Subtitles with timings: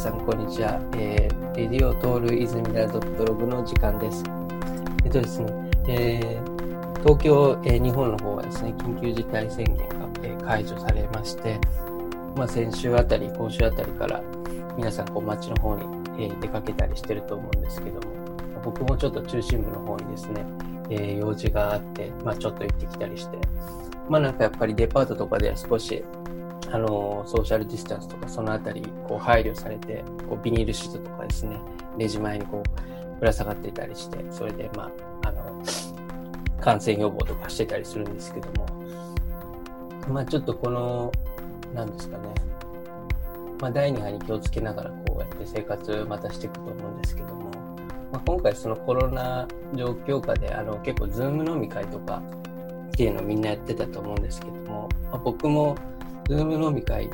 [0.00, 0.80] さん、こんにちは。
[0.96, 4.24] えー、レディオトールイズミラドットログの時間です。
[5.04, 9.84] えっとですね、えー、東京、えー、日本の方はですね、緊急事態宣言が、
[10.22, 11.60] えー、解除されまして、
[12.34, 14.22] まあ、先週あたり、今週あたりから
[14.74, 15.82] 皆さん、こう、街の方に、
[16.18, 18.00] えー、出かけたりしてると思うんですけども、
[18.64, 20.46] 僕もちょっと中心部の方にですね、
[20.88, 23.36] えー、用事があって、まあ、ちょっと行ってきたりして、
[24.08, 26.02] まあなんかやっぱりデパートとかでは少し
[26.72, 31.58] あのソーシャルディスタンスとかそのあたりこう配慮されてこうビニールシートとかですね
[31.98, 34.90] レジ前にこうぶら下がっていたりしてそれでま
[35.22, 35.62] ああの
[36.60, 38.66] 感染予防とかしてたりするんですけども
[40.08, 41.10] まあちょっとこの
[41.74, 42.28] 何ですかね
[43.60, 47.50] まあ第2波に気をつけながらこうやって生活またしていくと思うんですけども、
[48.12, 52.22] まあ、今回そのコロナ状況下であの結構ズーム飲み会とか
[52.88, 55.76] っていうのをみんなやってたと思うんですけども、まあ、僕も
[56.30, 57.10] ズーム飲み会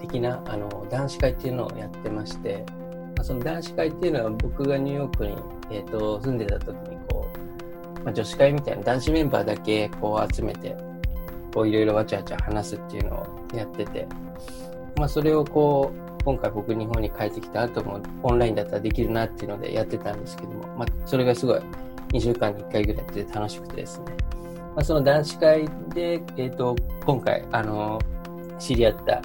[0.00, 2.66] 的なあの男子会っていうのをやってまして、
[3.16, 5.36] まあ、その男子会っていうのは僕がニューヨークに、
[5.70, 7.28] えーと、住んでた時にこ
[8.00, 10.76] う、まあ、女子会みたいな男子メンバーだけこう集めて
[11.54, 14.08] こういろいろわちゃわちゃ話すっていうのをやってて、
[14.96, 21.60] まあ、それをこう今回僕日本に帰ってきた後もオンラインだったらできるなっていうのでやってたんですけども、まあ、それがすごい
[22.08, 24.06] 2週間に1回ぐらいやってて楽しくてですね、
[24.74, 28.00] まあ、その男子会で、えー、と今回あの
[28.58, 29.22] 知り合った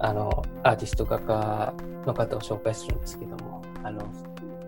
[0.00, 1.74] あのアーティスト画家
[2.06, 4.02] の方を紹介するんですけどもあの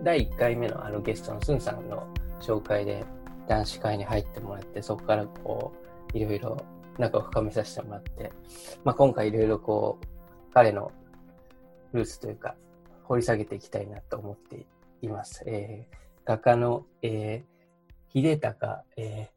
[0.03, 2.07] 第1回目のあのゲストのスンさんの
[2.39, 3.05] 紹介で
[3.47, 5.73] 男子会に入ってもらってそこからこ
[6.13, 6.65] ういろいろ
[6.97, 8.31] 仲を深めさせてもらって、
[8.83, 10.91] まあ、今回いろいろこう彼の
[11.93, 12.55] ルーツというか
[13.03, 14.65] 掘り下げていきたいなと思って
[15.01, 15.43] います。
[15.45, 19.30] えー、画家の、えー、秀隆、え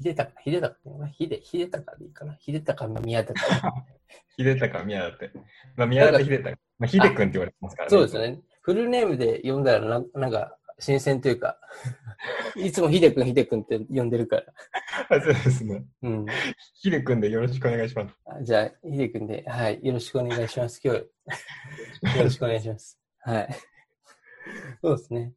[0.00, 0.76] ー、秀隆、秀隆
[1.18, 2.36] 秀、秀隆でいいかな？
[2.40, 3.34] 秀隆宮高。
[4.38, 5.30] 秀高宮舘。
[5.76, 6.50] まあ、宮舘秀高。
[6.78, 7.90] まあ、秀君って言われてますからね。
[7.90, 8.40] そうですね。
[8.62, 11.58] フルネームで呼んだらな、なんか、新鮮というか、
[12.56, 14.44] いつも秀君、秀君って呼んでるから。
[15.10, 15.84] あそうですね。
[16.02, 16.26] うん。
[16.74, 18.14] 秀君でよろしくお願いします。
[18.42, 20.80] じゃあ、秀君で、はい、よろしくお願いします。
[20.82, 20.98] 今日、
[22.18, 22.98] よろしくお願いします。
[23.20, 23.48] はい。
[24.80, 25.32] そうですね。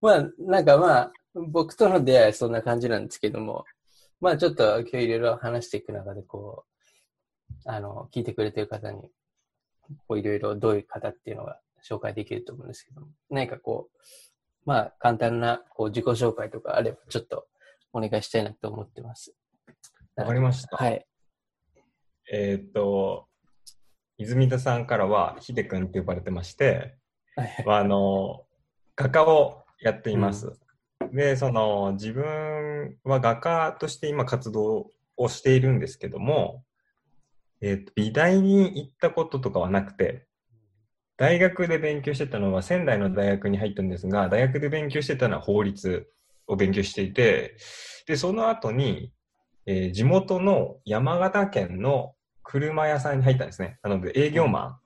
[0.00, 3.64] まあ、なんかまあ、僕との出会いはそんな感じなんですけども、
[4.20, 9.02] まあちょっと今日いろいろ話していく中で、こう、あの、聞いてくれてる方に、
[10.06, 11.58] こういろいろどういう方っていうのが
[11.88, 13.98] 紹介できると思うんですけども、何かこう、
[14.66, 17.46] まあ簡単なこう自己紹介とかあればちょっと
[17.92, 19.34] お願いしたいなと思ってます。
[20.16, 20.76] わかりました。
[20.76, 21.06] はい。
[22.32, 23.26] えっ、と、
[24.18, 26.94] 泉田さんからは、ひでくんって呼ばれてまして、
[27.36, 28.44] はい、あの、
[28.94, 30.46] 画家をやっています。
[30.46, 30.58] うん、
[31.12, 36.64] で、その、自分は画家として今活動をしているんですけども、
[37.60, 40.26] え、ー、と、美大に行ったこととかはなくて、
[41.16, 46.10] 大学で勉強してたのは仙台の大学に入ったんですが、大学で勉強してたのは法律
[46.46, 47.56] を勉強していて、
[48.06, 49.12] で、その後に、
[49.66, 53.78] えー、地元の山形県の車屋さんに入ったんですね。
[53.82, 54.78] なので営業マン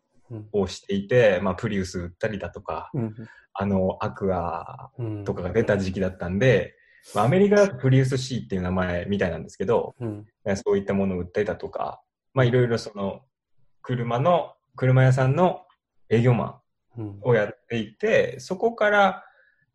[0.52, 3.14] をしていて、うん、まあ、プリウス売ったりだとか、うん、
[3.52, 4.90] あの、アクア
[5.24, 6.74] とかが出た時期だったんで、
[7.14, 12.00] まあ、アメリカだとプリウス C っていう名前みたいなんですけど、うん、そういったものを売ったりだとか、
[12.32, 13.20] まあいろいろその
[13.82, 15.62] 車の、車屋さんの
[16.08, 16.60] 営業マ
[16.98, 19.24] ンをやっていて、うん、そこから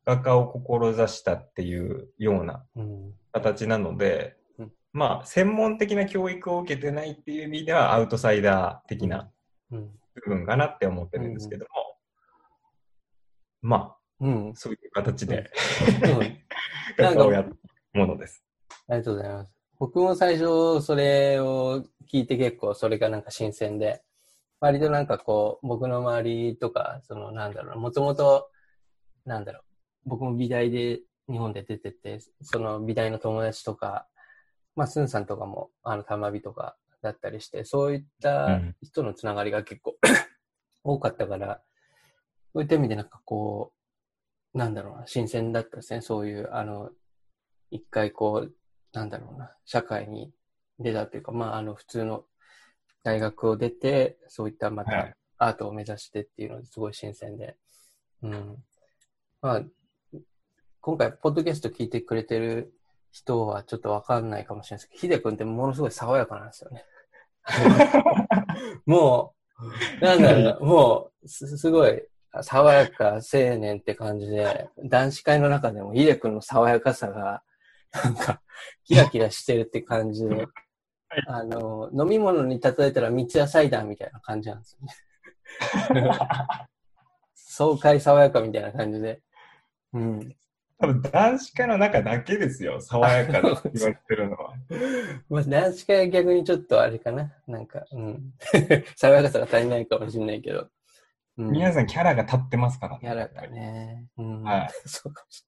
[0.05, 2.63] 画家を志したっていうような
[3.31, 9.29] 形なので、うん、まあ専門的な教育を受けてないっていう意味ではアウトサイダー的な
[10.21, 11.69] 部分かなって思ってるんですけども、
[13.61, 15.49] まあ、うん、そういう形で、
[16.97, 17.57] 画家をやる
[17.93, 18.43] ものです。
[18.87, 19.51] ありがとうございます。
[19.79, 24.03] 僕も最初それを聞いて結構それがなんか新鮮で、
[24.59, 28.49] 割となんかこう、僕の周りとか、そのなんだろうもともと、
[29.25, 29.63] なんだろう、
[30.09, 30.99] 僕も美大で
[31.29, 34.07] 日本で出てて、その美大の友達とか、
[34.75, 39.95] まあ、スンさんとかも、あの、たまびとかだったりして、そういった人のつながりが結構
[40.83, 41.61] 多かったから、
[42.53, 43.73] そういった意味でなんかこ
[44.53, 46.01] う、なんだろうな、新鮮だったですね。
[46.01, 46.89] そういう、あの、
[47.71, 48.53] 一回こう、
[48.93, 50.33] なんだろうな、社会に
[50.79, 52.25] 出たというか、まあ、あの、普通の
[53.03, 57.55] 大学を出て、そういったまたアートを目指してっていうのですごい新鮮で、
[58.23, 58.63] うん。
[59.41, 59.63] まあ、
[60.81, 62.73] 今回、ポッドキャスト聞いてくれてる
[63.11, 66.85] 人はちょっとわかんないかもしれないですけど、ヒデ君ってものすごい爽やかなんですよね。
[68.85, 69.33] も
[70.01, 72.03] う、なんだろうな、 もうす、すごい、
[72.41, 73.21] 爽やか青
[73.57, 77.43] 年って感じで、男子会の中でもヒデ君の爽やかさが、
[77.91, 78.41] なんか、
[78.83, 80.45] キラキラしてるって感じで、
[81.27, 84.93] あの、飲み物に例えたら三ツ矢サイダーみたいな感じなんですよね。
[87.33, 89.21] 爽快爽やかみたいな感じで。
[89.93, 90.35] うん。
[90.79, 94.53] 多分男子会の中だけですよ、爽やかって 言われてるのは。
[95.29, 97.33] まあ男子会は逆にちょっとあれかな。
[97.47, 98.33] なんか、うん。
[98.95, 100.69] 爽やかさが足りないかもしれないけど。
[101.37, 102.99] うん、皆さんキャラが立ってますからね。
[103.01, 104.07] キャラがね。
[104.17, 104.69] うん、はい。
[104.87, 105.45] そうかもし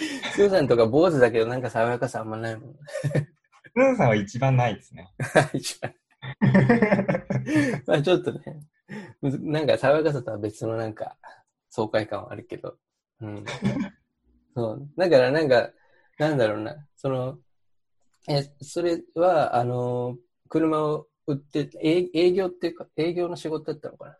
[0.00, 0.32] れない。
[0.32, 2.74] スーさんとか坊主だけどなんか爽やかさあんまないもん。
[2.74, 5.12] スーさんは一番ないですね。
[5.54, 5.94] 一番。
[7.86, 8.40] まあちょっとね、
[9.22, 11.16] なんか爽やかさとは別のなんか
[11.70, 12.76] 爽快感はあるけど。
[13.20, 13.44] うん。
[14.54, 14.88] そう。
[14.96, 15.70] だからなんか、
[16.18, 17.38] なんだろうな、その、
[18.28, 20.16] え、それは、あの、
[20.48, 24.16] 車を売って、営業っていうか、営業の仕事だったのかな？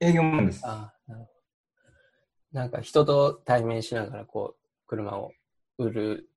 [0.00, 0.62] 営業マンです。
[0.64, 2.60] あなるほど。
[2.60, 5.32] なんか人と対面しながら、こう、車を
[5.78, 6.30] 売る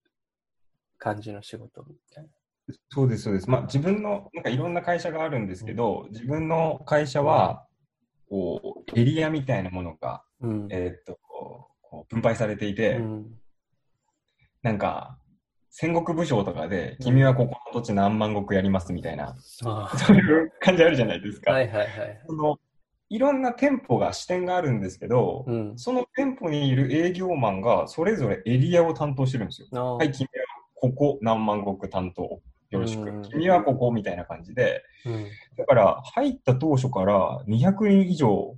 [0.97, 2.29] 感じの仕事みたいな。
[2.89, 3.49] そうです、そうです。
[3.49, 7.67] まあ、自分の、なんかいろんな会社があるんですけど、自分の会社は、
[8.29, 11.19] こう、エリアみたいなものが、うん、えっ、と、
[11.91, 13.25] こう分配されていて、うん、
[14.63, 15.17] なんか、
[15.69, 21.51] 戦国武将とかで、君はここの土地何万石やりますみたいな、そういう感じあるじゃないですか。
[21.51, 22.21] はいはいはい。
[22.25, 22.57] その
[23.09, 29.97] いろんな店舗が支店があるんですけど、うん、その店舗にいる営業マンがそれぞれエリアを担当してるんですよ。
[29.97, 30.29] はい、君は
[30.75, 32.41] ここ何万石担当。
[32.69, 35.27] よろしく、うん、君はここみたいな感じで、うん、
[35.57, 38.55] だから入った当初から200人以上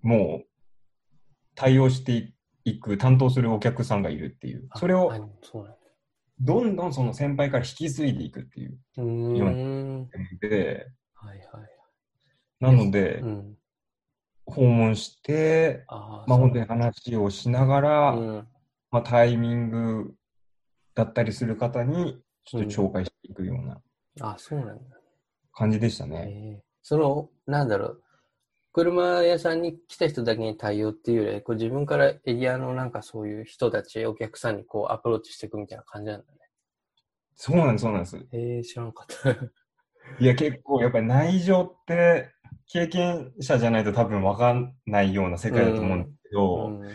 [0.00, 0.46] もう
[1.54, 2.32] 対応して
[2.64, 5.12] いく、担当するお客さんがいるっていう、それを
[6.40, 10.06] どんどんその先輩から引き継いでいくっていうような
[10.40, 11.46] で、はいはい、
[12.60, 13.54] なので、うん、
[14.46, 18.48] 訪問して、あまあ本当に話をしながら、うん、
[18.90, 20.14] まあタイミング
[20.94, 23.80] だったりする方にちょっと紹介していくような、
[24.20, 24.96] うん、あそうなんだ。
[25.52, 26.62] 感じでしたね。
[26.82, 28.02] その、なんだろう、
[28.72, 36.38] 車屋さんに来た人だけに対応っていうより、こう自分からエリアのなんかそういう人たち、お客さんにこうアプローチしていくみたいな感じなんだね。
[37.34, 38.26] そうなんです、そうなんです。
[38.32, 39.30] えー、知らんかった。
[40.18, 42.30] いや、結構やっぱり内情って
[42.66, 46.88] 経験者じゃないと多分わかんないような世界だと思うんですけど、うんうん、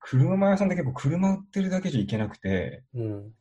[0.00, 3.32] 車屋さんって結構車売ってるだけじゃいけなくて、うん、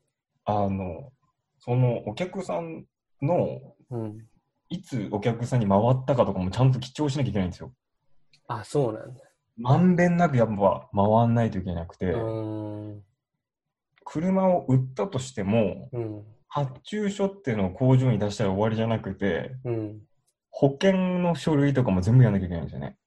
[0.45, 1.11] あの、
[1.57, 2.85] そのお客さん
[3.21, 4.27] の、うん
[4.69, 7.73] いつお客さんに回ったかとかもちゃんと記帳しなきゃいけないんですよ。
[8.47, 9.21] あ、そうなんだ。
[9.57, 12.13] まんべんなくやっぱ回んないといけなくて、
[14.03, 20.01] 車を売ったとしても、うん、発注書っていうのを工場に出したら終わりじゃなくて、うん、
[20.51, 22.97] 保険の書類とかも全部やらなきゃいけないんですよね。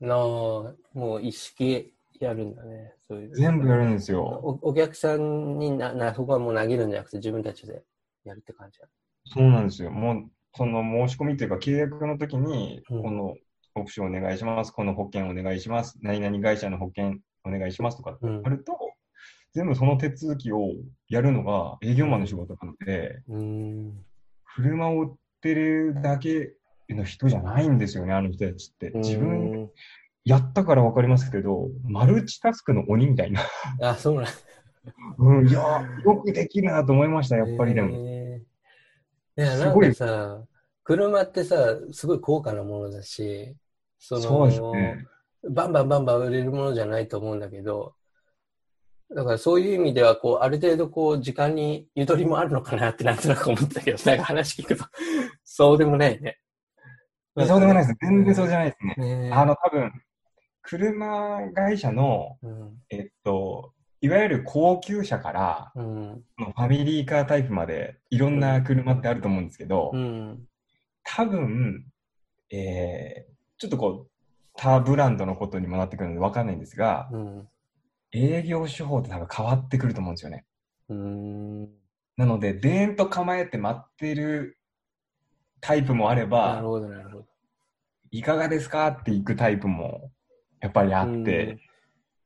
[0.00, 0.74] なあ、も
[1.16, 2.94] う一式やるんだね。
[3.06, 4.22] そういう全部やるんですよ。
[4.22, 7.82] おお客さんにななそこはもう投げるんじゃなくて自分たちで
[8.24, 8.78] やるって感じ
[9.26, 9.90] そうなんですよ。
[9.90, 13.36] もうその申し込みというか契約の時に、この
[13.76, 18.78] オプションお願いします、この保険お願いします、何々会社の保険お願いしますとかってあると、うん、
[19.54, 20.72] 全部その手続きを
[21.08, 24.04] やるのが営業マンの仕事なので、うん、
[24.56, 26.54] 車を売ってるだけ
[26.88, 28.90] の人じゃないんですよね、あの人たちって。
[28.96, 29.70] 自分、
[30.24, 33.42] やったから分かりますけど、マルチタスクの鬼みたいな。
[33.80, 34.24] あ、そうなん
[35.18, 38.07] うん、いや、よくできるなと思いました、やっぱりでも。
[39.38, 40.42] いや、なんかさ、
[40.82, 43.54] 車ってさ、すごい高価なものだし、
[44.00, 45.06] その、そうですね、
[45.48, 47.94] バンバンバンバン売れるものじゃないと思うんだけど、
[49.14, 54.84] だからそういう意味では、こう、ある程度こう、時間にゆとりもあるのかなってなんとなく思ったけど、 なんか話聞くと、
[55.44, 56.40] そうでもないね。
[57.36, 57.98] そうでもないです。
[58.00, 59.28] 全然そうじゃないですね。
[59.28, 59.92] ねあの、多分、
[60.62, 70.46] 車会社の、うん、えっと、いわゆる高級車から、うん、ファミリーカータイプまでいろんな車ってあると思うんですけど、うん、
[71.02, 71.84] 多分、
[72.50, 74.10] えー、ちょっとこう、
[74.54, 77.48] 他ブランドのことにもなってくるので分かんないんですが、うん、
[78.12, 80.44] 営業手法って多分変わってくると思うんですよね。
[82.16, 84.58] なので、でーんと構えて待ってる
[85.60, 87.26] タイプもあれば、なるほど、なるほど。
[88.10, 88.88] いかがですか？
[88.88, 90.10] って行くタイプも
[90.60, 91.58] やっぱりあって、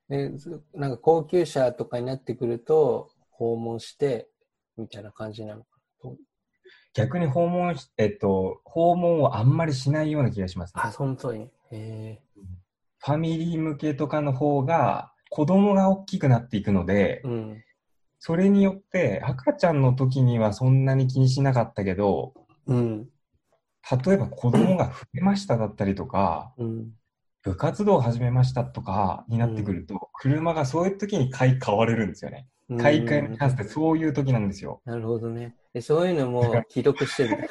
[0.08, 0.30] で、
[0.74, 4.28] なんか高級車とかになってくると、訪問して、
[4.76, 5.68] みたいな感じなのか
[6.04, 6.10] な。
[6.94, 10.82] 逆に訪問し、えっと、訪問をあんまりしないような気がします、ね。
[10.84, 11.50] あ、本当に。
[11.70, 12.20] へ
[12.98, 17.64] ファミリー向けとかの方が、子供が大きくなっていくので、うん、
[18.18, 22.34] それによって赤ちゃんの時にはそんなに気にしなかったけど、
[22.66, 23.08] うん、
[24.04, 26.90] 例えば子供が増えましただったりとか、うん、
[27.42, 32.46] 部活動を始めましたとかになってくると、うん、車がそういう時に買い買われるんですよね。
[32.78, 34.80] 買い替えのチャンスってそういう時なんですよ。
[34.84, 35.56] なるほどね。
[35.80, 37.48] そういうのも記録してる。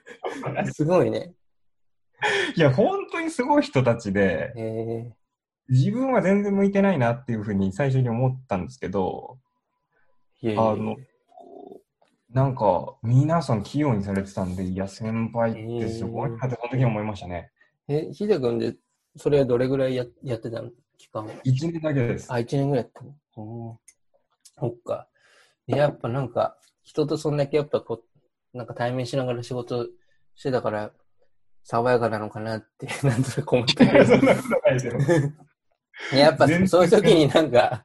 [0.72, 1.34] すごいね。
[2.56, 5.12] いや、本当にすごい人たちで、
[5.68, 9.38] 自分は全然向いてないなっていうふうに最初に思ったんですけど、
[10.42, 10.96] いやいやあの、
[12.30, 17.50] なんか、皆さん器用にされてたんで、いや、先輩ってすごいなって、その時に思いましたね。
[17.88, 18.74] え、ひでくんで、
[19.16, 20.70] それはどれぐらいややってたの？
[20.98, 21.26] 期間。
[21.26, 22.32] 1年だけです。
[22.32, 23.78] あ、1年ぐらいやったの？
[24.58, 25.08] そっか。
[25.66, 28.02] いややっぱなんか、人とそんだけやっぱこ
[28.54, 29.86] う、なんか対面しながら仕事
[30.34, 30.92] してたから、
[31.64, 34.04] 爽やかなのかなって、 なんとなく思ったけど。
[34.04, 34.92] そんなことないですよ。
[36.12, 37.84] いややっぱそういう時になんか、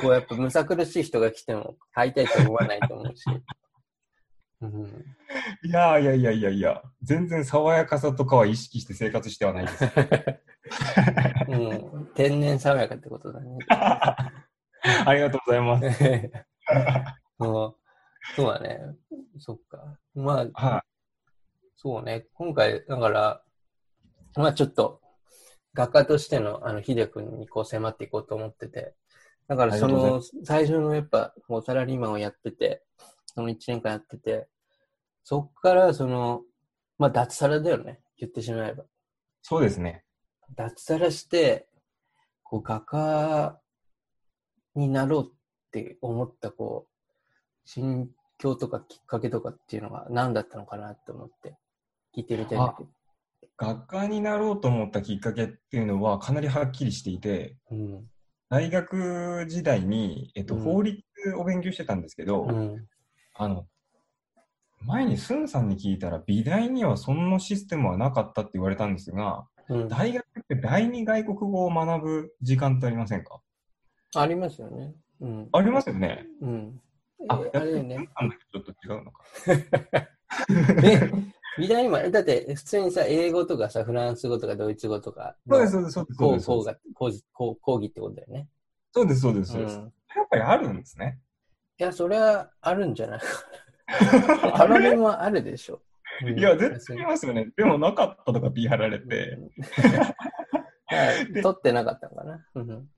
[0.00, 3.24] こうやっぱむさ苦しい人が来ても、会いたいと思わないと思うし。
[4.62, 5.06] うん、
[5.64, 9.84] いやいやいやいやいや、全然爽やかさとかは意識して生活してはないです。
[11.48, 13.58] うん、天然爽やかってことだね。
[13.68, 16.30] ありがとうございます。
[17.40, 17.80] そう
[18.36, 18.78] そうだね。
[19.38, 19.98] そっか。
[20.14, 20.84] まあ、は
[21.76, 22.26] そうね。
[22.34, 23.42] 今回、だから、
[24.36, 25.00] まあちょっと、
[25.72, 28.94] 画家としての、あの、ヒデ君にこう迫っていこうと思ってて。
[29.48, 32.84] だからその、最初のやっぱ、もうサラリーマンをやってて、
[33.26, 34.48] その1年間やってて、
[35.24, 36.42] そっからその、
[36.98, 38.00] まあ脱サラだよね。
[38.18, 38.84] 言ってしまえば。
[39.42, 40.04] そうですね。
[40.56, 41.66] 脱サラして、
[42.42, 43.60] こう画家
[44.74, 45.30] になろうっ
[45.70, 51.56] て思った、こう、心境とかきっかけとかっていうのが何だったのかなって思って、
[52.16, 52.90] 聞いてみたいんだけど。
[53.56, 58.04] 学科になろうと思ったきっかけっていうのはかなりはっきりしていて、うん。
[58.48, 61.00] 大学時代に、えっと、うん法律
[61.36, 62.86] を勉強してたんですけど、うん。
[63.34, 63.66] あの、
[64.82, 73.40] 前にスンさんに聞いたら、美大にはそんなシステムはなかったって言われたんですが、うん、大学第二外国語を学ぶ時間ってありませんか？
[74.16, 74.92] ありますよね。
[75.20, 75.48] うん。
[75.52, 76.26] ありますよね？
[76.40, 76.80] うん。
[77.28, 78.08] あ、えあれだよね。
[78.52, 79.22] ちょっと違うのか。
[80.82, 81.10] え、
[81.58, 86.44] 美大今、だって普通にさ、英語とかさ、フランス語とかドイツ語とかのそうです、そうです、そうです。
[86.46, 88.48] そうです講講義講義講講義ってことだよね。
[88.92, 89.52] そうです、そうです。
[89.52, 89.82] そうですうん。
[89.82, 89.92] やっ
[90.30, 91.20] ぱりあるんですね。
[91.78, 93.20] いや、それはあるんじゃない？
[93.20, 93.26] か
[94.48, 94.52] な。
[94.52, 95.74] たまにもあるでしょ。
[95.74, 97.48] うんいや、絶対ありますよね。
[97.56, 99.38] でもなかったとか言い張られて、
[99.76, 100.12] はい
[101.42, 102.46] 取ってなかったのかな？
[102.54, 102.88] うん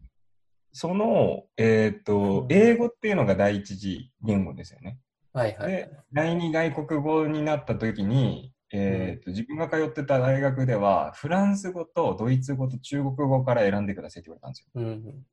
[0.75, 4.99] その、えっ、と、英語っていうのが第一次言語ですよね。
[5.35, 5.71] はいはい。
[5.71, 14.69] で、第二外国語になった時に、えっ、と、自分が通ってた大学では、フランス語とドイツ語と中国語から選んでくださいって言われたんですよ。
[14.75, 15.27] うん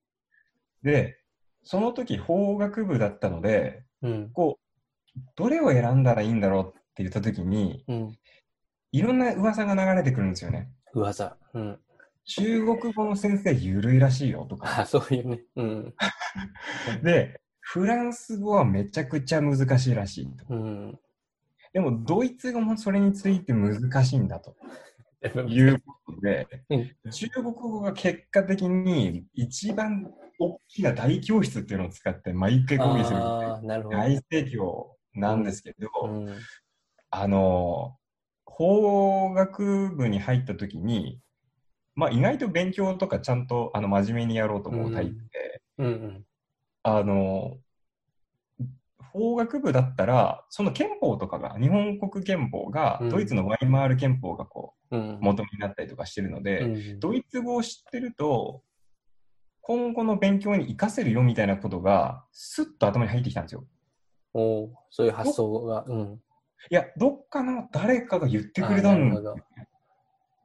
[0.83, 1.19] で、
[1.63, 8.17] その時法学部だったので、うんこう、どれを選んだらいいんだろうって言った時に、うん。
[8.91, 10.69] いろんな噂が流れてくるんですよね。
[10.93, 11.37] 噂。
[11.53, 11.79] うん。
[12.29, 14.81] 中国語の先生ゆるいらしいよとか。
[14.81, 15.41] あ、そういうね。
[15.55, 15.95] うん。
[17.01, 20.45] で、フランス語はめちゃくちゃ難しいらしいと。
[20.49, 20.99] うん。
[21.73, 24.55] でも、ドイツ語もそれについて難しいんだと
[25.49, 33.97] いうことで、うん中国語が結果的に一番大きな大教室っていうのを使って毎回講義するああ、なるほど。
[33.97, 36.35] 大盛況なんですけど、うん。
[37.09, 37.97] あの、
[38.45, 41.19] 法学部に入った時に、
[41.95, 46.25] まあ意外と勉強とかちゃんとあの真面目にやろうと思うタイプで、うんうん。
[46.83, 47.57] あの、
[49.11, 58.63] 法学部だったら、その憲法とかが、日本国憲法が、うんドイツのワイマール憲法がこうんう、元になったりとかしてるので、うんドイツ語を知ってると、
[59.61, 63.65] 今後の勉強に活かせるよみたいなことが、スッと頭に入ってきたんですよ。
[64.33, 65.85] おーそういう発想が。
[65.87, 66.21] うん。
[66.69, 69.39] いや、どっかの誰かが言ってくれたんあーなるほどへ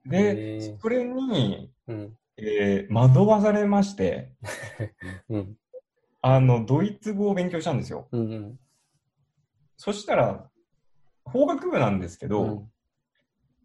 [0.06, 2.18] で、ーそれに、うん。
[2.36, 4.32] えー惑わされまして、
[5.28, 5.56] うん。
[6.20, 8.08] あの、ドイツ語を勉強したんですよ。
[8.12, 8.60] うんうん。
[9.76, 10.50] そしたら、
[11.24, 12.70] 法学部なんですけど、うん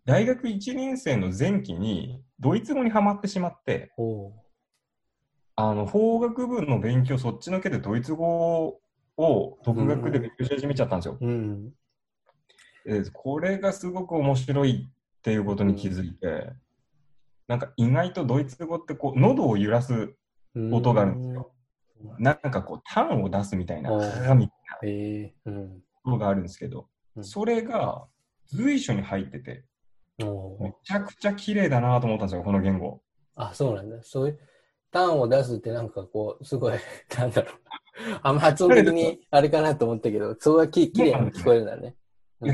[0.05, 3.91] 大学1年生の前期にドイツ語にはまってしまって、
[5.55, 8.81] あの、法学部の勉強そっちのけでドイツ語
[9.17, 11.17] を独学で勉強し始めちゃったんですよ。
[11.21, 11.73] うん。
[12.85, 14.89] でこれがすごく面白い
[15.19, 16.53] っていうことに気づいて、
[17.47, 20.13] なんか意外とドイツ語ってこう、喉を揺らす
[20.71, 21.51] 音があるんですよ。
[22.17, 23.91] なんかこう、単を出すみたいな、
[24.35, 25.33] みたい。
[25.45, 28.07] なのがあるんですけど、うんそれが
[28.45, 29.65] 随所に入ってて、
[30.59, 33.01] めちゃくちゃ綺麗だなと思ったんですよ、この言語。
[33.35, 34.01] あ、そうなんだ。
[34.03, 34.39] そういう、
[34.91, 36.79] 単を出すってなんかこう、すごい、
[37.17, 37.55] なんだろう。
[38.23, 41.95] あんま発音的にあれかなと思ったけど、そうはききれいに聞こえるんだね。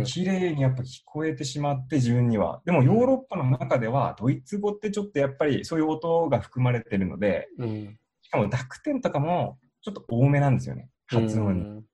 [0.04, 2.62] 綺麗にやっぱ聞こえてしまって、自分には。
[2.66, 8.00] でも、ヨーロッパの中では、ドイツ語ってちょっとやっぱりそういう音が含まれてるので、うん。
[8.22, 11.62] しかも濁点とかもちょっと多めなんですよね、発音に。
[11.62, 11.86] うん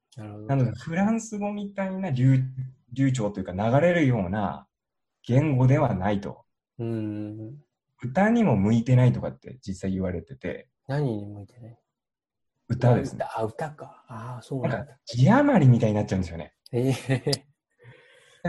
[0.45, 2.43] なので、フランス語みたいな流
[2.91, 4.67] 流暢というか流れるような
[5.25, 6.43] 言語ではないと。
[6.79, 7.55] うん。
[8.03, 10.67] 歌にも向いてないとかって実際言われてて。
[10.87, 11.77] 何に向いてない？
[12.67, 13.25] 歌ですね。
[13.35, 14.03] あ、歌か。
[14.09, 16.53] ああ、そうなんか、字余りみたいになっちゃうんですよね。
[16.73, 17.50] ええ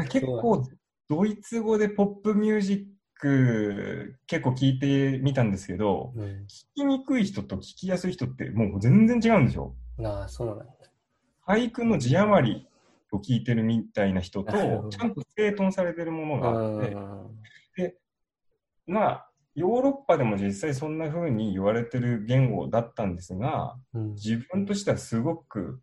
[0.08, 0.64] 結構、
[1.08, 2.84] ドイツ語でポップミュージッ
[3.20, 9.74] ク結構聞いてみたんですけど、うん、聞きにくい人と聞きやすい人ってもう全然違うんですよ。
[10.02, 10.66] ああ、そうなんだ。
[11.46, 12.66] 俳句の字余り
[13.12, 14.52] を聞いてるみたいな人と
[14.90, 16.80] ちゃんと整頓されてるものがあっ
[17.76, 17.96] て、で、
[18.86, 25.80] まあ、ヨーロッパでも実際そんな風に言われてる言語だったんですが、うん自分としてはすごく、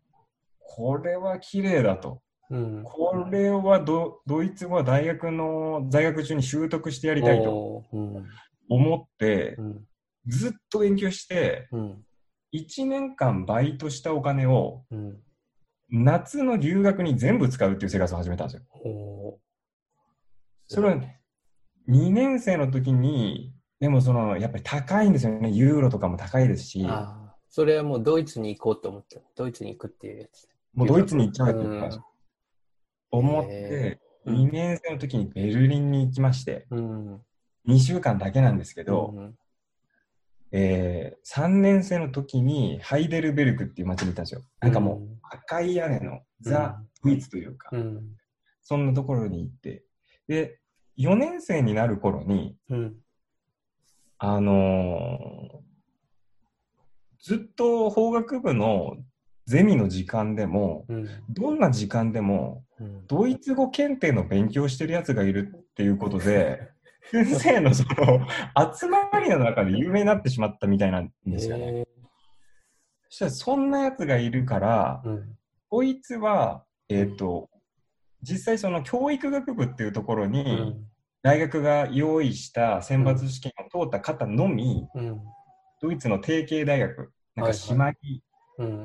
[0.58, 2.20] これは綺麗だと。
[2.50, 7.84] うん、これはドドイツ語は大学の在学中に習得してやりたいと
[8.68, 9.84] 思ってう、ん。
[10.26, 12.04] ずっと勉強して、うん。
[12.52, 15.18] 1年間バイトしたお金をうん。
[15.92, 19.38] 夏の留学に全部使うっていう生活を始めたんですよ。
[20.66, 21.00] それは
[21.88, 25.50] 2年生の時に、でもその、やっぱり高いんですよね。
[25.50, 26.86] ユーロとかも高いですし、
[27.48, 30.48] それはもうドイツに行こうと思って、ドイツに行くっていうやつ。
[30.74, 32.09] もうドイツに行っちゃうって言ったんですよ
[33.10, 37.20] 思っへて、2年生の時にベルリンに行きまして、うん。
[37.68, 39.34] 2週間だけなんですけど、うん
[40.52, 44.42] えー、3年生の時にハイデルベルクっていう街に行ったんですよ。
[44.60, 48.00] なんかもう赤い屋根のザ・ドイツというか、うん。
[48.62, 49.84] そんなところに行って、
[50.26, 50.58] で、
[50.98, 52.96] 4年生になる頃に、うん。
[54.18, 55.70] あのー
[57.22, 58.96] ずっと法学部の
[59.50, 61.08] ゼミの時間でも、うん。
[61.28, 63.06] どんな時間でも、うん。
[63.08, 66.70] ドイツ語検定の勉強してるやつがいるっていうことで、
[67.10, 68.20] 先生のその
[68.72, 71.80] 集まりの中で有名になってしまったみたいなんですよね。
[71.80, 71.88] へ
[73.08, 75.38] そしたらそんなやつがいるからー、うん。
[75.68, 77.50] こいつは、えっ、と、
[78.22, 80.86] 実際その教育学部っていうところうに、ん。
[81.22, 85.20] 大学が用意した選抜試験を通った方のみ、うん。
[85.82, 88.29] ドイツの提携大学、なんはいかはい姉妹うん。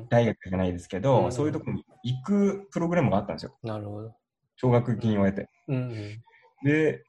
[0.08, 3.56] 大学じゃないですけど、うんそういうところに行くプログラムがあったんですよ。
[3.62, 4.14] なるほど。
[4.56, 5.48] 奨学金を得て。
[5.68, 6.22] うん。
[6.64, 7.04] で、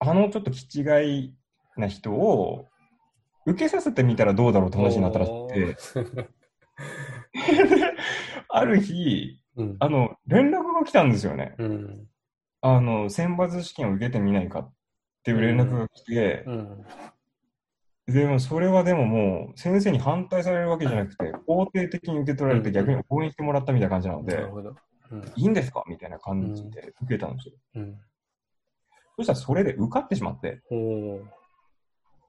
[0.00, 0.82] あのちょっと気違
[1.20, 1.34] い
[1.76, 2.66] な人を
[3.46, 5.76] 受けさせてみたらどうだろうって話になったらしくて、
[8.48, 9.76] ある日、うん。
[9.80, 11.54] あの、連絡が来たんですよね。
[11.58, 12.06] うん。
[12.60, 14.72] あの、選抜試験を受けてみないかっ
[15.24, 16.84] ていう連絡が来て、うん。
[18.08, 24.74] でもそれはでももう先生に反対されるわけじゃなくて、肯定的に受け取られてうん逆に応援してもらったみたいな感じなので、なるほど。
[25.10, 25.32] うん。
[25.36, 27.54] いいんですかみたいな感じで受けたんですよ。
[27.74, 27.98] うん。
[29.16, 30.62] そしたらそれで受かってしまって、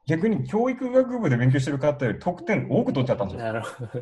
[0.05, 3.45] 逆に教育学部で勉強してる方より得点多く取っちゃったんですよ。
[3.45, 3.99] なるほど。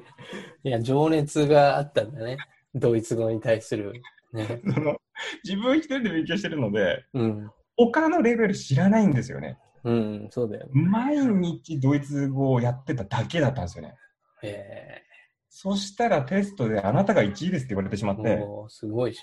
[0.63, 2.37] いや、情熱があったんだね。
[2.73, 4.01] ドイツ語に対する。
[4.33, 4.61] ね。
[4.73, 4.97] その
[5.43, 7.51] 自分一人で勉強してるので、うん。
[7.75, 9.59] 他のレベル知らないんですよね。
[9.83, 10.71] うん、そうだよね。
[10.73, 13.95] 毎日ドイツ語をやってただけだったんですよね。
[14.43, 15.01] え
[15.49, 19.21] そしたらテストであなたが1位ですって言われてしまっえて、すごいじ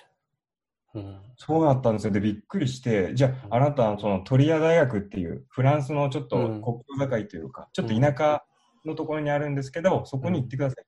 [0.94, 1.00] ゃん。
[1.00, 1.20] うん。
[1.36, 2.12] そうだったんですよ。
[2.12, 8.42] で、びっくりして、じゃあ、あなた、そのトリア大学っていう、フランスのちょっとうん国境境というか、ちょっと田舎
[8.84, 10.84] のところにあるんですけど、そこに行ってください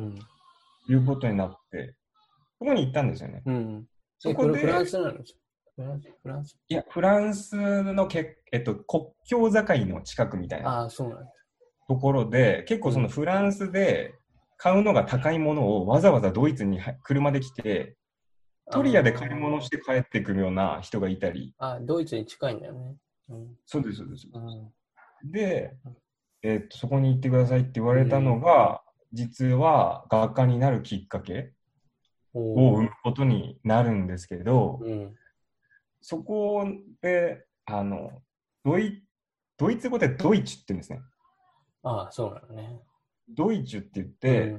[0.00, 0.14] うん。
[0.86, 1.94] ということになって、
[2.58, 3.42] そこに行ったんですよね。
[3.46, 3.84] うん。
[3.84, 5.18] え、そこでフランスなの？
[5.78, 6.58] フランスフランス？
[6.68, 11.32] いや、フランスのけ、えっと、国境境の近くみたいなああ、そうなんだ。
[11.86, 14.14] ところで、結構そのフランスで
[14.56, 17.96] 買うのが高いものをわざわざドイツには車で来て、
[18.72, 22.96] トリアで買い物して帰ってくるような人がいたり、ああ、ドイツに近いんだよね。
[23.28, 23.56] うん。
[23.64, 24.26] そうです、そうです。
[24.32, 24.38] う
[25.28, 25.30] ん。
[25.30, 25.76] で、
[26.42, 31.52] えっと、そこに行ってくださいって言われたのが、実は学科になるきっかけ
[32.34, 35.14] を生むことになるんですけど、うん。
[36.00, 36.66] そこ
[37.00, 38.22] で、あの、
[38.64, 39.02] ドイ
[39.58, 41.00] ドイツ語でドイツって言うんですね。
[41.82, 42.80] ああ、そうなのね。
[43.28, 44.56] ドイツって言って、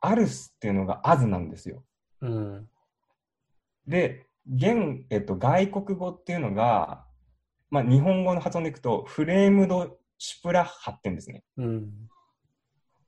[0.00, 1.84] アルスっていうのがアズなんですよ。
[2.22, 2.32] うん。
[2.32, 2.68] うん。
[3.86, 7.04] で、現、えっと、外国語っていうのが、
[7.70, 11.44] まあ、日本語の発音でいくと、フレームドシュプラッハって言うんですね。
[11.58, 11.90] うん。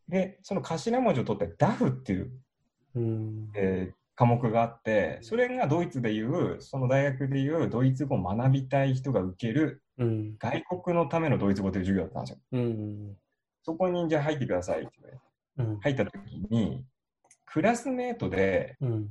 [0.08, 2.30] で、その頭文字を取ってダフっていう、
[2.94, 3.50] うん。
[3.54, 10.36] えー科目があって、それがドイツでいう、その大学でいうドイツ語を学びたい人が受けるうん。
[10.38, 12.38] 外国のためのドイツ語という授業だったんですよ。
[12.52, 13.16] うん。
[13.62, 15.22] そこにじゃあ入ってくださいって言われて
[15.58, 15.80] うん。
[15.80, 16.16] 入った時
[16.50, 16.84] に、
[17.46, 19.08] クラスメートで、うん。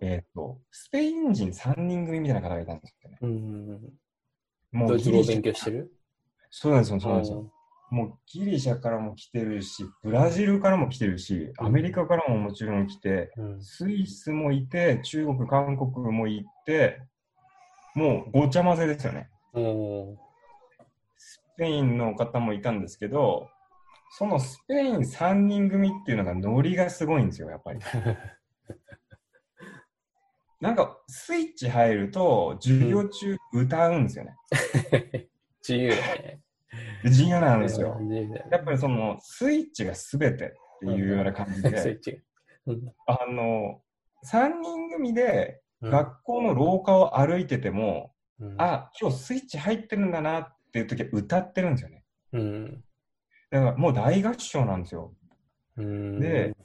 [0.00, 3.18] えっ、と、スペイン人3人組みたいな方がいたんですよね。
[3.22, 3.80] うん。
[4.72, 5.92] もドイツ語を勉強してる？
[6.50, 7.52] そうなんですよ、そうなんですよ。
[7.92, 13.62] もうギリシャからも来てるし、ブラジルからも来てるし、アメリカからももちろん来て、うん。
[13.62, 17.02] スイスもいて、中国、韓国もいて、
[17.94, 19.28] もうごちゃ混ぜですよね。
[19.52, 20.16] おー
[21.58, 23.50] ペインの方もいたんですけど、
[24.16, 27.80] そのスペイン3人組っていうのがノリがすごいんですよ、やっぱり。
[30.62, 34.34] なんかスイッチ入ると授業中歌うんですよね。
[35.60, 36.40] 自由ね。
[37.04, 37.98] 自由なんですよ。
[38.50, 40.48] やっぱりそのスイッチが全てっ
[40.80, 41.68] ていうような感じで、
[43.06, 43.82] あの、
[44.24, 52.04] 3人組で学校の廊下を歩いてても、うん、あ、今日スイッチ入ってるんだなっていう時は歌ってるんですよね。
[52.32, 52.84] うん、
[53.50, 55.14] だからもう大合唱なんですよ。
[55.76, 56.56] うん、で、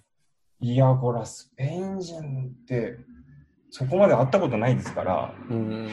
[0.60, 2.98] いや、これはスペイン人って
[3.70, 5.88] そこまで会ったことないですから、うん、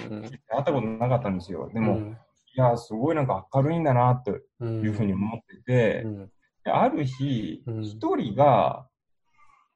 [0.48, 1.70] 会ったことなかったんですよ。
[1.72, 2.18] でも、うん、
[2.56, 4.30] いや、すごいなんか明るいんだなって
[4.64, 6.30] いうふうに思ってて、うん、
[6.66, 8.88] ある日、一、人が、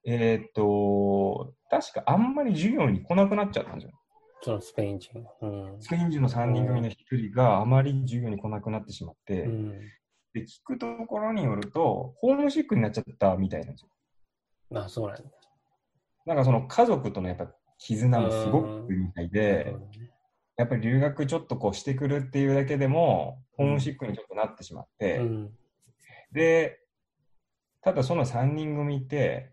[0.06, 3.92] えっ、ー、と、確かあんまり授業に来なくなっちゃったんですよ。
[4.42, 5.24] そのスペイン人。
[5.80, 9.48] スペイン人の3人組の1人があまり授業に来なくなってしまって、
[10.32, 14.80] で聞くところによると、ホームシックになっちゃったみたいなんですよ。
[14.80, 15.22] あ、そうなんだ。
[16.26, 19.74] なんかその家族とのやっぱ絆もすごくみたいで、
[20.58, 25.50] やっぱり留学ちょっとこうしてくるっていうだけでも、ホームシックにちょっとなってしまって、うん、
[26.32, 26.80] で、
[27.80, 29.52] ただその3人組って、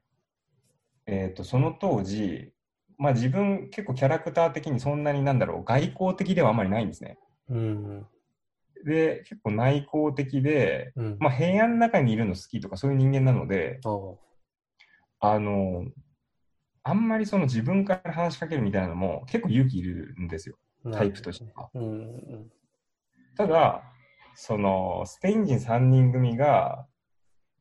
[1.05, 2.51] えっ、ー、と、その当時、
[2.97, 7.19] まあ自分結構キャラクター的にそんなになんだろう、外交的ではあんまりないんですね。
[7.49, 8.05] うん、
[8.83, 13.79] で、結構内向的で、うん、まあ平安の中にいるの好きとかそういう人間なので、
[15.19, 15.85] あの、
[16.81, 20.57] あんまりその自分から話しかけるみたいなのも結構勇気いるんですよ、
[20.91, 21.69] タイプとしては。
[21.73, 22.51] うん
[23.37, 23.83] ただ、
[24.35, 26.87] そのスペイン人3人組が、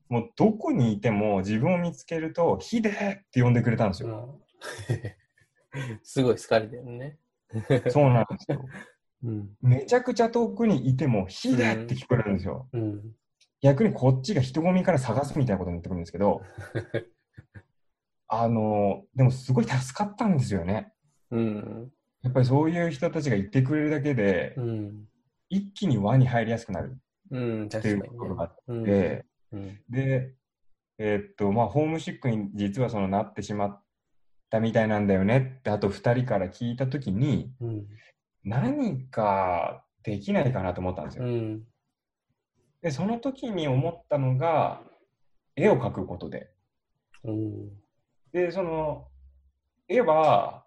[0.09, 4.41] もうどこにいても自分を見つけると、ヒデって呼んでくれたんですよ。
[6.03, 7.19] すごい好かれてるね。
[7.91, 8.65] そうなんですよ。
[9.25, 12.69] うん、めちゃくちゃ遠くにいても、ヒデって聞こえるんですよ。
[12.73, 13.15] うん、
[13.63, 16.43] 逆にこっちが人混みから探すみたいなことになってくるんですけど、
[18.29, 20.93] あの、でもすごい助かったんですよね。
[21.31, 21.93] うん。
[22.25, 25.05] やっぱりそういう人たちが言ってくれるだけで、うん、
[25.51, 26.99] 一気に輪に入りやすくなる。
[27.31, 30.35] っていうところがあって、うん、で、
[30.99, 33.83] えー、っと、まあ、ホームシックに実はそのなってしまっ
[34.51, 37.87] たみたいなんだよねって、あと2人から聞いたときに、うん、
[38.45, 41.25] 何かできないかなと思ったんですよ。
[42.83, 44.83] で、その時に思ったのが、
[45.57, 46.51] 絵を描くことで。
[48.33, 49.09] で、その、
[49.89, 50.63] 絵は、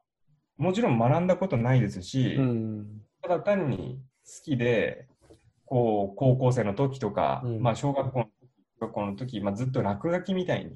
[0.58, 5.08] もちろん学んだことないですし、うん、ただ単に好きで、
[5.66, 8.26] こう、高校生の時とか、うん、まあ、小学校の
[8.80, 10.72] 学校の時、まあ、ずっと落書きみたいに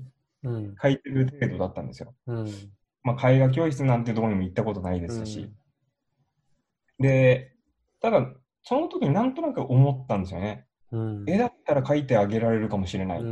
[0.81, 2.13] 書いてる程度だったんですよ。
[2.27, 2.51] うん、
[3.03, 5.51] まあ、絵画教室なんてところにも行ったことないですし。
[6.99, 7.53] で、
[8.01, 8.27] ただ、
[8.63, 10.65] その時になんとなく思ったんですよね。
[11.25, 13.21] 絵だったら描いてあげられるかもしれない。
[13.21, 13.23] っ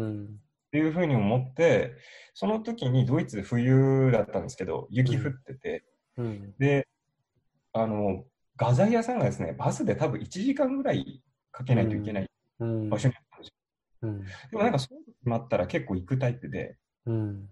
[0.72, 1.96] ていうふうに思って、
[2.34, 5.84] その時にドイツで冬だったんですけど、雪降ってて、
[6.20, 6.88] うん、で、
[7.74, 8.26] あの、
[8.58, 12.30] 画材屋さんがですね、バスで多分1時間ぐらいかけないといけない
[12.60, 13.54] 場所にあったんですよ。
[14.02, 17.50] うん、でもなんかそう決まったら結構行くタイプで、うん、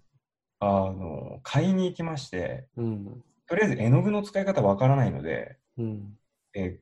[0.60, 5.58] あの、買いに行きまして、とりあえず絵の具の使い方わからないので、
[6.54, 6.80] え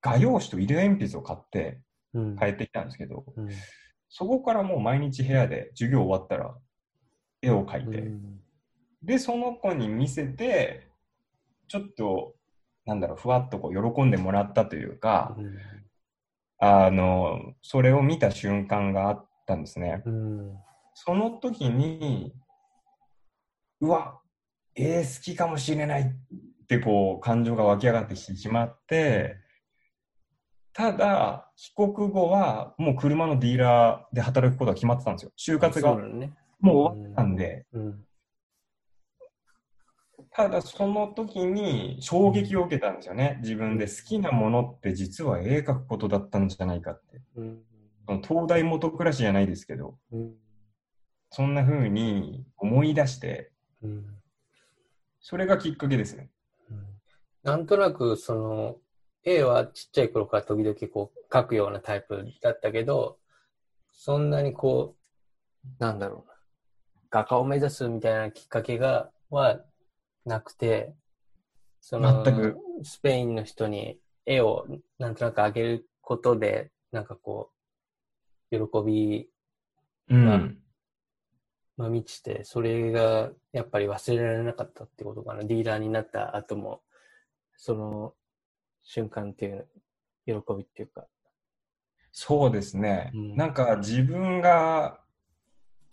[0.00, 1.80] 画用紙と色鉛筆を買って
[2.38, 3.24] 帰ってきたんですけど、
[4.08, 6.56] そこからもう毎日部屋で授業終わったら
[7.42, 8.40] 絵を描いて、うん、
[9.02, 10.87] で、その子に見せて、
[11.68, 12.34] ちょっと、
[12.86, 15.56] なんだろう、ふわっとこう喜んでもらったというか、うん、
[16.58, 20.02] あの、それを見た瞬間があったんですね。
[20.06, 20.56] うん、
[20.94, 22.34] その時に、
[23.80, 24.20] うわ、
[24.74, 29.36] 絵好きかもしれないってこう感情が湧き上がってきてしまって、
[30.72, 35.32] ただ、帰国後はもう車のディーラーで働くことが決まってたんですよ。
[35.36, 35.96] 就活が
[36.60, 37.66] もう終わったんで。
[37.72, 38.04] うんうん、
[40.38, 43.40] ただ、その時に衝撃を受けたんですよね。
[43.42, 47.20] 自分で好きなものって実は絵描くことだったんじゃないかって。
[47.34, 49.98] うん、東大元暮らしじゃないですけど、
[51.30, 53.50] そんな風に思い出して、
[55.18, 56.30] それがきっかけですね。
[57.42, 58.76] なんとなく、その、
[59.24, 63.18] 絵はちっちゃい頃から時々こう描くようなタイプだったけど、
[63.90, 64.94] そんなにこ
[65.64, 66.34] う、なんだろうな、
[67.10, 69.60] 画家を目指すみたいなきっかけが、は
[70.28, 70.94] なくて、
[71.80, 72.24] その、
[72.82, 74.66] スペインの人に絵を
[74.98, 77.50] なんとなくあげることで、なんかこ
[78.50, 79.28] う、喜び
[80.08, 80.58] が、うん、
[81.76, 85.44] まあ、満ちて、それがやっぱり忘れられなかったってことかな。
[85.44, 86.82] ディーラーになった後も、
[87.56, 88.14] その、
[88.82, 89.68] 瞬間っていう、
[90.26, 91.06] 喜びっていうか。
[92.12, 93.10] そうですね。
[93.14, 95.00] うんなんか自分が、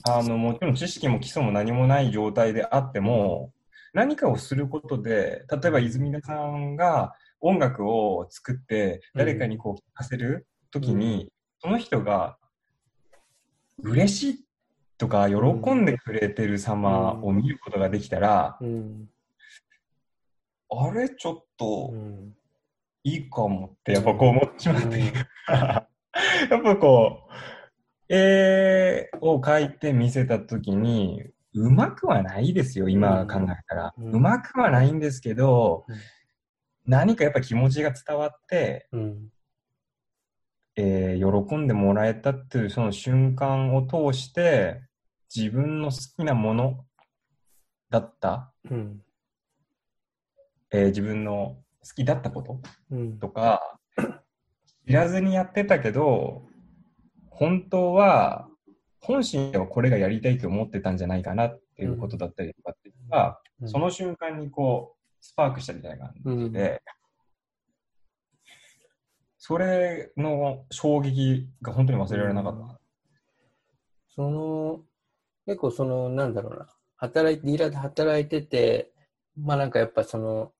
[0.03, 3.51] あの、もちろん知識も基礎も何もない状態であっても、
[3.95, 11.31] 何かをすることで、例えば泉田さんが音楽を作って誰かにこう聴かせるときに、
[11.61, 12.37] その人が
[13.81, 14.45] 嬉しい
[14.97, 15.35] とか喜
[15.73, 19.09] んでくれてる様を見ることができたら、うん。
[20.69, 22.35] あれちょっとうん。
[23.05, 24.97] いいかもってやっぱこう思ってしまって、うん。
[24.99, 25.87] や
[26.57, 27.33] っぱこう、
[28.09, 31.23] 絵を描いて見せたときに、
[31.55, 33.93] うまくはないですよ、今考えたら。
[33.97, 35.95] うんうまくはないんですけど、うん
[36.87, 39.29] 何かやっぱ気持ちが伝わって、うん。
[40.75, 44.81] えー喜んでもらえたっていうその瞬間を通して、
[45.35, 46.85] 自分の好きなもの
[47.89, 49.01] だった、うん。
[50.71, 53.19] えー自分の好きだったことうん。
[53.19, 53.79] とか、
[54.87, 56.43] 知らずにやってたけど、
[57.31, 58.47] 本当は、
[59.05, 63.69] 本心ではこれがやりたいと思ってたんじゃないかなっていうことだったりとかっていうのが、うん。
[63.69, 66.81] その瞬間にこう、スパークしたみたいな感じで、
[69.37, 72.79] それの衝撃が本当に忘れられなかった？
[74.09, 74.81] その、
[75.45, 78.91] 結構その、なんだろうな、働いて、ディーラーで働いてて、
[79.39, 80.51] まあなんかやっぱその、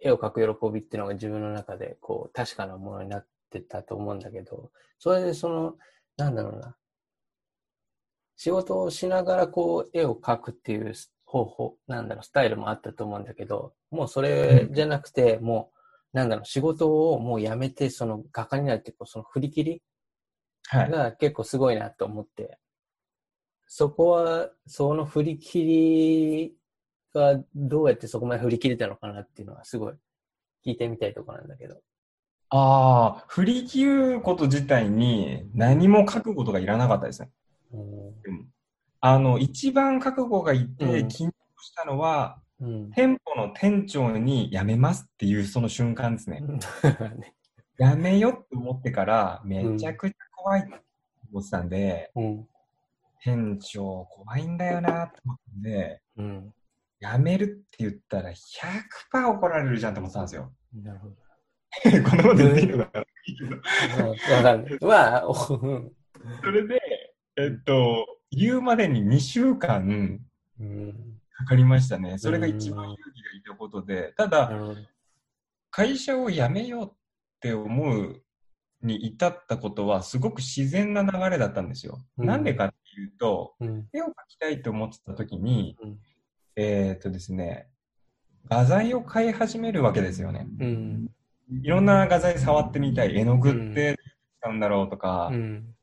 [0.00, 5.76] 絵を描く喜びっていうのが自分の中でこう確かなものになってたと思うんだけど、それでその、
[6.16, 6.76] なんだろうな、
[8.36, 10.94] 仕事をしながらこう絵を描くっていう
[11.24, 15.72] 方法、なんだろう、スタイルもあったと思うんだけど、もうそれじゃなくて、も
[16.12, 19.82] う、なんだろう、仕事をもうやめて、その画家になるっていうこうその振り切り
[20.68, 20.90] はい。
[20.90, 22.58] が結構すごいなと思って、
[23.66, 26.56] そこは、その振り切り
[27.14, 29.94] がどうやってそこまで振り切れたのかなっていうのはすごい
[30.66, 31.80] 聞いてみたいところなんだけど。
[32.54, 37.30] ああ、振り切ること自体に何も覚悟とかいらなかったですね。
[37.72, 38.48] うん
[39.04, 42.90] あの、一番覚悟がいてうん緊張したのは、うん。
[42.92, 46.40] 店舗の店長に辞めますっていうその瞬間ですね。
[46.40, 47.34] ね
[47.80, 50.80] 辞めよって思ってから、めちゃくちゃ怖いって
[51.32, 52.48] 思ってたんで、うん。
[53.24, 56.54] 店長怖いんだよなって思ったんで、うん。
[57.00, 60.52] 辞めるって言ったら100%怒られるじゃんって思ってたんですよ。
[60.74, 61.21] なるほど。
[62.08, 63.00] こんなこと言っていいのかな。
[63.00, 63.56] いいけど。
[63.56, 64.10] うん。
[64.10, 64.64] わかん。
[64.64, 64.78] ない。
[64.80, 65.60] まあ、そ
[66.50, 66.80] れで、
[67.36, 70.20] えっと、言うまでに2週間。
[71.32, 72.18] かかりましたね。
[72.18, 74.50] それが一番勇気がいたことで、ただ、
[75.70, 76.92] 会社を辞めようっ
[77.40, 78.22] て思う
[78.82, 81.68] に至ったことはすごく自然な流れだったん。
[81.68, 81.98] ですよ。
[82.18, 82.26] うん。
[82.26, 82.44] なん。
[82.44, 83.88] でかっていうと、うん。
[83.92, 85.98] 絵を描きたいと思ってた時に、うん。
[86.56, 87.68] えーっとですね、
[88.48, 90.46] 画材を買い始めるわけですよね。
[90.60, 91.08] うん。
[91.62, 93.16] いろんな画材触ってみたい。
[93.16, 93.96] 絵の具って
[94.40, 95.74] 使うんだろうとかう、ん。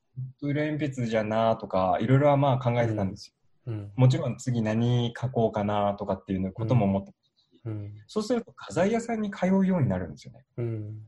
[0.42, 3.74] 色鉛筆じゃなとか、いろいろはまあ考えてたんですよ。
[3.74, 3.92] うん。
[3.96, 7.94] もちろん次何描こうかなとかっていうことも思ってたし、うん。
[8.08, 10.46] そうすると画材屋さんに通うようになるんですよね。
[10.58, 11.02] うん。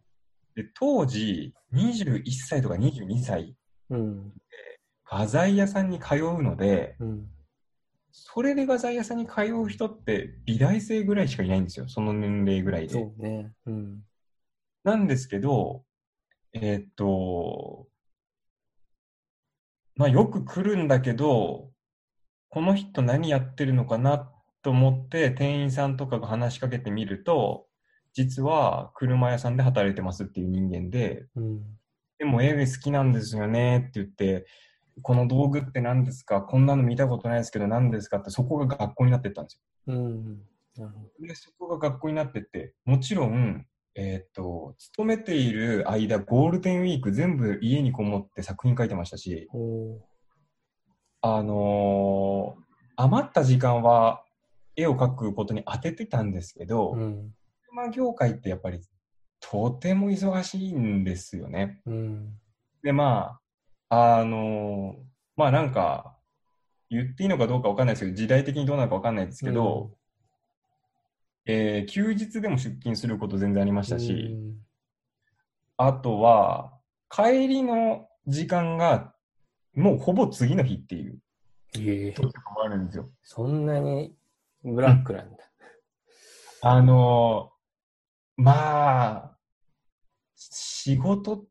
[0.56, 3.56] で、当時、21歳とか22歳、
[3.89, 4.34] うん。
[5.10, 7.28] 画材屋さんに通うので、うん。
[8.12, 11.88] それで画材屋さんに通う人って美大生ぐらいしかいないんですよ。
[11.88, 12.93] その年齢ぐらいで。
[12.93, 13.54] そうね。
[13.65, 14.04] うん。
[14.84, 15.84] なんですけど、
[16.54, 17.88] えーっと、
[19.96, 21.72] まあよく来るんだけど、
[22.50, 24.30] この人何やってるのかな
[24.62, 27.67] と思って店員さんとかが話しかけてみると、
[28.13, 31.62] 実は車屋さんで働いてますっていう人間で、うん。
[32.20, 34.46] でも絵好きなんですよねって言って、
[35.02, 39.96] この道具って何ですかこんなの見たことないですけど何ですかってそこが学校になってったんですよ。
[39.96, 40.41] うん。
[41.20, 49.47] で、そこが学校になってって、もちろん、えーっと、勤めている間、ゴールデンウィーク全部家にこもって作品書いてましたし、
[51.21, 52.62] あのー
[52.97, 54.23] 余った時間は
[54.75, 57.34] 絵を描くことに当ててたんですけど、うん。
[57.69, 58.80] 車業界ってやっぱり
[59.39, 61.82] とても忙しいんですよね。
[61.88, 62.34] うん。
[62.84, 63.39] で、ま
[63.89, 65.01] あ、あのー
[65.36, 66.15] まあなんか、
[66.89, 69.91] 言っていいのかどうかわかんないですけど、時代的にどうなのかわかんないですけど、
[71.45, 74.38] えー休日でも出勤すること全然ありましたし、
[75.77, 76.73] あとは、
[77.10, 79.13] 帰りの時間が、
[79.73, 81.19] もうほぼ次の日っていう
[81.77, 83.10] ええ時とかもあるんですよ。
[83.23, 84.15] そんなに
[84.63, 85.38] ブラックなんだ。
[86.62, 89.38] あのーまあ、
[90.36, 91.43] 仕事っ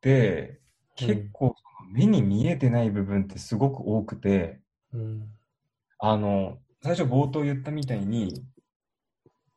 [0.00, 0.60] て
[0.96, 1.54] 結構
[1.90, 4.60] 目に見えてない部分ってすごく多くて、
[4.92, 5.28] うん。
[5.98, 8.44] あの、最初冒頭言ったみたいに、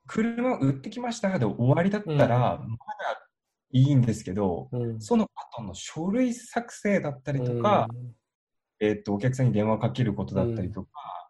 [0.07, 2.65] 車売ってきましたで終わりだったら、まだ
[3.71, 5.01] いいんですけど、うん。
[5.01, 7.87] その後の書類作成だったりとか、
[8.79, 10.89] えっと、お客さんに電話かけることだったりとか、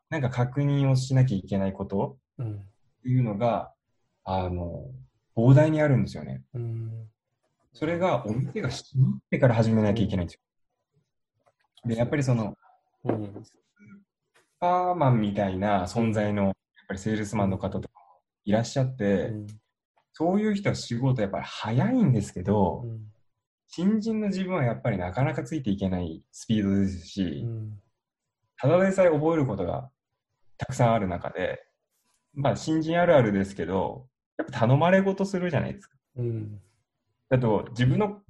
[0.10, 2.54] なんか確認をしなきゃいけないことうん。
[2.54, 2.58] っ
[3.04, 3.72] ていうのが、
[4.24, 4.84] あの、
[5.36, 6.44] 膨大にあるんですよね。
[6.54, 6.92] うん。
[7.74, 10.42] それがお店が閉まってから始めなきゃいけないんです
[11.86, 11.90] よ。
[11.90, 12.56] で、やっぱりその、
[13.06, 13.44] うん。
[13.44, 13.58] スー
[14.60, 16.54] パーマンみたいな存在の、やっ
[16.88, 18.05] ぱりセールスマンの方とか
[18.46, 19.34] いらっしゃって、
[20.14, 23.12] そういう人は仕事やっぱり早いんですけど、うん。
[23.68, 27.80] 新人の自分はやっぱりなかなかついていけないスピードですし、うん。
[28.58, 29.90] ただでさえ覚えることが
[30.58, 31.60] たくさんある中で、
[32.34, 35.98] まあ新人あるあるですけど、やっぱ頼まれ事するじゃないですか。
[36.18, 36.62] うん。
[37.30, 38.22] だと自分の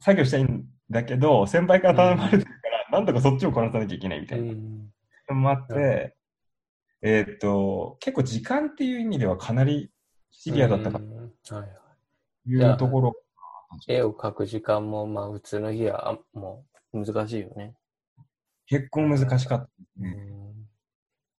[0.00, 2.50] 作業したいんだけど、先輩から頼まれてるか
[2.90, 4.52] ら、なんとかそっちをこなさなきゃいけないみたういな。
[4.54, 4.88] ん。
[5.28, 6.15] のもあっうて、
[7.02, 9.90] えーっと、結構時間っていう意味ではかなり
[10.30, 10.98] シビアだったか。
[10.98, 11.04] と
[12.46, 13.14] いうところ。
[13.88, 17.74] 絵を描く時間も、まあ、普通の日は、あもう、難しいよね。
[18.66, 20.10] 結構難しかったですうね。
[20.10, 20.68] ん。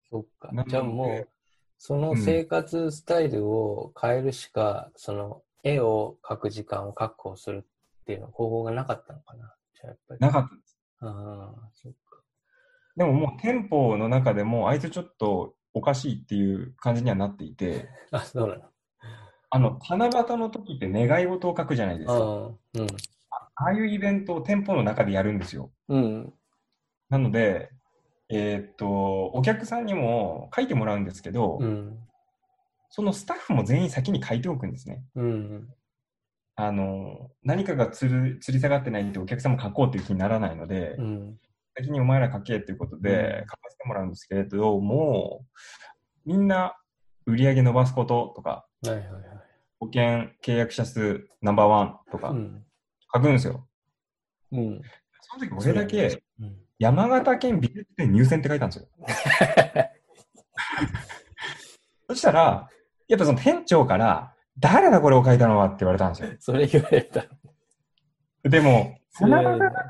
[0.09, 1.27] そっかじゃあもう、
[1.77, 7.65] その生活スタイルを変えるしか、その、絵を描く時間を確保する
[8.01, 9.53] っていうの方法がなかったのかな。
[9.73, 10.19] じゃあやっぱり。
[10.19, 10.79] なかったです。
[10.99, 11.97] ああ、そっか。
[12.97, 18.61] でももう店舗の中でも、あいつちょっとおかしいっていう感じにはなっていて、あ、そうなの。
[19.49, 22.13] あの、七夕の時って願い事を書くじゃないですか。
[22.13, 22.57] ああ、うん。
[23.29, 25.71] ああいうイベントを店舗の中でやるんですよ。
[25.87, 26.33] うん。
[27.09, 27.69] なので、
[28.29, 31.97] えーっと、お客さんにも書いてもらうんですけど、うん。
[32.89, 35.03] そのスタッフも全員先に書いておくんですね。
[35.15, 35.69] うん。
[36.55, 41.39] あの、何かがつる吊り下がってないとお客さんも書こうっていう気にならないので、うん。
[41.77, 45.45] 先にお前ら書けっていうことで書かせてもらうんですけれども、
[46.25, 46.75] みんな
[47.25, 49.11] 売り上げ伸ばすこととか、はいはいはい。
[49.79, 52.63] 保険契約者数ナンバーワンとかうん。
[53.13, 53.67] 書くんですよ。
[54.51, 54.81] うん。
[55.21, 56.55] その時俺だけうん。
[56.79, 58.87] 山形県美術店入選って書いたんですよ。
[62.09, 62.69] そしたら、
[63.07, 66.29] やっぱその店長から、誰だこれを書いたのはって言われたんですよ。
[66.39, 67.25] それ言われた。
[68.43, 69.85] でも、それ七夕だから、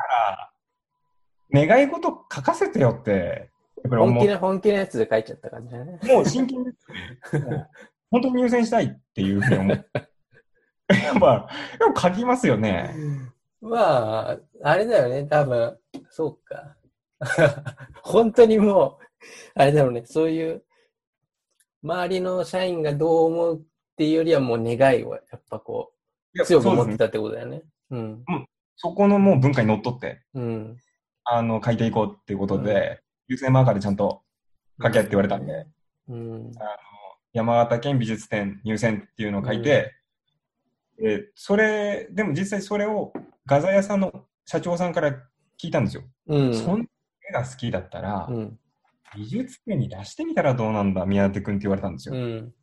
[1.53, 3.49] 願い事書かせてよって、
[3.83, 5.99] やっぱり思っ本気な、本気なやつで書いちゃった感じだね。
[6.03, 7.49] もう真剣ですよね。
[7.49, 7.67] もう
[8.11, 9.85] 本当に入選したいっていうふうに思う。
[10.93, 12.93] やっぱ、やっぱ書きますよね。
[13.61, 15.77] まあ、あれだよね、多分。
[16.09, 16.75] そうか。
[18.03, 19.05] 本当にもう、
[19.55, 20.63] あれだろうね、そういう、
[21.83, 23.61] 周りの社員がどう思うっ
[23.95, 25.93] ていうよりはもう願いをやっぱこ
[26.33, 27.63] いうや強くそうですね持ってたってことだよね。
[27.91, 28.25] うん。
[28.75, 30.77] そこのもう文化にのっとって、うん。
[31.29, 34.23] あの、書いていこうっていうことで、優先マーカーでちゃんと
[34.81, 35.67] 書けって言われたんで、
[36.07, 36.51] うん。
[37.33, 39.93] 山形県美術展入選っていうのを書いて、
[40.99, 43.13] えーそれ、でも実際それを
[43.45, 44.11] 画材屋さんの
[44.45, 45.11] 社長さんから
[45.61, 46.03] 聞いたんですよ。
[46.27, 46.53] うん。
[46.55, 46.85] そんな
[47.29, 48.59] 絵が好きだったら、うん。
[49.15, 52.15] 美術展に出してみたらどうなんだ、宮舘君って言われたんですよ。
[52.15, 52.53] うん。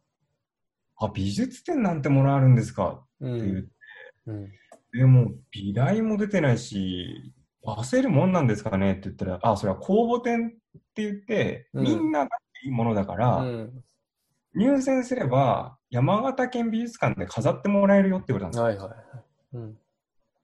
[0.97, 3.71] あ、美術展なんてものあるんですかうって言っん。
[4.27, 4.51] うん。
[4.51, 4.59] て、
[4.99, 7.33] でも美大も出てないし、
[7.67, 8.93] 出せるもんなんですかね？
[8.93, 10.51] って言ったら、あ、それは公募展っ
[10.95, 12.29] て言って、うんみんなが
[12.65, 13.85] いいものだから、うん。
[14.55, 18.65] 入選すれば山形県美術館で飾ってもらえるよって言われたんですよ。
[18.65, 18.99] はいはいはい。
[19.55, 19.79] うん。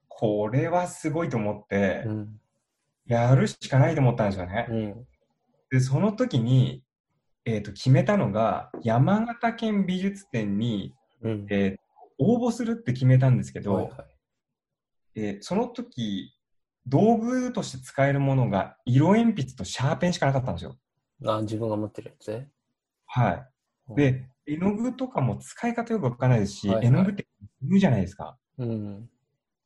[0.08, 2.40] これはすごいと思って、うん。
[3.06, 4.66] やるしかないと思ったんですよね。
[4.68, 5.06] うん。
[5.70, 6.82] で、その時に、
[7.44, 11.46] えっ、と、決めたのが、山形県美術展に、うん。
[11.50, 11.80] えー
[12.22, 13.94] 応募するって決めたんですけど、はいはい。
[15.14, 16.34] えーその時、
[16.86, 20.76] 道具として使えるものが、色鉛筆とシャーペンしかなかったんですよ。
[21.26, 22.30] あ、自分が持ってるやつ？
[22.30, 22.50] ね。
[23.06, 23.46] は
[23.90, 23.94] い。
[23.96, 27.26] で、絵の具とかも使い方よくわからないですし、はいはい絵の具って
[27.62, 28.38] 言うじゃないですか。
[28.58, 29.10] うん。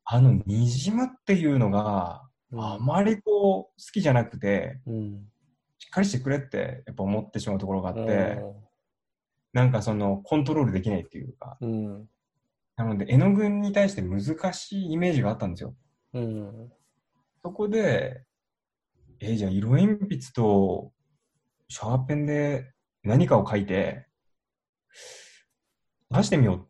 [0.04, 5.28] あの、にじむっていうのが、あまりこう、好きじゃなくて、うん。
[5.78, 8.54] しっかりしてくれって、やっぱ思ってしまうところがあって、う
[9.52, 12.08] なんかその、コントロールできないっていうか、ん。
[12.76, 15.74] なので、絵の具に対して難しいイメージがあったんですよ。
[16.12, 16.72] うん。
[17.44, 18.24] そこで、
[19.20, 20.92] えーじゃあ色鉛筆と
[21.68, 22.72] シャーペンで
[23.02, 24.06] 何かを書いて、
[26.10, 26.60] 出してみようっ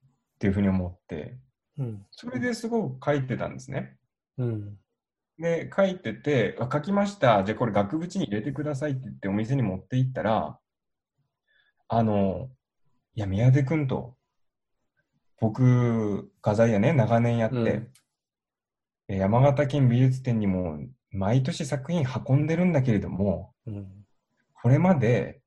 [0.40, 1.38] ていうふうに思って、
[1.78, 2.06] うん。
[2.10, 3.96] それですごく書いてたんですね。
[4.36, 4.76] うん。
[5.38, 7.44] で、書いてて、あ書きました。
[7.44, 10.58] じゃあこれ額縁に入れてくださいって言ってお店に持って行ったら、
[11.86, 12.48] あの、
[13.14, 14.16] いや、宮出くんと、
[15.40, 17.92] 僕、画材屋ね、長年やって、う
[19.08, 20.78] 山形県美術展にも
[21.10, 23.86] 毎年作品運んでるんだけれども、うん。
[24.54, 25.40] これまで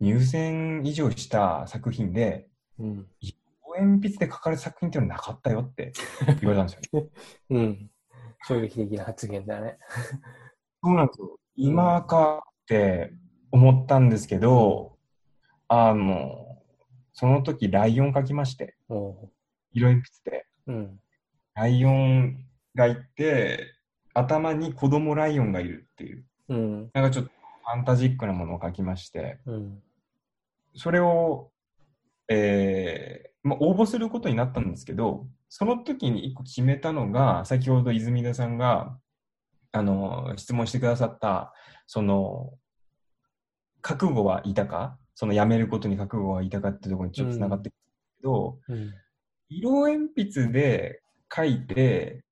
[0.00, 2.48] 入選以上した作品で、
[2.78, 3.06] うん。
[3.68, 5.92] 応鉛筆で描かれた作品っていうのはなかったよって
[6.40, 7.08] 言われたんですよ、ね。
[7.50, 7.90] うん。
[8.46, 9.78] 衝撃的な発言だね。
[10.82, 11.38] そうなんですよ。
[11.56, 13.12] 今かって
[13.50, 14.96] 思ったんですけど、
[15.66, 16.62] あの、
[17.12, 18.76] その時ライオン描きまして、
[19.72, 20.46] 色鉛筆で。
[20.66, 21.00] うん、
[21.54, 22.47] ライオン
[22.78, 23.74] がいて、
[24.14, 29.82] 頭に子供ライオンがいるっていう、うん、なんかちょっとファンタジックなものを描きまして、うん、
[30.74, 31.50] それを、
[32.28, 38.96] えーまあ、応募することになったんですけど、その時に一個決めたのが、先ほど泉田さんが、
[39.72, 41.52] あの、質問してくださった、
[41.86, 42.52] その、
[43.80, 44.98] 覚悟はいたか？
[45.14, 47.78] その辞めることに覚悟はいたかってところにちょっとつながってくる
[48.20, 48.74] けど、うん。
[48.74, 48.94] うん、
[49.48, 51.00] 色鉛筆で
[51.34, 52.24] 書いて、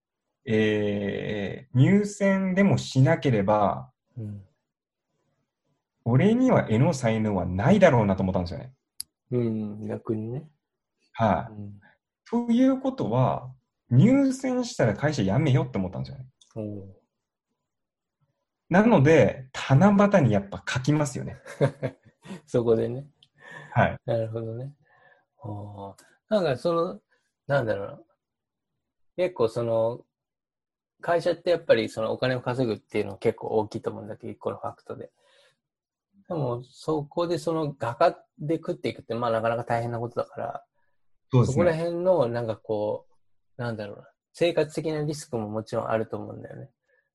[0.46, 4.42] えー、入選でもしなければ、うん、
[6.04, 8.72] 俺には絵の才能はないだろうなと思ったんですよね。
[9.32, 10.48] うん、逆にね。
[11.12, 13.52] はい、うん、ということは、
[13.90, 16.26] 入選したら会社辞めようって思ったんですよね。
[18.68, 21.36] なので、七夕にやっぱ書きますよね。
[22.46, 23.06] そこでね。
[23.72, 23.98] はい。
[24.04, 24.72] なるほどね。
[26.28, 27.00] なんかその、
[27.46, 28.00] なんだろうな。
[29.16, 30.04] 結構その、
[31.00, 35.10] 会社ってやっぱりそのお金を稼ぐっていうのは結構大きいと思うんだけど、一個のファクトで。
[36.28, 40.64] でも、そこでその画家で食っていくって、まあなかなか大変なことだから、
[41.30, 43.06] そ、ね,、こら辺のなんかこ
[43.58, 46.70] う、なんだろうな、生活的なリスクももちろんあると思うんだよね。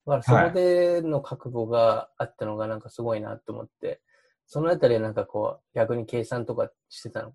[0.06, 4.00] だからそこでの覚悟があったのがなんかすごいなと思って、はい、
[4.48, 7.34] そのあたりはなんかこう、逆に計算とかしてたの？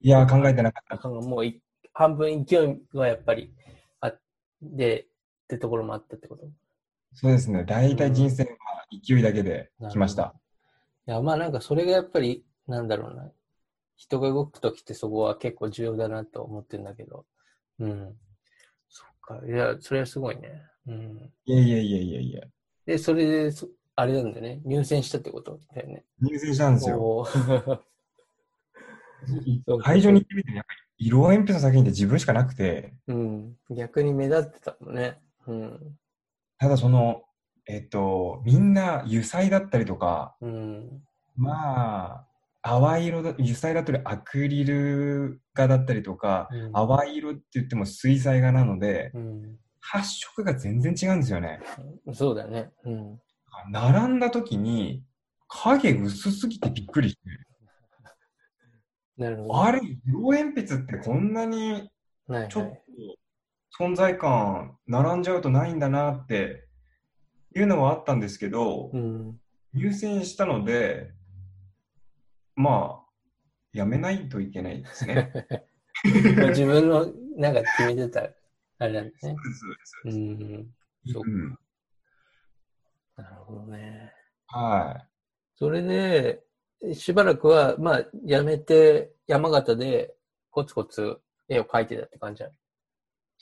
[0.00, 1.08] いや、考えてなかった。
[1.08, 1.44] もう
[1.92, 3.52] 半分勢いはやっぱり
[4.00, 4.20] あっ
[4.76, 5.06] て、
[5.54, 6.48] ってところもあったってこと？
[7.14, 7.64] そうですね。
[7.64, 8.48] 大体人生は
[9.04, 10.34] 勢いだけで来ました。
[11.08, 13.32] いや、まあなんかそれがやっぱり、なんだろうな。
[13.96, 17.26] 人が動くときってそこは結構重要だなと思ってるんだけど。
[17.80, 18.16] うん。
[18.88, 19.46] そっか。
[19.46, 20.62] いや、それはすごいね。
[20.86, 21.32] うん。
[21.44, 22.42] いやいやいやいやいや。
[22.86, 23.52] で、それで、
[23.96, 24.62] あれなんだよね。
[24.64, 26.04] 入選したってことだよね。
[26.22, 27.26] 入選したんですよ。
[29.82, 32.94] 会場に行ってみて、やっぱり色鉛筆の作品って自分しかなくて。
[33.08, 33.56] うん。
[33.68, 35.20] 逆に目立ってたもんね。
[35.50, 35.96] うん。
[36.58, 37.22] ただその、
[37.66, 41.02] えっと、みんな油彩だったりとか、うん、
[41.36, 42.26] まあ、
[42.62, 51.60] 淡い色だ、油彩だったりアクリル画だったりとか、うん、淡い色って言っても水彩画なので、うん、発色が全然違うんですよね。
[52.12, 52.70] そうだね。
[52.84, 53.18] うん、
[53.72, 55.02] 並んだ時に
[55.48, 57.20] 影薄すぎてびっくりして。
[59.16, 59.62] なるほど。
[59.64, 61.90] あれ、色鉛筆ってこんなに
[62.48, 62.76] ちょっと
[63.80, 66.66] 存在感並んじゃうとないんだなって
[67.56, 69.40] いうのはあったんですけど、うん、
[69.72, 71.12] 入選したので、
[72.54, 73.10] まあ、
[73.72, 75.32] やめないといけないですね。
[76.50, 78.28] 自分のなんか決めてた
[78.80, 79.34] あれなんですね。
[79.34, 80.18] そうです、そうです。
[80.18, 80.74] うん。
[81.10, 81.58] そう、うん、
[83.16, 84.12] なるほどね。
[84.48, 85.08] はい。
[85.56, 86.44] それで、
[86.92, 90.14] しばらくは、まあ、やめて、山形で
[90.50, 91.18] コツコツ
[91.48, 92.44] 絵を描いてたって感じ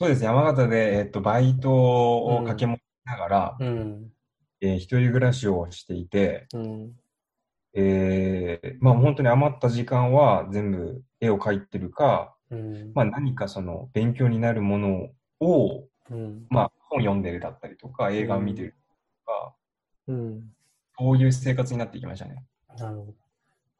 [0.01, 0.23] そうです。
[0.23, 4.13] 山形で、えっと、バイトを掛け持ちながら、うん、
[4.61, 6.91] えー、一人暮らしをしていて、うん、
[7.73, 15.09] えー、まあ本当に余った時間は全部絵を描いてるか、うん、まあ何かその勉強になるもの
[15.41, 18.75] を、うん、まあ本読んでるだったりとか、映画を見てる
[19.25, 19.53] とか、
[20.07, 20.43] うん、
[20.97, 22.45] そういう生活になっていきましたね。
[22.77, 23.13] なるほど。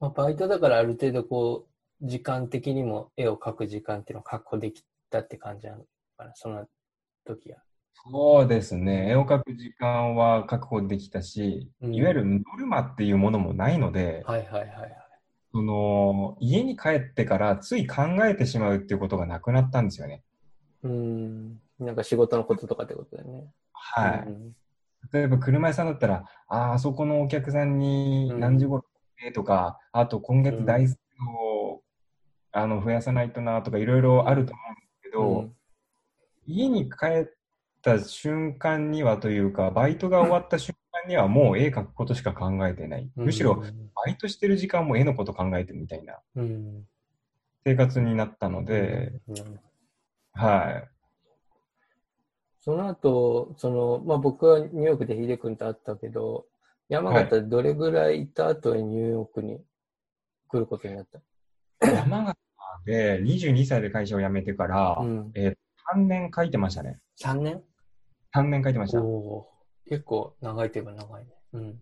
[0.02, 1.66] まあ、バイトだからある程度こ
[2.02, 5.86] う、時間的にも絵を描く時間っていうのを確保できたって感じなの？
[6.20, 6.66] かな、その
[7.26, 7.60] 時は。
[7.94, 9.10] そうですね。
[9.12, 14.98] 絵を描く時間は確保できたし、うん、いわゆるノルマっていうものもないので、はいはいはい、はい。
[15.52, 20.24] その、家に帰ってからつい考えてしまうっていうことがなくなったんですよね。
[20.84, 21.60] うん。
[21.80, 23.52] なんか仕事のこととかってことだよね。
[23.74, 24.24] はい。
[24.28, 24.56] うん、
[25.12, 28.84] 例えば車屋さんだったら、ああそこのお客さんに何時頃
[29.34, 30.96] とか、うん、あと今月大豆
[31.38, 31.82] を、
[32.52, 35.50] あの増やさないとなとかいろいろあると思うんですけど、
[36.50, 37.28] 家に帰っ
[37.82, 43.10] た瞬間にはというか、バイトが終わった瞬間にはもう絵描くことしか考えてない。
[43.16, 43.64] むしろ、
[43.96, 46.18] バイトしてる時間も絵のこと考えてるみたいな
[47.64, 49.14] 生活になったので、
[50.34, 50.90] はい。
[52.62, 56.46] その後、その、まあ僕はニューヨークでヒデ君と会ったけど、
[56.90, 59.62] 山形どれぐらいいた後にニューヨークに
[60.48, 61.20] 来ることになった、
[61.88, 62.38] はい、山形
[62.86, 65.58] で22歳で会社を辞めてから、うん、えー、
[65.96, 67.00] 3年書いてましたね。
[67.22, 67.64] 3年
[68.36, 69.02] ?3 年書いてました。
[69.88, 71.32] 結構長いといえば長いね。
[71.54, 71.80] うん。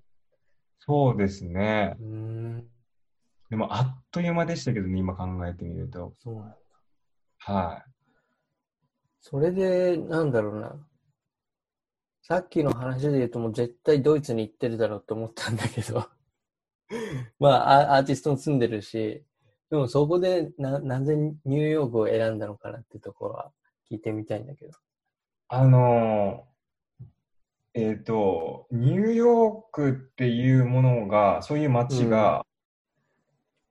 [0.79, 1.95] そうですね。
[1.99, 2.67] うん。
[3.49, 6.13] でも、あっという間でしたけどね、今考えてみると。
[6.19, 6.57] そうなんだ。
[7.39, 7.85] は
[9.21, 10.75] それで、なんだろうな。
[12.27, 16.05] さっきの話で言うともう絶対ドイツに行ってるだろうと思ったんだけど
[17.39, 19.23] まあアーティストも住んでるし、
[19.69, 23.51] でもそこでな、なぜニューヨークを選んだのかなってところは
[23.91, 24.73] 聞いてみたいんだけど。
[25.49, 32.45] あのー、えっ、ー、と、ニューヨークっていうものが、そういう街が、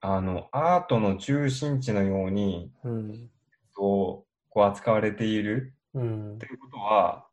[0.02, 3.30] うん、あの、アートの中心地のように、うん、
[3.74, 7.26] こう扱われている、うん、っていうことは、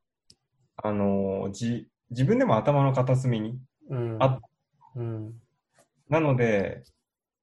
[0.75, 3.59] あのじ自分でも頭の片隅に
[4.19, 4.49] あった。
[4.95, 5.33] うん、
[6.09, 6.83] なので、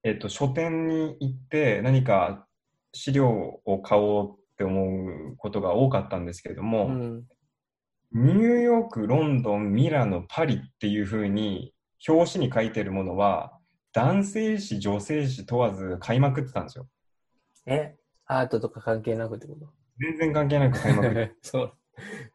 [0.03, 2.45] えっと、書店に行って何か
[2.93, 7.23] 資料を買おうって思うことが多かったんですけれども、うん、
[8.13, 11.73] ニューヨーク、ロンドン、ミラノ、パリっていうふうに
[12.07, 13.57] 表紙に書いてるものは
[13.93, 16.87] 男性誌、女性誌問わず買いまくってたんですよ。
[17.65, 17.95] え？
[18.27, 19.67] アートとか関係なくってこと？
[19.99, 21.33] 全然関係なく買いまくって。
[21.41, 21.73] そう。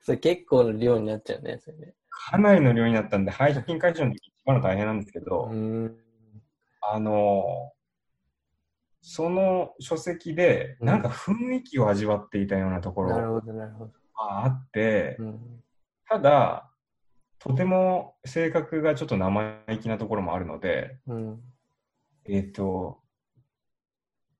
[0.00, 1.94] それ結構の量になっちゃうね、それね。
[2.10, 5.50] かなりの量になったんで、配信会場の時一番大変なんですけど、
[6.82, 7.72] あの、
[9.08, 13.40] その書籍で、なんか雰囲気を味わっていたようなところが
[14.16, 15.16] あって、
[16.08, 16.72] ただ、
[17.38, 21.40] とても性格がちょっと生意気なところもあるので、うん、
[22.24, 22.98] えっ、ー、と、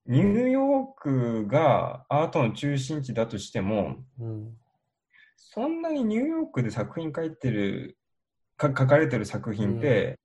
[0.05, 4.57] ニューヨークがアートの中心地だとしても、うん、
[5.37, 7.97] そんなにニューヨークで作品書いてる、
[8.57, 10.17] か書かれてる作品って、うん、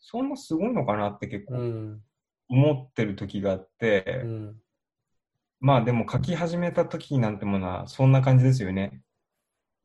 [0.00, 1.98] そんなすごいのかなって結構
[2.48, 4.56] 思ってる時があって、うん、
[5.60, 9.00] まあでも書き始めた時なんてものはそんな感じですよね。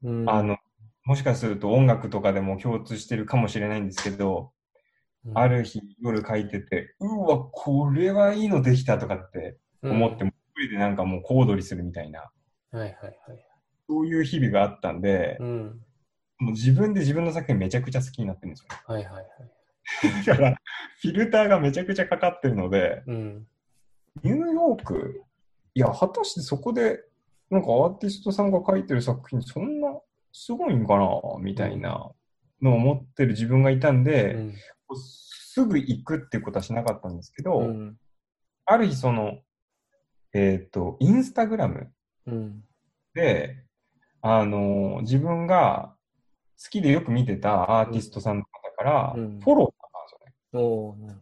[0.03, 0.57] うん、あの、
[1.05, 4.51] もしかすると音楽とかでも共通してるかもしれないんですけど、
[5.33, 12.31] ある日夜書いてて、うわ、これはいいのできたとかって思って、も一人でなんかもう小躍りするみたいな。
[12.71, 13.13] はいはいはい。
[13.87, 15.81] そういう日々があったんで、うん、
[16.39, 18.67] もう自分で自分の作品めちゃくちゃ好きになってるんですよ。
[18.85, 19.25] はいはいはい。
[20.25, 20.55] だから、
[21.01, 23.47] フィルターがめちゃくちゃかかってるので、うん、
[24.23, 25.23] ニューヨーク、
[25.73, 27.03] いや、果たしてそこで、
[27.49, 29.89] なんかアーティストさんが書いてる作品、そんな
[30.31, 31.07] すごいんかな、
[31.39, 32.11] みたいな
[32.61, 34.53] のを思ってる自分がいたんで、うん、
[34.95, 37.97] すぐ行くっていうことはしなかったんですけど、うん、
[38.65, 39.39] ある日その、
[40.33, 41.91] えっ、ー、と、インスタグラム
[43.13, 43.63] で、
[44.21, 45.93] あの、自分が
[46.61, 51.13] 好きでよく見てたアーティストさんの方からフォローしたんですよね。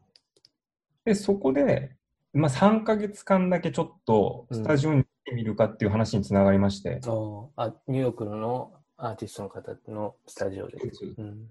[1.05, 1.95] うん、で、そこで、
[2.33, 10.77] まあ、3ヶ月間だけちょっとスタジオに行ってみるかっていう話につながりまして、うん、あニューヨークのアーティストの方のスタジオで。
[11.17, 11.49] うん、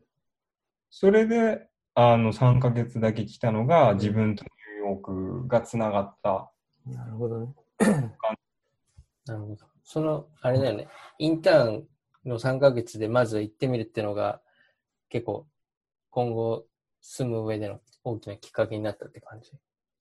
[0.91, 5.01] それであの3ヶ月だけ来たのが自分とニューヨー
[5.43, 6.53] クがつながった。
[6.87, 7.55] なるほどね。
[9.27, 9.67] なるほど。
[9.83, 10.87] その、あれだよね、
[11.19, 11.89] インターン
[12.25, 14.41] の3ヶ月でまず行ってみるっていうのが、
[15.09, 15.47] 結構、
[16.11, 16.68] 今後
[17.01, 19.53] 住む上での大きなきっかけになったって感じ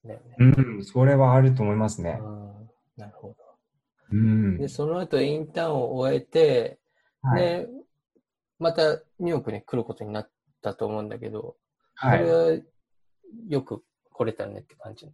[0.06, 0.36] だよね。
[0.40, 2.20] うん、それはあると思いますね。
[2.96, 3.36] なるほど。
[4.12, 6.80] うん、で、その後インターンを終えて、
[7.22, 7.68] はい、で、
[8.60, 10.32] またニューヨークに来ることになっ
[10.62, 11.56] たと思うんだけど、
[11.96, 12.60] はい、それは
[13.50, 15.12] よく来れたねって感じ。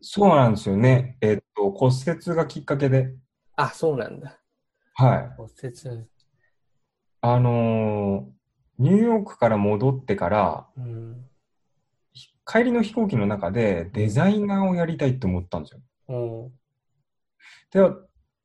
[0.00, 1.16] そうなんですよね。
[1.20, 3.14] えー、っと、骨折がきっかけで。
[3.56, 4.40] あ、そうなんだ。
[4.94, 5.34] はい。
[5.36, 6.06] 骨折。
[7.20, 8.41] あのー、
[8.82, 11.24] ニューヨークから戻ってから、うん、
[12.44, 15.80] 帰りの飛行機の中でデザイナーをやりたいって思ったんですよ。
[16.08, 16.52] うん、
[17.70, 17.96] では、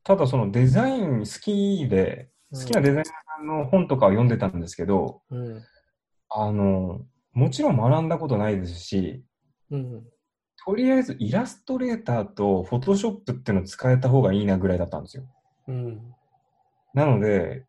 [0.04, 3.14] ただそのデザイン好きで、好きなデザイナーさ
[3.44, 5.64] んの本とかを読んでたんですけど、うん、
[6.30, 7.02] あの、
[7.34, 9.24] もちろん学んだことないですし、
[9.72, 10.04] うん、
[10.64, 15.24] とりあえずイラストレーターとフォトショップっていうのを使えた方がいいなぐらいだったんですよ。
[15.68, 16.14] うん、
[16.94, 17.66] なので、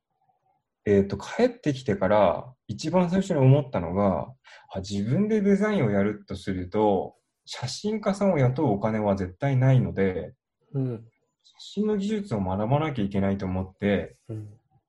[0.84, 4.28] えっ、ー、と、帰ってきてから一番最初に思ったのが、
[4.72, 7.16] あ自分でデザインをやるとすると、
[7.46, 10.34] 写真家さんを雇うお金は絶対ないので、
[10.74, 11.04] うん、
[11.42, 14.48] 写真の技術を学ばなきゃいけないと思って、うん、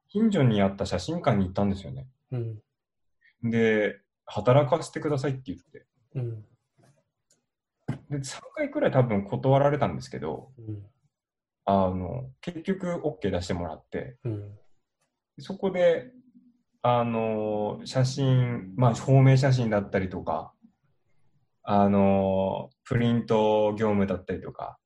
[0.09, 2.07] 近所にあった写真館に行ったんですよね。
[2.32, 5.86] うん、で、働かせてくださいって言って。
[6.15, 6.45] うん。
[8.09, 10.86] で、3回くらい多分断られたんですけど、うん、
[11.63, 14.59] あの、結局 OK 出してもらって、うん、
[15.39, 16.11] そこで、
[16.82, 20.53] あの、写真、まあ、証明写真だったりとか、
[21.63, 24.77] あの、プリント業務だったりとか、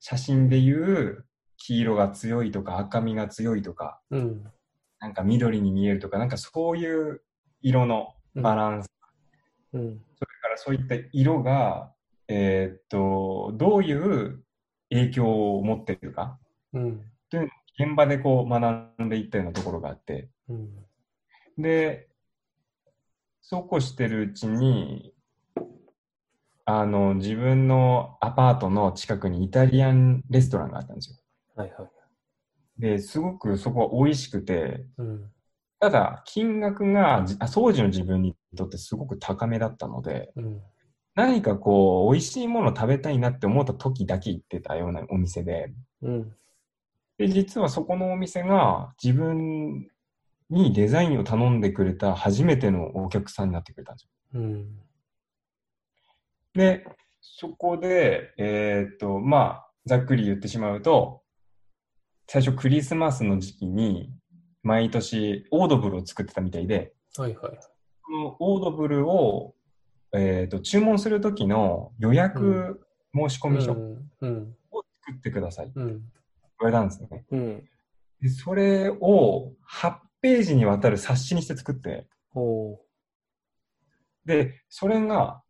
[0.00, 1.26] 写真でいう
[1.56, 4.44] 黄色が強いとか赤みが強いとか、うん、
[5.00, 7.22] なんか緑に見えるとか、なんかそういう
[7.62, 8.88] 色のバランス、
[9.72, 11.94] うん、それからそういった色が
[12.28, 14.42] えー、っと、どういう
[14.90, 16.38] 影響を持ってるか、
[16.72, 17.50] うん、というのを
[17.86, 20.68] 現場でこう学んでいったようなところがあって、うん、
[21.58, 22.08] で、
[23.40, 25.12] そうこうしてるうちに、
[26.64, 31.16] あの、自分のアパートの近くにイタリアンレストランがあったんですよ。
[31.54, 31.90] はいはい。
[32.78, 35.30] で、すごくそこは美味しくて、うん、
[35.78, 40.62] ただ、金額が、当時の自分にとってすごく高めだったので、うん、
[41.14, 46.34] 何かこう、美味しいもの食べたいなって思った時だけ行ってたようなお店で、うん、
[47.18, 49.88] で、実はそこのお店が自分
[50.50, 54.10] にデザインを頼んでくれた初めてのお客さんになってくれたんですよ。
[54.34, 54.66] うん、
[56.54, 56.86] で、
[57.20, 61.22] そこで、えー、っと、まあ、ざっくり言ってしまうと、
[62.26, 64.12] 最初クリスマスの時期に、
[64.62, 67.58] 毎年オードブルを作ってたみたいで、はいはい。
[68.02, 69.54] このオードブルを、
[70.14, 72.80] えーと、注文するときの予約
[73.14, 73.96] 申し込み書を
[75.04, 76.00] 作ってくださいって言
[76.60, 77.24] われたんですね。
[77.30, 77.64] うん、
[78.20, 79.94] でそれを8
[80.24, 82.06] ページにわたる冊子にして作って、
[84.24, 85.42] で、それが、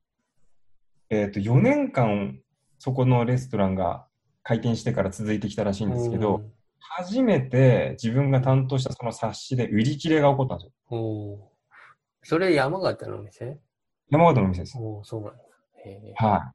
[1.11, 2.41] えっ、ー、と、4年間
[2.81, 4.09] そこのレストランが
[4.43, 6.43] 開店してから続いてきたらしいんですけど、
[6.81, 10.73] 初めて自分が担当したその冊子で売り切れが起こったんですよ。
[10.99, 11.53] お
[12.25, 13.61] それ山形のお店？
[14.11, 14.77] 山形のお店です。
[14.77, 15.43] おそうなんだ。
[16.17, 16.53] は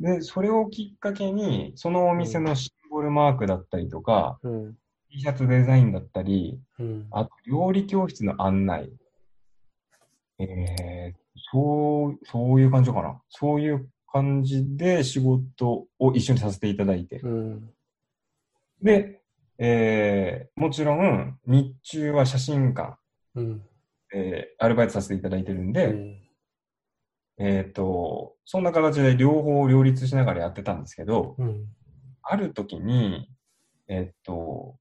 [0.00, 0.02] い。
[0.02, 4.74] で、それをきっかけに、そのお店のシンボルマークだったりとか、うん、
[5.10, 8.90] T シャツデザインだったり、うん、あと料理教室の案内、
[10.38, 11.14] えー、
[11.50, 13.20] そう、そういう感じかな。
[13.28, 17.20] そういう感じで仕事を一緒にさせていただいて。
[17.20, 17.70] うん、
[18.82, 19.20] で、
[19.58, 22.98] えー、もちろん、日中は写真館、
[23.34, 23.62] うん、
[24.14, 26.22] えー、アルバイトさせていただいてるんで、うん、
[27.38, 31.66] えっ、ー、と、そんな形で両方両立しながらやってたんですけど、うん、
[32.22, 33.28] ある時に、
[33.88, 34.76] えっ、と、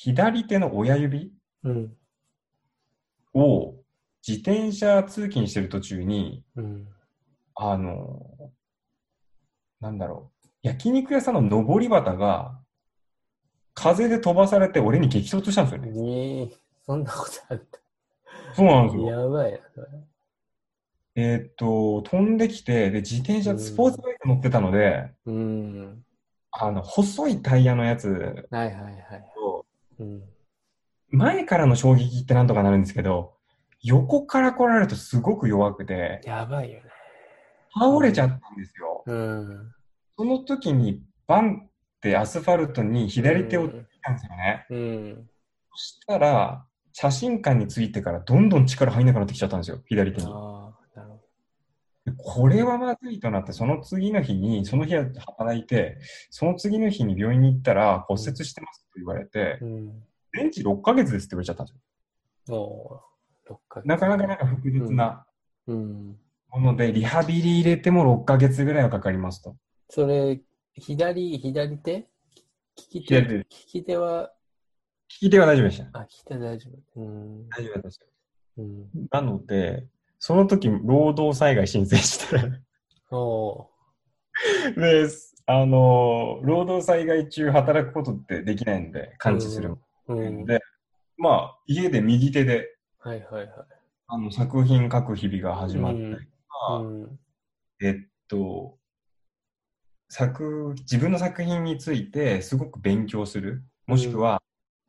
[0.00, 1.32] 左手の親指
[3.34, 3.74] を
[4.24, 6.44] 自転車通勤してる途中に、
[7.56, 8.22] あの、
[9.80, 12.60] なんだろう、焼肉屋さんの上り旗が、
[13.74, 15.88] 風で飛ばされて俺に激突したんですよね。
[15.88, 16.52] えー、
[16.86, 17.80] そんなことあった。
[18.54, 19.06] そうなんですよ。
[19.08, 19.86] やばいな、それ。
[21.16, 26.04] えー、っと、飛んできて、で、自転車、スポーツバイク乗ってたので、うん。
[26.52, 28.08] あの、細いタイヤのやつ。
[28.08, 29.37] はいはいはい。
[29.98, 30.22] うん、
[31.10, 33.34] 前からの衝撃ってなんとかなるんですけど、
[33.82, 36.20] 横から来られるとすごく弱くて。
[36.24, 36.82] やばいよね。
[37.72, 39.04] 倒れちゃったんですよ。
[39.06, 39.72] うん。
[40.16, 41.70] その時にバンっ
[42.00, 44.66] てアスファルトに左手をついたんですよね。
[44.70, 45.28] うん。
[45.72, 50.26] そしたら、写真館についてからどんどん力入んなくなってきちゃったんですよ、左手に。
[52.16, 55.06] これはまずいとなって、その次の日に、その日は
[55.38, 55.98] 働いて、
[56.30, 60.02] その次の日に病院に行ったら骨折してますと言われて、うん、
[60.32, 62.56] 全治6ヶ月ですって言われちゃったんですよ。
[62.56, 63.00] お
[63.52, 65.26] 6ヶ月なかなかなんか複雑な
[65.66, 69.56] もので、リハビリ入れても6ヶ月ぐらいはかかりますと。
[69.90, 70.40] それ、
[70.74, 72.08] 左、左手？
[72.92, 73.20] 利き手？
[73.22, 74.32] 利き手は？
[75.20, 75.98] 利き手は大丈夫でした。
[75.98, 77.00] あ、利き手大丈夫。
[77.00, 77.48] うん。
[77.48, 78.00] 大丈夫です
[78.58, 78.88] うん。
[79.10, 79.86] なので、
[80.18, 82.36] その時、労働災害申請して。
[83.10, 83.68] お
[84.76, 85.08] で、
[85.46, 89.76] あの、労働災害中働くことってできないんで、感知する
[90.08, 90.60] うん、で、
[91.16, 93.48] まあ、家で右手で、はいはいはい。
[94.08, 96.20] あの、作品書く日々が始まったりと
[96.68, 97.18] か、うん、
[97.80, 97.94] えっ
[98.26, 98.78] と、
[100.08, 103.62] 作、自分の作品についてすごく勉強する。
[103.86, 104.42] もしくは、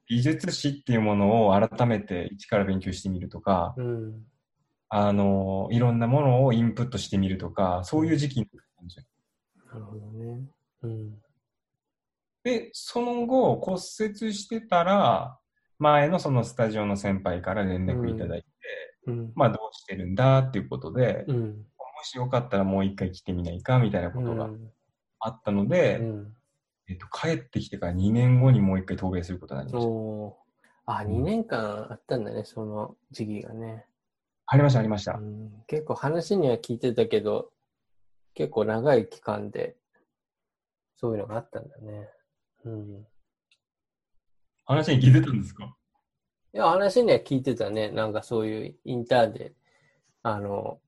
[0.07, 4.25] 美術史っていうものを改めて一から勉強してみるとか、うん、
[4.89, 9.05] あの、いろんなものをインプットしてみるとか、そういう時期になったんですよ。
[9.73, 10.41] なるほどね。
[10.81, 11.15] うん、
[12.43, 15.37] で、その後、骨折してたら、
[15.77, 18.47] 前のそのスタジオの先輩から連絡いただいて、
[19.07, 21.65] うん、まあどうしてるんだっていうことで、うん、
[21.99, 24.49] もしよかったらもう一回来てみないかみたいなことが
[25.19, 26.33] あったので、うん、
[26.87, 29.89] えっと、帰ってきてから2年後にもう一回渡米することになりました。
[29.89, 30.37] お
[30.85, 33.85] あ、2年間あったんだね、その時期がね。
[34.51, 35.63] ありました、ありました、うん。
[35.67, 37.51] 結構話には聞いてたけど、
[38.33, 39.75] 結構長い期間で、
[40.97, 42.09] そういうのがあったんだね。
[42.65, 43.07] うん。
[44.65, 45.75] 話に聞いてたんですか？
[46.51, 47.91] いや、話には聞いてたね。
[47.91, 49.53] なんかそういうインターで、
[50.23, 50.81] あの、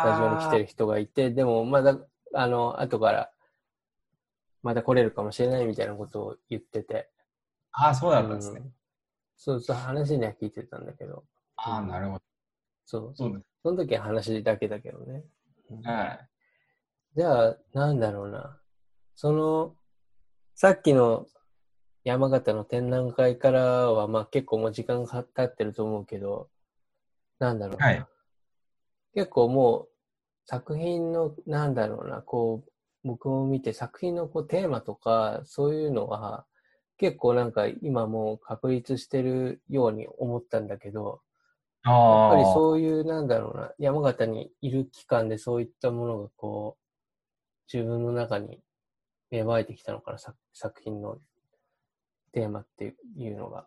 [0.00, 1.98] スタジオに来てる人がいて、でもまだ、
[2.32, 3.32] あの、後から
[4.62, 7.10] また来れるかもしれないみたいなことを言ってて。
[7.72, 8.74] ああ、そうだったんですね、うん。
[9.36, 11.24] そうそう、話には聞いてたんだけど。
[11.56, 12.22] ああ、なるほど。
[12.84, 13.12] そう。
[13.14, 15.24] そうですその時は話だけだけどね。
[15.84, 16.28] はい。
[17.16, 18.60] じゃあ、なんだろうな。
[19.14, 19.74] その、
[20.54, 21.26] さっきの
[22.04, 26.50] 山形の展覧会からは、まあ結構もう時間が経ってると思うけど、
[27.38, 27.86] なんだろうな。
[27.86, 28.06] はい
[29.14, 29.88] 結構もう
[30.46, 32.70] 作品の、なんだろうな、こう、
[33.04, 36.46] 僕も見て作品のこうテーマとか、そういうのは、
[36.98, 41.20] 結構なんか今もう確立してるように思ったんだけど、
[41.84, 46.84] やっぱりそういう、なんだろうな、山形にいる期間でそういったものがこう、
[47.72, 48.60] 自分の中に
[49.30, 51.18] 芽生えてきたのかな、作作品の
[52.32, 53.66] テーマっていうのが。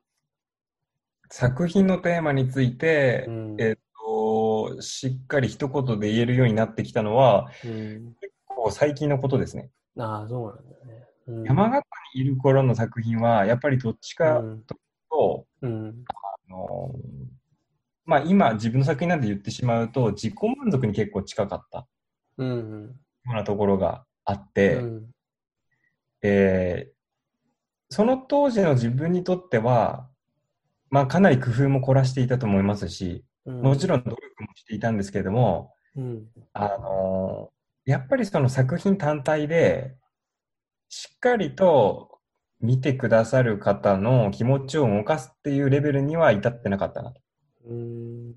[1.29, 9.69] 作品のテーマについて、うんえっと、しっかり一言で言えるようになってきたのは、うん、結構最近のことですね。
[9.99, 11.07] ああ、そうなんだよね。
[11.27, 11.83] うん、山形
[12.15, 14.63] にいる頃の作品は、やっぱりどっちかうん
[15.09, 16.03] と、うん、
[16.47, 16.95] あの
[18.07, 21.87] まあ今自分の作品なんて言ってしまうと、自己満足に結構近かった。
[22.39, 25.05] ようなところがあっうて、ん、
[26.23, 26.97] えー
[27.89, 30.09] その当時の自分にとっては、
[30.89, 37.49] まあかなり工夫も凝らしていたと思いますし、うん、もちろん努力もしていたんですけれども、うん、あの
[37.85, 39.95] やっぱりその作品単体で、
[40.89, 42.19] しっかりと
[42.59, 47.21] 見てくださる方の気持ちを動かすっていうレベルには至ってなかったなと。
[47.67, 48.35] うん、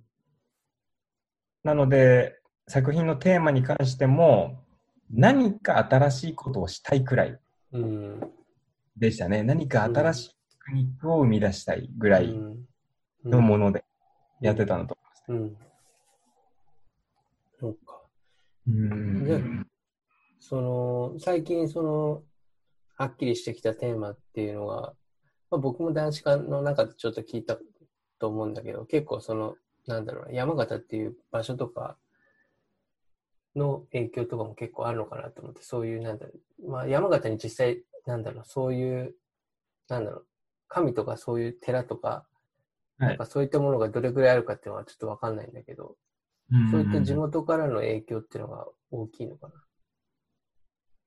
[1.62, 4.64] なので、作品のテーマに関しても、
[5.10, 7.40] 何か新しいことをしたいくらい
[7.72, 8.20] うん、
[8.96, 9.42] でしたね。
[9.42, 12.66] 何か新しいテクニックを生み出したいぐらいうん、
[13.24, 13.84] のもので
[14.40, 14.96] やってたのと
[15.28, 15.56] うん。
[17.58, 18.00] そうか。
[18.66, 19.26] 思います。
[19.26, 19.66] じゃあうん
[20.42, 22.22] その、最近その、
[22.96, 24.94] はっきりしてきたテーマっていうのが、
[25.50, 27.56] まあ、僕も男子館の中でちょっと聞いた
[28.20, 29.56] と思うんだけど、結構その、
[29.86, 31.96] なんだろうな、山形っていう場所とか
[33.56, 39.14] の影響とかも結構あるのかなと思って、そういう、なんだろう、まあ山形に実際、なんだろう、そういう、
[39.88, 40.26] なんだろう、
[40.68, 42.08] 神とかそういう寺とか、
[42.98, 45.96] はいなんかそういったものがどれぐらいあるかっていうのはちょっとわかんないんだけど、
[46.70, 49.54] そういった地元からの影響っていうのが大きいのかな？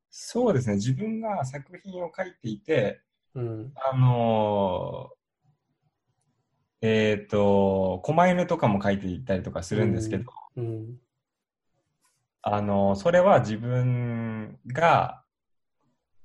[0.09, 0.78] そうですね。
[0.78, 3.01] 自分が作品を書いていて、
[3.36, 3.74] うん。
[3.76, 5.22] あのー
[6.86, 10.26] えっ、と、狛犬とかも書いていったりとかするんですけど、
[10.58, 10.98] うん。
[12.42, 15.24] あのーそれは自分が、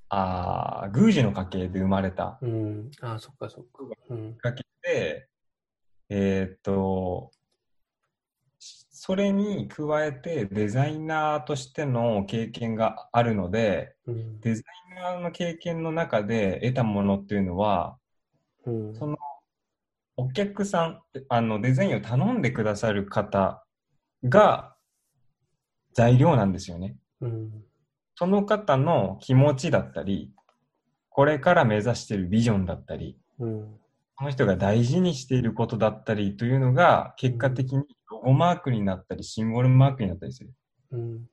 [0.08, 2.90] あー宮司の家系で生まれたうん。
[3.00, 3.84] ああ、そっかそっか。
[4.10, 4.36] うん。
[4.36, 5.28] 家系で、
[6.08, 7.30] えっ、と、
[8.58, 14.40] それに加えてデザイナーとしての経験があるので、うん。
[14.40, 17.96] デザイナーの経験の中で得たものっていうのは、
[18.66, 18.94] うん。
[18.96, 19.16] その
[20.20, 23.64] お客さん、あのデザインを頼んでくださる方
[24.24, 24.74] が
[25.94, 26.96] 材料なんですよね。
[27.20, 27.64] うん。
[28.16, 30.32] その方の気持ちだったり、
[31.08, 33.78] これから目指しているビジョンだったり、うん。
[34.18, 40.50] その人が大事にしていることだったりというのが、結果的にロゴマークになったり、シンボルマークになったりする。
[40.90, 41.26] うん。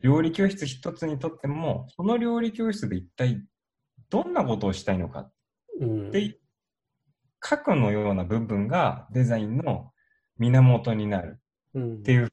[0.00, 3.44] 料理教室一つにとっても、その料理教室で一体
[4.08, 5.30] どんなことをしたいのか
[5.82, 6.10] うん。
[7.44, 9.92] 核のような部分がデザインの
[10.38, 11.40] 源になる
[11.74, 11.94] うん。
[11.96, 12.32] っていう、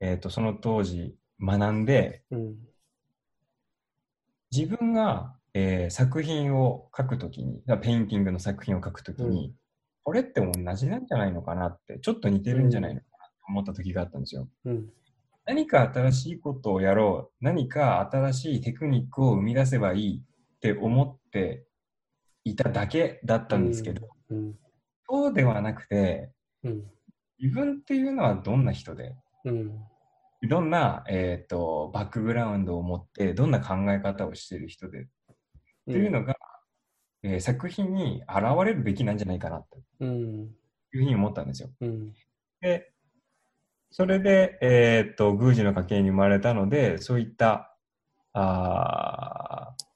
[0.00, 2.54] えっ、と、その当時学んで、うん。
[4.50, 9.54] 自分が、えー作品を描くときに、ペインティングの作品を描くときに、うん
[10.04, 14.48] これって同じなんじゃないのかなって、ちょっと似てるんじゃないのかなと思った時があったんですよ。
[14.64, 14.88] うん。
[15.44, 20.22] 何か新しいことをやろう、何か新しいテクニックを生み出せばいい
[20.56, 21.66] って思って
[22.44, 24.54] いただけだったんですけど、うん。
[25.08, 26.30] そうではなくて、
[26.64, 26.84] うん。
[27.38, 29.14] 自分っていうのはどんな人で、
[29.44, 29.80] うん。
[30.48, 35.06] どんな、えー、とバックグラウンドを持って、どんな考え方をしている人で、っ
[35.86, 36.34] ていうのが、
[37.22, 39.66] えー作品に現れるべきなんじゃないかなと
[40.00, 40.10] うん。
[40.94, 41.70] いうふうに思ったんですよ。
[41.80, 42.12] うん。
[42.60, 42.92] で、
[43.92, 47.76] それで、えーっと、宮司の家系に生まれたので、そういった、
[48.32, 49.92] あー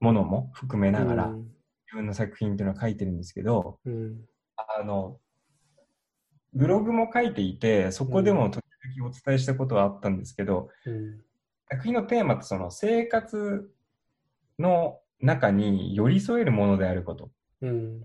[0.00, 1.44] ものも含めながら、自
[1.94, 4.24] 分の作品っていうのは書いてるんですけど、うん。
[4.56, 5.18] あの、
[6.52, 11.20] ブログも書いていて、そこでも時々お伝えしたことはあったんですけど、うん。
[11.70, 13.70] 作品のテーマってその生活
[14.58, 17.30] の中に寄り添えるものであること。
[17.62, 18.04] うん。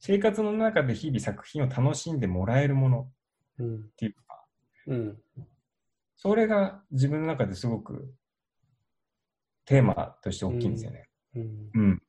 [0.00, 3.12] 生活の中で日々作品を楽しんでもらえるもの
[3.58, 3.76] うん。
[3.76, 4.44] っていうか、
[4.86, 5.18] うん。
[6.16, 8.12] それが自分の中ですごく
[9.64, 11.08] テーマとして大きいんですよね。
[11.36, 11.70] うん。
[11.74, 12.02] うん。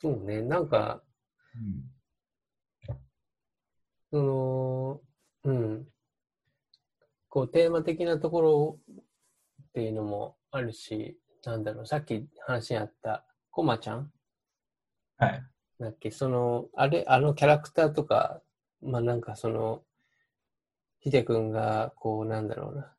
[0.00, 0.42] そうね。
[0.42, 1.02] なんか、
[4.10, 5.00] その、
[5.44, 5.88] うん。
[7.28, 14.10] こう、テーマ的なところっていうのもあるし、なんだろう、さっき話にあった、コマちゃん？
[15.18, 15.42] はい。
[15.78, 18.42] だっけ、その、あれ、あのキャラクターとか、
[18.82, 19.82] まあなんかその、
[21.00, 22.94] ヒデ君が、こう、なんだろうな、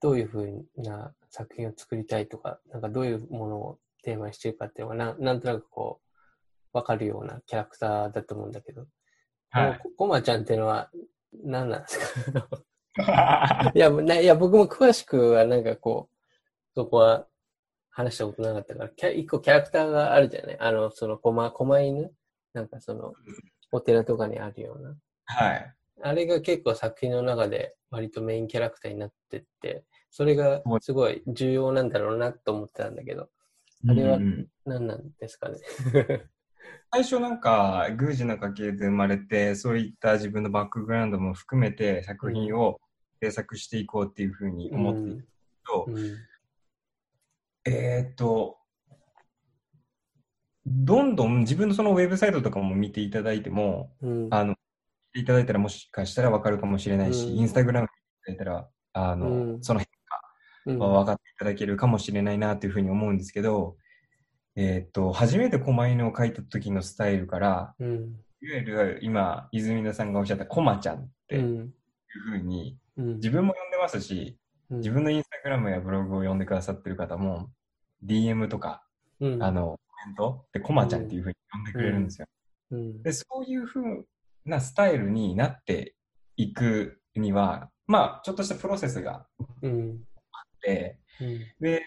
[0.00, 6.00] どういうふうな作品を作りたいとか、なんかどういうものをテーマにしてるかっていうのが、なんなんとなくこ
[6.72, 8.86] う、わかるようなキャラクターだと思うんだけど、
[9.50, 9.78] はい。
[9.82, 10.90] こコマちゃんっていうのは
[11.44, 11.98] 何なんです
[12.32, 12.48] か？
[13.74, 16.16] いや、ないや、僕も詳しくはなんかこう、
[16.74, 17.26] そこは
[17.90, 20.56] 話したことなかったから、キャ一個キャラクターがあるじゃない？
[20.60, 22.12] あの、その、コマ、コマ犬？
[22.52, 23.14] なんかその、
[23.72, 24.96] お寺とかにあるような。
[25.26, 25.74] はい。
[26.02, 33.28] あれが結構作品の中で割とメインキャラクターになってって、それがすごい重要なんだろうなと思ってたんだけど、
[33.88, 35.58] あれはうんうん何なんですかね。
[36.92, 42.80] 最初なんか、宮司の家系で生まれて、そういった自分のバックグラウンドも含めて作品を
[43.22, 45.28] 制作していこうっていうふうに思っている
[45.64, 46.16] と、うん。
[47.64, 48.58] えーっと、
[50.66, 54.28] どんどん自分のそのウェブサイトとかも見ていただいても、うん。
[54.30, 54.56] あの、
[55.14, 57.88] いただいたらもしかしたらわかるかもしれないし、うんインスタグラム見
[58.26, 59.88] ていただいたら、あの、うんその変
[60.66, 63.76] うん化は分かっていただけるかもしれないなというふうに思うんですけど、
[64.56, 68.16] えーっと、初めて狛犬を描いた時のスタイルから、うん。
[68.42, 71.40] いわゆる今、泉田さんがおっしゃったコマちゃんってう。
[71.40, 71.74] いうん
[72.08, 73.14] ふうに、うん。
[73.16, 74.36] 自分も呼んでますし、
[74.70, 77.50] 自分のインスタグラムやブログを読んでくださってる方も、
[78.04, 78.82] DM とか、
[79.20, 82.26] うん、あの、コメントでコマちゃんっていうふうに呼んでくれるんですよ。
[82.72, 84.06] うん、で、そういうふう
[84.44, 85.94] なスタイルになって
[86.36, 89.26] いくには、まあ、ちょっとしたプロセスが
[89.62, 90.00] うん。
[90.60, 91.38] て、うん。
[91.60, 91.82] で、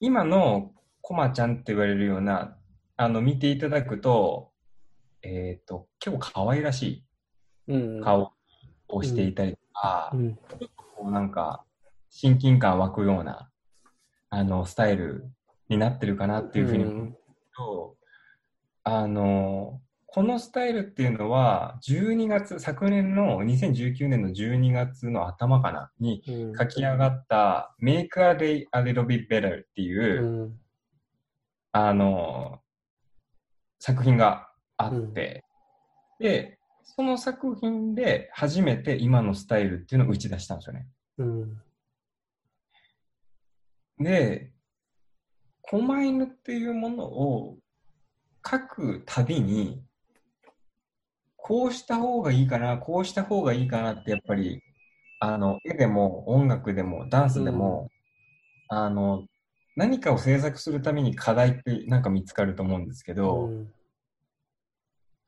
[0.00, 2.56] 今のコマちゃんって言われるような、
[2.96, 4.52] あの、見ていただくと、
[5.22, 7.04] えっ、と、結構可愛らし
[7.66, 7.98] うん。
[7.98, 8.32] い顔
[8.88, 10.36] をしていたりとか、うん。
[10.76, 11.64] こうなんか、
[12.10, 13.50] 親近感湧くような、
[14.30, 15.30] あの、スタイル
[15.68, 17.18] になってるかなっていうふうに思う
[17.56, 17.96] と、
[18.84, 19.80] あの、
[20.10, 26.56] このスタイルっていうのは、12月、昨年の2019年の12月の頭かな、にうん。
[26.56, 30.60] 書き上がった、Make a Day a Little Bit Better っていう、うん。
[31.72, 32.60] あの、
[33.78, 34.48] 作品が
[34.78, 35.44] あって、
[36.18, 40.88] で、その作品で初めて今のスタイルっていうのを打ち出したんですよね。
[41.18, 41.62] うん。
[44.00, 44.52] で、
[45.60, 47.58] 狛犬っていうものを
[48.50, 49.82] 書くたびに、
[51.38, 54.62] こうした方がいいかな、こうした方がいいかなって、やっぱり、
[55.20, 57.88] あの、絵でも音楽でもダンスでも、
[58.68, 59.26] あの、
[59.76, 63.72] 何かを制作するために課題ってなんか見つかると思うんですけど、うん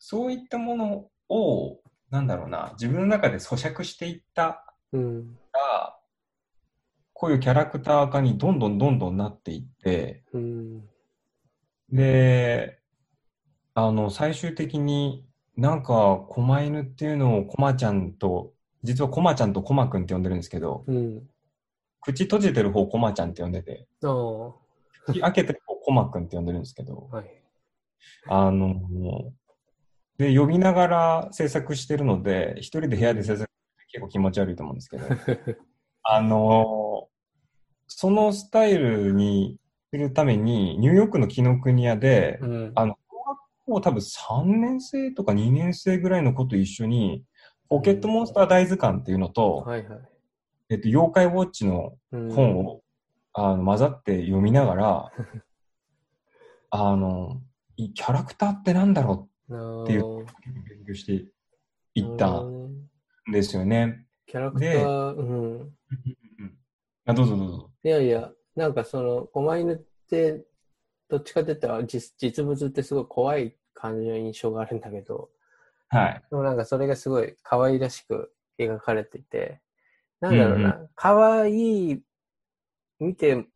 [0.02, 1.78] そういったものを、
[2.10, 5.38] なんだろうな、自分の中で咀嚼していったうん。
[5.52, 5.96] ら、
[7.12, 10.88] こういうキャラクター化にどんどんどんどんなっていって、うん。
[11.90, 12.78] で、
[13.74, 15.26] あの、最終的に
[15.60, 21.28] なんか、狛犬っていうのをコマちゃんと、実はコマちゃんとコマくんって呼んでるんですけど、うん。
[22.00, 23.86] 口閉じてる方コマちゃんって呼んでて。
[25.04, 27.42] 口開けてる方コマくんって呼んでるんですけど、はい。
[28.26, 28.80] あの、
[30.16, 33.52] で、呼びながら制作してるので、一人で部屋で制作って
[33.92, 35.04] 結構気持ち悪いと思うんですけど、
[36.04, 37.10] あの、
[37.86, 39.58] そのスタイルに
[39.92, 42.72] するために、ニューヨークの紀ノ国屋で、うん。
[42.76, 42.96] あの、
[43.66, 47.24] 小学校多分3年生とか2年生ぐらいの子と一緒に、
[47.68, 50.00] ポケットモンスター大図鑑っていうのと、はいはい。
[50.70, 52.82] えっと、妖怪ウォッチのうん本を、
[53.32, 55.12] あの混ざって読みながら、
[56.70, 57.40] あの、
[57.76, 60.24] いキャラクターってなんだろっっていうう
[60.68, 61.24] 勉強して
[61.94, 62.86] いったん
[63.32, 64.06] ですよね。
[64.26, 65.22] キャラクター、う
[65.64, 65.74] ん。
[67.04, 67.70] あどうぞどうぞ。
[67.82, 69.76] いやいや、なんかその、狛犬っ
[70.08, 70.44] て、
[71.10, 75.30] どっちかって言ったら実実物ってすごい怖い感じの印象があるんだけど、
[75.88, 76.22] はい。
[76.30, 79.60] でもなんかそれがすごい可愛らしく描かれていて、
[80.20, 82.02] なんだろううんな、可愛い、
[83.00, 83.46] 見て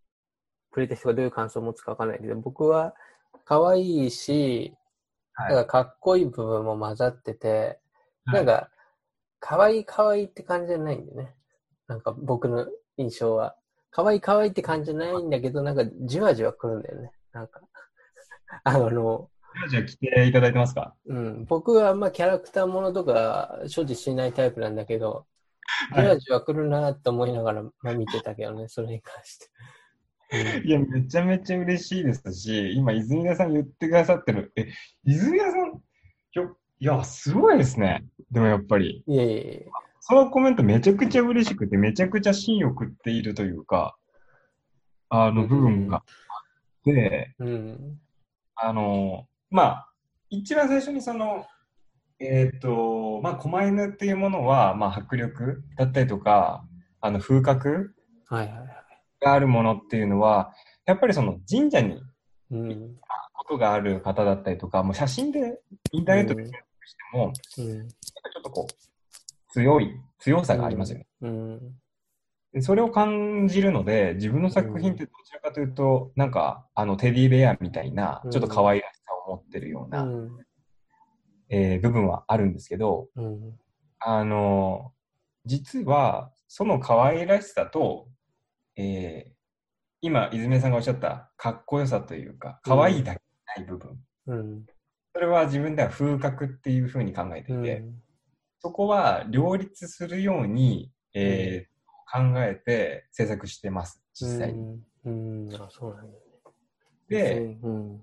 [0.71, 2.95] くれた人がどういう感想を持つかわかんないけど、僕は
[3.45, 4.75] 可愛いし、
[5.37, 7.81] はいなんかかっこいい部分も混ざってて、
[8.27, 8.71] なんか、
[9.41, 11.35] 可愛い可愛いって感じじゃないんだよね。
[11.89, 13.57] なんか僕の印象は。
[13.91, 17.11] 可愛い可愛いって感じじゃないんだけど、なんかじわじわ来るんだよね。
[17.35, 17.61] なんか。
[18.65, 19.31] あの、
[19.69, 20.95] じゃあ来ていただいてますか？
[21.07, 25.27] うん、僕はあんまキャラクターものとか所持しないタイプなんだけど、
[25.95, 29.49] じはいわじわ来るなと思いながら、まあ、見てたけどね、 それに関して。
[30.65, 34.53] いや、めちゃめちゃ嬉しいですし、今、泉田さん言ってくださってる。
[34.57, 34.69] え、
[35.05, 35.83] 泉田さん、
[36.33, 38.05] よいや、すごいですね。
[38.31, 39.67] でもやっぱり、いえいえいえ。
[40.01, 43.97] そのコメントめちゃくちゃ嬉しくて、めちゃくちゃ芯を食っているというか、
[45.09, 46.13] あの部分があって、
[47.39, 47.99] うん、
[48.57, 49.89] あの、まあ、
[50.31, 51.47] 一番最初にその、
[52.21, 56.65] えっ、ー、と、まあ、狛犬っていうものは、まあ、迫力だったりとか、
[57.01, 57.95] あの、風格
[59.21, 60.53] があるものっていうのは、
[60.87, 62.03] やっぱりその神社に
[62.51, 65.61] 行ったことがある方だったりとか、もう写真で
[65.93, 71.07] インターネットで検索しても、うん、ちょっとこう、強い、強さがありますよね。
[71.23, 71.59] うん。
[71.59, 71.67] で
[72.61, 80.39] それを感じるので、自分の作品ってどちらかというと、なんか、あの、テディベアみたいな、ちょっと可愛らしさを持ってるような、うん、
[81.49, 83.59] えー、部分はあるんですけど、うん、
[83.99, 84.93] あの、
[85.45, 88.09] 実は、その可愛らしさと、
[88.77, 89.33] えー、
[90.01, 93.23] 今、泉さんがおっしゃったかっこよさというか、可愛いだけ
[93.57, 93.99] ない部分。
[94.27, 94.67] うん、
[95.13, 97.85] それは自分では風格っていうふうに考えていて、
[98.61, 101.74] そこは両立するように、えー、
[102.15, 104.81] 考えて制作してます、実際に。
[105.05, 106.25] うん、あそうなんだね。
[107.09, 108.03] で、うん、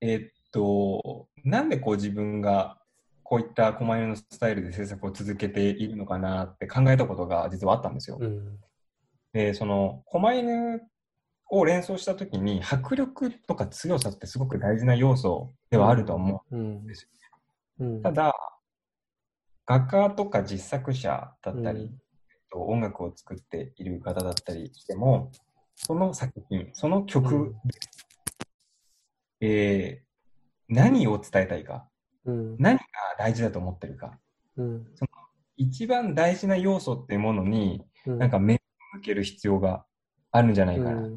[0.00, 2.78] えー、っと、なんでこう自分が
[3.22, 8.18] こういった狛犬のスタイルで制作を続けているのかなって考えたことが実はあったんですよ。
[8.20, 8.58] うん、
[9.32, 10.82] で、その狛犬
[11.50, 17.08] を連想したときに迫力とか強さってすごく大事な要素ではあると思うんですよ、
[17.80, 18.34] うん、ただ、
[19.66, 21.90] 画家とか実作者だったり、
[22.54, 25.32] と音楽を作っている方だったりしても、
[25.74, 27.54] その作品、その曲、うん、
[29.40, 31.88] えー、何を伝えたいか、
[32.24, 32.84] うん、何が
[33.18, 34.18] 大事だと思ってるか、
[34.56, 35.08] うん、その
[35.56, 38.58] 一番大事な要素っていうものに、なんか目を
[38.94, 39.84] 向ける必要が
[40.30, 41.10] あるんじゃないかなっ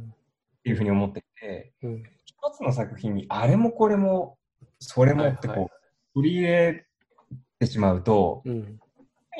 [0.64, 1.74] ていうふうに思っていて、
[2.26, 4.38] 一つの作品にあれもこれも
[4.80, 5.70] それもってこう、はいはい、
[6.16, 6.86] 取り入れ
[7.60, 8.80] てしまうと、うん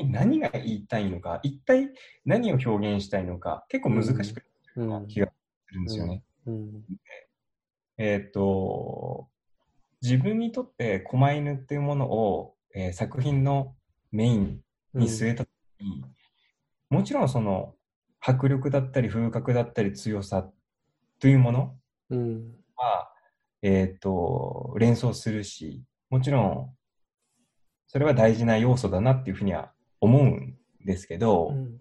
[0.06, 1.90] 何が言いたいのか、一体
[2.26, 4.44] 何を表現したいのか、結構難しく
[4.76, 6.24] なる気がするんですよね。
[7.98, 9.28] えっ、と、
[10.02, 13.76] 自分にとって狛犬っていうものを、えー、作品の
[14.12, 14.62] メイン
[14.94, 16.04] に据えたときに、
[16.92, 17.74] うん、もちろんその
[18.20, 20.48] 迫力だったり風格だったり強さ
[21.20, 21.72] というものは、
[22.12, 22.54] うん、
[23.64, 26.78] えっ、と、連想するし、もちろん
[27.88, 31.80] それは大事な要素だなっていうふうには思うんですけど、うん、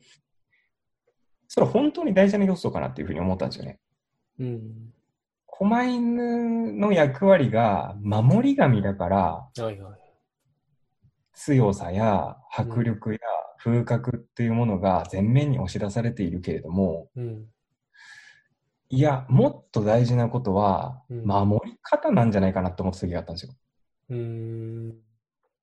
[1.48, 3.78] それは本当に大事な要素かなっていうふうに思ったんですよね。
[4.38, 4.92] うん、
[5.46, 10.00] 狛犬の役割が守り神だから、はいはい、
[11.34, 13.18] 強さや迫力や
[13.58, 17.46] 風格っていうものが前面に押し出されているけれども、うん、
[18.88, 23.54] いや、もっと大事なことは、守り方なんじゃないかなって思った時があったんですよ。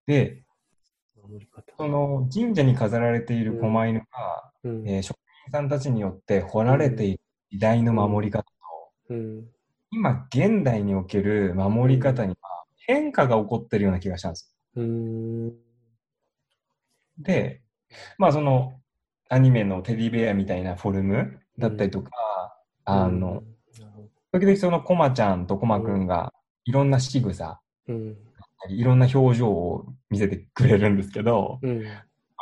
[0.05, 0.43] で、
[1.77, 4.05] その神社に飾られている狛犬が、
[4.63, 7.19] うん、えー、職人さんたちによって彫られている
[7.51, 8.49] 時代の守り方と、
[9.09, 9.45] うん、
[9.91, 14.53] 今現代における守り方には変化が起こってるような気がしたんです。
[14.75, 15.53] うん、
[17.17, 17.61] で、
[18.17, 18.73] まあその
[19.29, 22.11] アニメのテディベアみたいなフォルムだったりとか、
[22.85, 23.43] あの、
[24.31, 26.33] 時々そのコマちゃんとコマくんが
[26.65, 27.59] いろんな仕草、
[28.69, 31.83] いろんな表情を見せてくれるんですけど、うん、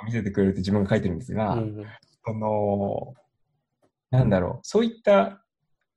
[0.05, 1.85] 見せてくれるって自分が書いてるんですが、うん、
[2.25, 3.13] その、
[4.11, 5.43] なんだろう、そういった、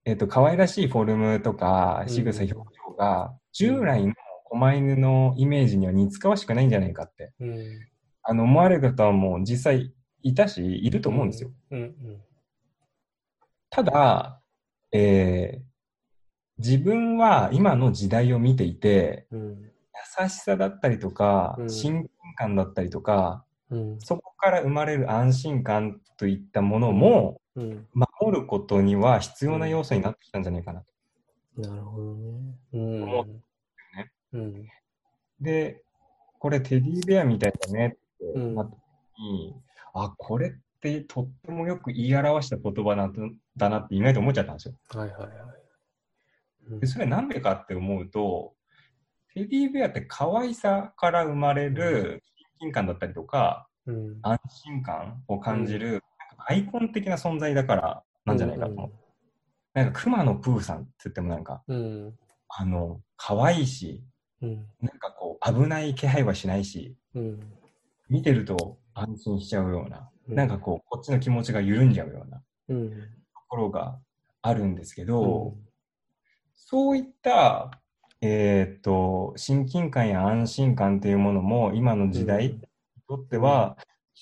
[0.05, 2.62] えっ、ー、と、可愛らしいフォルムとか、仕草表情
[2.97, 4.14] が、従来の
[4.45, 7.81] 狛犬のイメージには似つかわしくないんじゃないかって、うん、
[8.22, 11.51] あの、思われる方はもう実際いたし、いると思うんですよ。
[13.70, 14.41] ただ、
[14.93, 15.62] えー、
[16.59, 19.74] 自分は今の時代を見ていて、うん
[20.20, 30.86] 優しさだったりとか、うん、親近感だったりとか、うん、そこから生まれる安心感といったものも、うん、守ることには必要な要素になってきたんじゃないかなと。
[31.56, 32.56] なるほどね。
[32.72, 33.26] 思う
[33.96, 34.12] ね。
[34.32, 34.68] うん、
[35.40, 35.82] で、
[36.38, 39.54] これテディベアみたいだねってなった時に、
[39.94, 44.74] あ、これってとってもよく言い表した言葉なんだなって意外と思っちゃったんですよ。
[44.88, 46.80] はいはいはい。
[46.80, 48.54] でそれなんでかって思うと、
[49.35, 52.22] テディベアって可愛さから生まれる
[52.61, 56.03] 親近感だったりとか、うん、安心感を感じる、
[56.39, 58.91] アイコン的な存在だからなんじゃないかと思う。
[58.91, 59.05] うん
[59.74, 62.14] なんか熊野プーさんって言ってもなんか、うん、
[62.49, 64.05] あの、可愛いし、
[64.41, 67.41] うん、なんかこう、危ない気配はしないし、うん、
[68.09, 72.45] 見てると安心しちゃうような、うん、なんかこう、こっちの気持ちが緩んじゃうようなと
[73.49, 73.99] ころが
[74.43, 75.57] あるんですけど、
[76.55, 77.72] そういった
[78.27, 82.61] えー、っと、親近感や安心感というものも今の時代に
[83.07, 83.77] とっては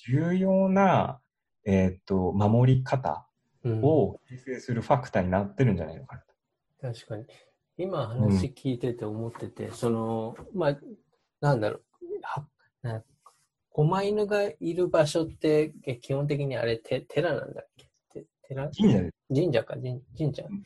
[0.07, 1.21] 重要な、
[1.63, 3.25] えー、っと、守り方
[3.63, 7.23] を形成するファクターになってるんじゃないのかな、うん、確かに。
[7.77, 10.77] 今話聞いてて思ってて、うん、その、まあ、
[11.39, 11.81] なんだろう、
[12.23, 12.45] は
[12.81, 13.01] な
[13.71, 18.25] 狛犬がいる場所って基本的にあれて寺なんだっけ？
[18.49, 18.69] 寺？
[18.69, 18.99] 神社
[19.33, 19.75] 神社か。
[19.75, 20.63] 神神社、うん、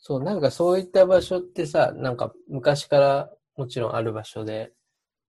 [0.00, 4.72] そう、なんかそういった場所ってさ、なんか昔からもちろんある場所で、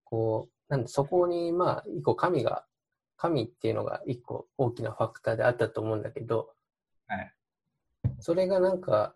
[0.04, 2.66] こう、なんでそこにまあ一個神が、
[3.18, 6.54] 神っていうのが一個大きなファクターであったと思うんだけど、
[7.08, 7.34] はい。
[8.20, 9.14] それがなんか、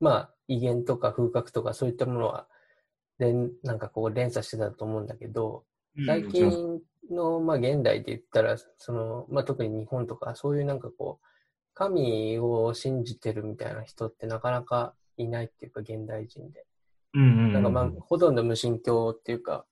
[0.00, 2.48] まあ威厳とか風格とかそういったものは、
[3.18, 5.64] 連なんかこう連鎖してたと思うんだけど、
[6.06, 11.26] 最近の、まあ、現代で言ったら、その、まあ、特に日本とか、そういうなんかこう、
[11.74, 16.64] 神を信じてるみたいな人ってなかなかいないっていうか、現代人で。
[17.52, 19.66] なんかまあ、ほとんど無神教っていうか、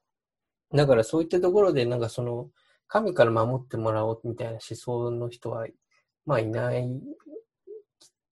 [0.75, 2.51] だからそういったところで、なんかその、
[2.87, 5.67] 神から守ってもらおうみたいな思想の人は、
[6.27, 6.85] まあいない、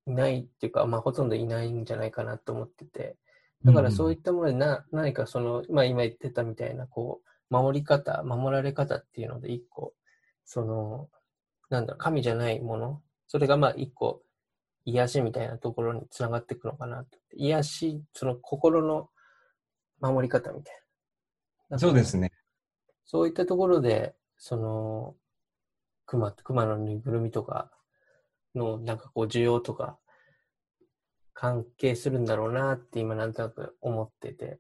[0.07, 3.17] いないっていうか、まあほとんどいないんじゃないかなと思ってて、
[3.65, 9.93] だからそういったものでな、何かその、まあ今言ってたみたいな、こう、守り方、守られ方っていうので一個、
[10.45, 11.09] その、
[11.69, 14.25] なんだろう、神じゃないもの、それがまあ一個、
[14.85, 17.17] 癒しみたいなところにつながっていくのかなと。
[17.33, 19.09] 癒し、その心の
[20.01, 20.75] 守り方みたい
[21.69, 21.79] な。
[21.79, 22.33] そうですね。
[23.05, 25.15] そういったところで、その、
[26.07, 27.71] 熊、熊のぬいぐるみとか
[28.57, 30.01] の、なんかこう、需要とか、
[31.35, 34.59] 関係するんだろうなって今なんとなく思ってて。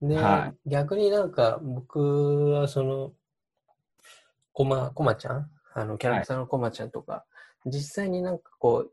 [0.00, 3.12] で、はい、逆になんか僕はその、
[4.54, 5.50] コマ、コマちゃん？
[5.74, 7.35] あの、キャラクターのコマちゃんとか、はい、
[7.66, 8.92] 実際になんかこう、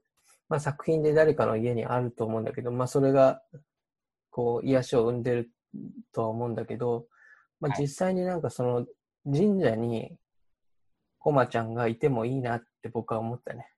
[0.49, 3.41] まあ作品で誰かの家にあると思うんだけど、まあそれが、
[4.29, 5.51] こう、癒しを生んでる
[6.11, 7.05] とは思うんだけど、
[7.59, 8.85] まあ実際になんかその
[9.25, 10.17] 神社に
[11.19, 13.69] コマちゃんがいてもいいなって僕は思ったね。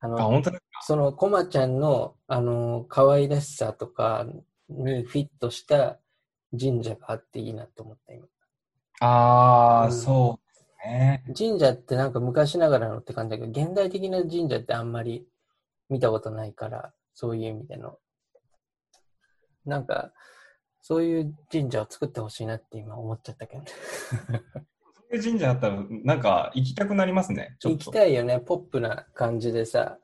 [0.00, 4.26] あの、あ本当そのコマちゃんの、あの、可愛らしさとか
[4.68, 5.98] にフィットした
[6.58, 8.26] 神社があっていいなと思った今。
[9.00, 10.40] ああ、うん、そ
[10.84, 11.24] ね。
[11.36, 15.26] 神社ってなんか昔ながらのって感じだけど、現代的な神社ってあんまり
[15.88, 17.98] 見たことないから、そういう意味での。
[19.64, 20.12] なんか、
[20.80, 23.68] そういう神社を作ってほしいなって今思っちゃったけどね。
[25.10, 27.56] そういう神社あったら、なんか行きたくなりますね。
[27.60, 28.40] 行きたいよね。
[28.40, 29.98] ポップな感じでさ、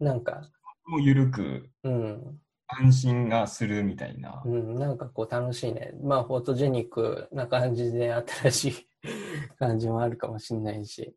[0.00, 0.50] なんか。
[0.86, 1.70] もう緩く。
[1.84, 2.40] うん。
[2.80, 4.42] 安心がするみたいな。
[4.44, 5.92] うん、なんかこう楽しいね。
[6.02, 8.88] まあ、フォトジェニックな感じで新しい
[9.58, 11.14] 感じもあるかもしれないし。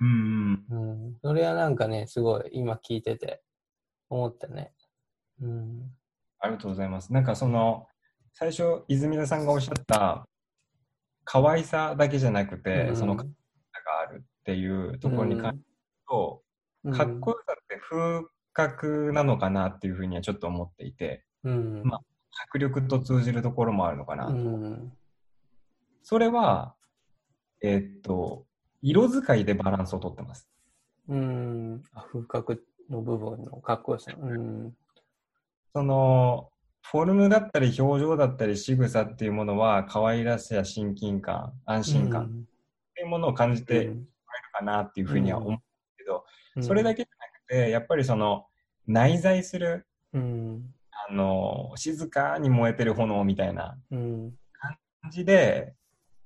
[0.00, 1.04] うん、うん。
[1.04, 1.16] うん。
[1.22, 3.42] それはなんかね、すごい今聞いてて
[4.08, 4.72] 思ったね。
[5.40, 5.90] うん。
[6.40, 7.12] ありがとうございます。
[7.12, 7.86] なんかその、
[8.32, 10.26] 最初、泉田さんがおっしゃった、
[11.24, 13.24] 可愛さだけじゃなくて、うん、その、が
[14.00, 15.76] あるっていうところに関して
[16.08, 16.42] と、
[16.84, 18.22] うん、かっこよさって風
[18.56, 22.00] 覚なのかなっていうふうにはちょっと思っていて、うん、まあ、
[22.48, 24.32] 迫力と通じるところもあるのかなと。
[24.32, 24.92] うん、
[26.02, 26.74] それは、
[27.62, 28.46] えー、っと、
[28.80, 30.48] 色使いでバランスをとってます。
[31.08, 34.12] うん、風格の部分のかっこよさ。
[34.18, 34.74] うん、
[35.74, 36.48] その、
[36.80, 42.28] フォルムだったり表情だったり仕草っていうものは可愛らしさや親近感、安心感っ
[42.94, 44.04] ていうものを感じてもらえる
[44.54, 45.58] かなっていうふうには思う
[45.98, 46.24] けど、
[46.62, 47.06] それだけ
[47.46, 48.46] て、やっぱりその
[48.86, 50.74] 内在する、うん、
[51.08, 54.32] あの静かに燃えてる炎みたいな感
[55.10, 55.74] じで、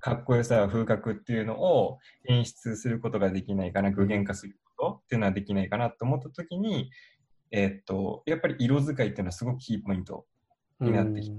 [0.00, 6.90] かっこよさや風格っていうのを演出することができないかな、具現化することっていうのはできないかなと思った時に、
[7.50, 10.24] えー、っと、やっぱり色使いっていうのはすごくキーポイント
[10.80, 11.34] になってきて、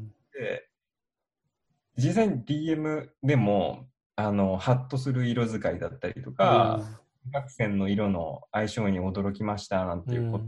[1.97, 10.47] うん、実際に DM でも、あの、ハッとする色使いだったりとか、学線の色の相性に驚きましたなんていうことを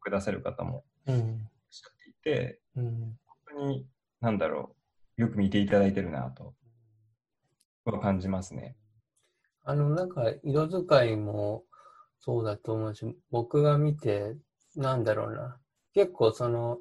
[0.00, 1.18] くださる方もいらっ
[1.70, 3.86] しゃっていて、うん、本当に、
[4.20, 4.74] なんだろ
[5.18, 6.54] う、よく見ていただいてるなと、
[8.00, 8.76] 感じますね。
[9.62, 11.64] あの、なんか、色使いも
[12.18, 14.36] そうだと思うし、僕が見て、
[14.74, 15.58] なんだろうな、
[15.94, 16.78] 結構その、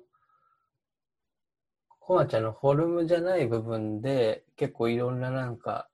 [2.00, 5.90] コマちゃんのフォルムじゃない部分で、結構いろんななんか、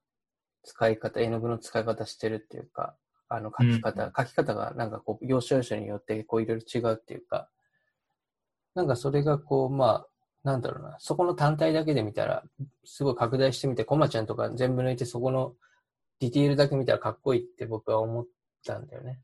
[0.63, 2.95] 使い方、絵の具の使い方してるっていうか、
[3.33, 7.49] あの書き方、うん、書き方がなんかこう、要所要所によってこういろいろ違うっていうか、
[8.75, 10.07] なんかそれがこう、まあ、
[10.43, 12.43] なんだろうな、そこの単体だけで見たら、
[12.83, 15.53] すごい拡大してみて、コマちゃんとか全部抜いてそこの
[16.19, 18.25] ディティールだけ見たらかっこいいって僕は思っ
[18.65, 19.19] たんだよね。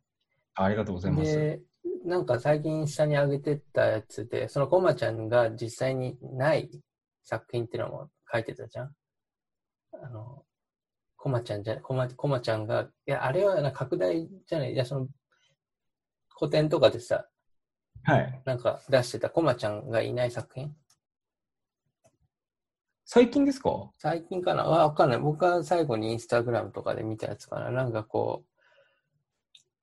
[0.56, 1.36] ありがとうございます。
[1.36, 1.62] で、
[2.06, 6.70] なんか最近下に上げてたやつで、そのコマちゃんが実際にない
[7.24, 8.96] 作品っていうのも書いてたじゃん。
[9.94, 10.44] あの、
[11.18, 15.08] コマちゃんじゃ、コマ、コマちゃんが、いや、あれはな拡大じゃない、いや、その、
[16.40, 17.28] 古典とかでさ、
[18.04, 18.42] はい。
[18.46, 20.74] なんか出してたコマちゃんがいない作品？
[23.04, 23.92] 最近ですか？
[23.98, 24.64] 最近かな？
[24.64, 25.20] わわかんない。
[25.20, 27.72] 僕は最後にインスタグラムとかで見たやつかな。
[27.72, 28.46] なんかこ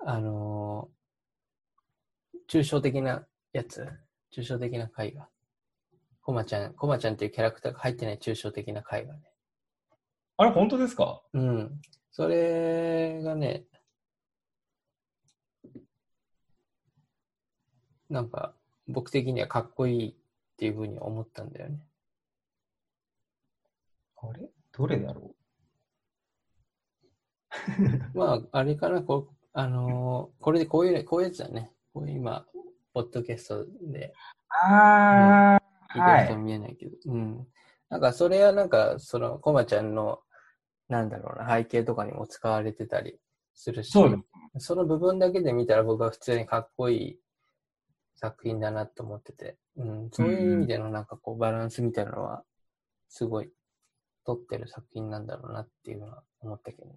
[0.00, 0.94] う、あのー
[2.48, 3.86] 抽象的なやつ？
[4.34, 5.28] 抽象的な絵画。
[6.22, 9.20] コマちゃん、コマちゃんっていうキャラクターが入ってない抽象的な絵画ね。
[10.36, 11.22] あれ、本当ですか？
[11.32, 11.80] うん。
[12.10, 13.64] それがね、
[18.08, 18.54] なんか
[18.88, 20.14] 僕的にはかっこいいっ
[20.56, 21.78] ていうふうに思ったんだよね。
[24.16, 24.48] あれ？
[24.72, 25.34] どれだろ
[28.14, 31.70] まあ、あれかな、こう、あのーこれでこういう、こういうやつだね。
[31.92, 32.44] こういう今、
[32.92, 34.08] ポッドキャストで。
[34.08, 34.12] う
[34.50, 35.60] あ
[35.94, 37.46] 聞いてる人も見えないけど、うん。
[37.94, 40.18] なんか、それはなんか、その、コマちゃんの、
[40.88, 43.20] なんだろうな、背景とかにも使われてたり
[43.54, 44.10] するし、そ。
[44.58, 47.18] その部分だけで見たら僕は普通にかっこいい
[48.16, 52.42] 作品だなと思ってて、うん、そういう意味でのなんかこうバランスみたいなのは、
[53.08, 53.52] すごい、
[54.26, 56.94] 撮ってる作品なんだろうなっていうのは思ったけどね。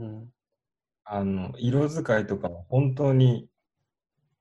[0.00, 0.28] うん。
[1.04, 3.48] あの、色使いとかも本当に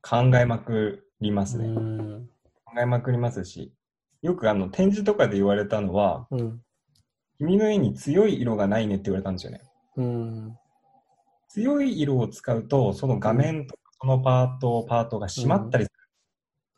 [0.02, 1.68] 考えまくりますね。
[1.68, 2.30] うん。
[2.66, 3.72] 考えまくりますし、
[4.22, 6.62] よくあの展示とかで言われたのは、うん。
[7.38, 9.62] 君の絵に強い色がないねって言われたんですよね。
[9.98, 10.58] うん。
[11.50, 15.92] 強い色を使うと、その画面とかそのパート、パートが締まったりす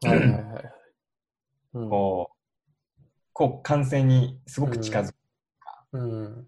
[0.05, 0.73] はいはいはい。
[1.73, 1.89] うる、ん。
[1.89, 2.37] こう、
[3.33, 5.15] こう完成にすごく近づく、
[5.93, 6.47] うん。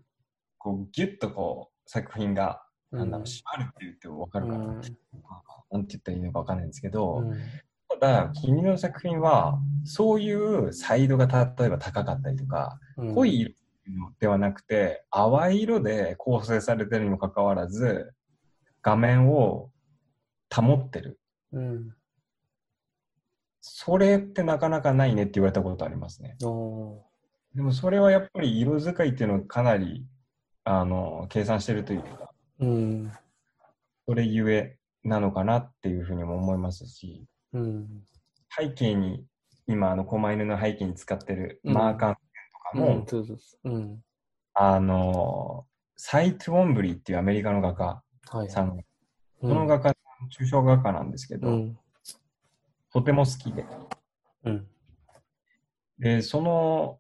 [0.58, 4.82] こうギュッとこう作品が、なんだろう、うん締まるって言ってもわかるかな、うん
[5.72, 7.24] なんて言ったらいいのかわかんないんですけど、
[8.00, 13.54] だ、君の作品は、そういうサイドが例えば高かったりとか、うん濃い色
[14.20, 18.14] ではなくて、淡い色で構成されてるにもかかわらず、
[18.82, 19.72] 画面を
[20.54, 21.20] 保ってる。
[21.52, 21.96] うん。
[23.62, 26.36] それってなかなかないねって言われたことありますね。
[26.44, 27.04] お
[27.56, 30.06] でもそれはやっぱり色使いっていうのはかなり、
[30.64, 33.12] あの、計算してるというか、ーうん。
[34.08, 38.04] それゆえなのかなっていうふうにも思いますし、うん。
[38.58, 39.26] 背景に、
[39.68, 42.20] 今、あの、狛犬の背景に使ってるうんマーカーと
[42.72, 43.06] かも、
[43.64, 44.04] うん。
[44.54, 45.66] あの、
[45.96, 48.50] サイト・ウォンブリーっていうアメリカの画家はい。
[48.50, 48.84] さん、う
[49.42, 49.94] この画家、
[50.40, 51.78] 抽象画家なんですけど、うん。
[52.92, 53.66] とても好きで、
[54.44, 54.68] うん。
[56.00, 57.00] で、その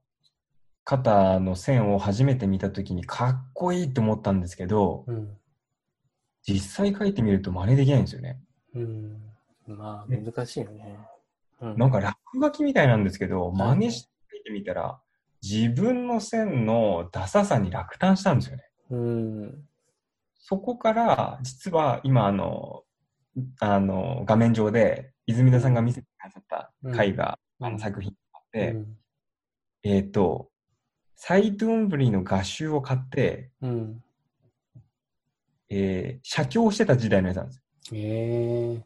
[0.83, 5.37] 方の線を初めて見たときにかっこいいと思ったんですけど、うん。
[6.47, 8.39] 実際描いてみると真似できないんですよね。
[8.73, 9.28] うん。
[9.75, 10.97] まあ、難しいよね。
[11.61, 14.99] うんなんか落書きみたいなんですけど、ん真似して描いてみたら、
[15.41, 18.63] 自分の線のダサさに落胆したんですよね。
[18.91, 19.65] うん。
[20.37, 22.83] そこから、実は今、あの、
[23.59, 28.97] あの、画面上で、泉田さんが見せてくださった絵画、うんあの作品があっうて、ん。
[29.83, 30.49] えっ、と、
[31.15, 34.03] サイトゥンブリの画集を買って、うん。
[35.69, 37.61] えー写経してた時代のやつなんですよ。
[37.93, 38.83] ええ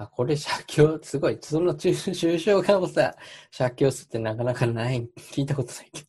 [0.00, 1.38] あ、これ写経、すごい。
[1.40, 3.16] その抽 抽象画をさ、
[3.50, 5.10] 写経すってなかなかない。
[5.32, 6.06] 聞いたことないけ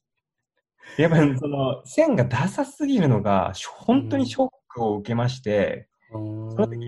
[1.02, 6.20] やっぱりその線がダサすぎるのが、本当にショックを受けまして、ど。
[6.20, 6.88] うその時、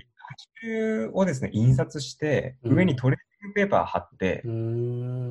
[0.62, 5.26] 集をですね、印刷して、うん上にトレーニングペーパー貼ってー、ん。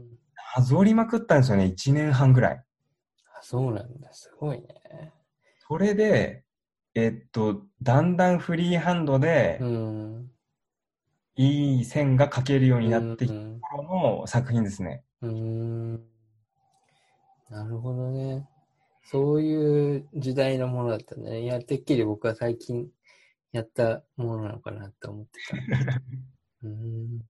[0.58, 2.64] なぞりまくったんですよね、1年半ぐらい。
[3.34, 4.12] あ、そうなんだ。
[4.12, 5.14] すごいね。
[5.70, 6.44] それで、
[6.96, 10.32] えっと、だんだんフリーハンドでう、ん。
[11.36, 13.84] いい線が描けるようになってきたうん頃
[14.20, 15.04] の作品ですね。
[15.22, 16.02] うーん。
[17.50, 18.48] なるほどね。
[19.04, 21.42] そういう時代のものだったね。
[21.42, 22.88] いや、てっきり僕は最近
[23.52, 25.58] やったものなのかなって思ってた。
[26.64, 27.22] うーん。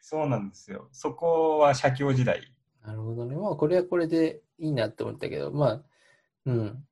[0.00, 0.88] そうなんですよ。
[0.92, 2.52] そこは写経時代。
[2.84, 3.34] なるほどね。
[3.36, 5.82] まあ、これはこれでいいなって思ったけど、まあ、
[6.46, 6.86] うん。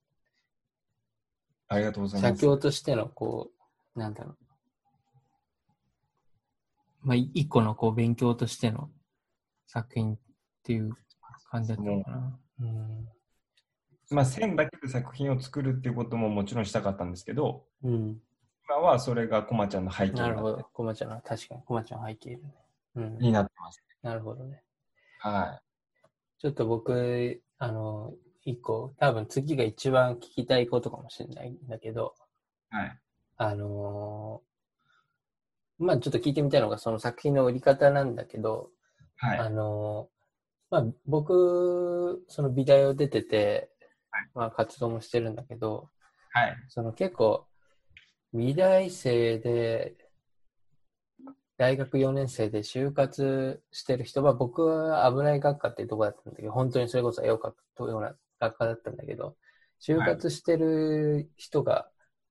[1.69, 2.40] ありがとうござい写ます。
[2.40, 3.51] 経としての、こ
[3.94, 4.39] う、なんだろう。
[7.02, 8.90] まあ、い一個のこう勉強としての
[9.66, 10.18] 作品っ
[10.62, 10.92] ていう
[11.50, 12.38] 感じだったのかな。
[12.60, 13.08] うん。
[14.10, 18.18] まあ、線だけで作品を作るっていうことももちろんしたかったんですけど、うん。
[18.68, 20.68] 今はそれがコマちゃんの背景になってなるほど。
[20.72, 22.40] コマちゃんの、確かに、コマちゃん背景ね。
[22.94, 23.18] うん。
[23.18, 23.82] になってます。
[24.02, 24.62] なるほどね。
[25.18, 25.60] は
[26.38, 28.14] ちょっと僕、あの、
[28.44, 32.14] 一個、多分次が一番聞きたいことかもしれないんだけど、
[32.72, 32.76] い。
[32.76, 32.98] はい。
[33.38, 34.51] あのー
[35.82, 38.70] まあちょっと聞いてみたいのがその作品の売り方なんだけど、
[39.16, 39.38] はい。
[39.38, 40.22] あのー
[40.72, 43.68] まあ僕、その美大を出てて、
[44.10, 45.90] はいまあ活動もしてるんだけど、
[46.30, 46.56] はい。
[46.68, 47.46] その結構、
[48.32, 49.94] 美大生で、
[51.59, 59.36] 大学4年生で就活してる人は、僕は危ない学科っていうとこだったんだけど、本当にそれこそ絵を描くような学科だったんだけど、
[59.78, 61.88] 就活してる人が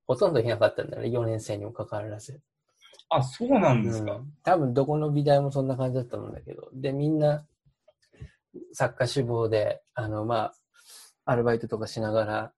[0.07, 2.41] ほとんどいなかったんだよね、4年生にもかかわらず。
[3.13, 7.45] あ、そうなんですか、うん、多分どこの美大もそんな感じだったんだけど、で、みんな
[8.71, 10.55] 作家志望で、あの、まあ、
[11.25, 12.53] アルバイトとかしながら、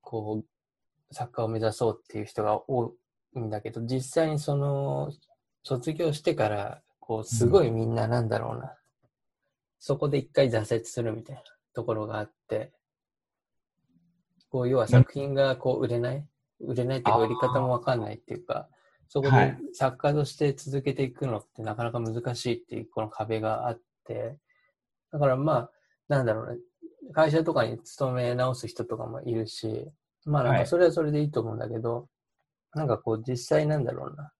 [0.00, 2.94] こう、作家を目指そうっていう人が多
[3.36, 5.12] いんだけど、実際にその、
[5.62, 8.68] 卒業してから、こう、すごいみんななんだろうな、うん、
[9.78, 11.42] そこで一回挫折するみたいな
[11.74, 12.72] ところがあって、
[14.48, 16.26] こう、要は作品がこう、売れない。
[16.60, 18.68] 売れないっていうか、売り方もわかんないっていうか、
[19.12, 24.38] そこで作家として続けていくのってなかなか難しいっていうこの壁があって、
[25.12, 25.70] だからまあ、
[26.08, 26.58] なんだろうね、
[27.12, 29.90] 会社とかに勤め直す人とかもいるし、
[30.26, 32.02] まあなんかそれはそれでいいと思うんだけど、は
[32.76, 34.30] い、なんかこう実際なんだろうな、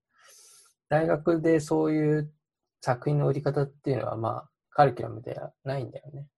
[0.89, 2.33] 大学でそういう
[2.81, 6.29] 作品の売り方っていうのはまあカリキュラムではないんだよね、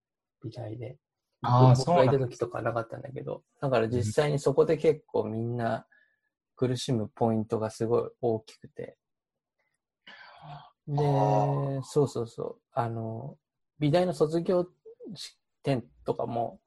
[0.42, 0.96] 美大で。
[1.42, 5.84] あ僕がいた時とかなかったんだけど、だから実際にそこで結構みんな
[6.62, 8.96] 苦しむポイントがすごい大きくて。
[10.86, 10.96] で、
[11.82, 12.56] そうそうそう。
[12.72, 13.36] あの、
[13.80, 14.68] 美大の卒業
[15.64, 16.60] 展とかも、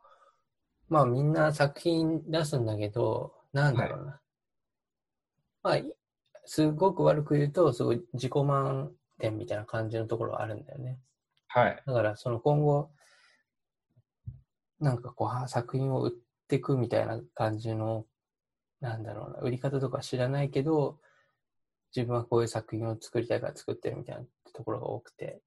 [0.90, 4.22] まあみんな作品出すんだけど、なんだろうな。
[5.64, 5.94] はい、まあ、
[6.44, 11.00] すごく悪く言うと、すごい自己満点みたいな感じのところがあるんだよね。
[11.48, 11.84] はい。
[11.88, 12.92] だからその今後、
[14.82, 16.12] なんかこう作品を売っ
[16.50, 18.06] ていくみたいな感じの、
[18.86, 21.00] なんだろうな、売り方とか知らないけど、
[21.96, 25.42] 自分はこういう作品を作りたいから作ってるみたいなところが多くて。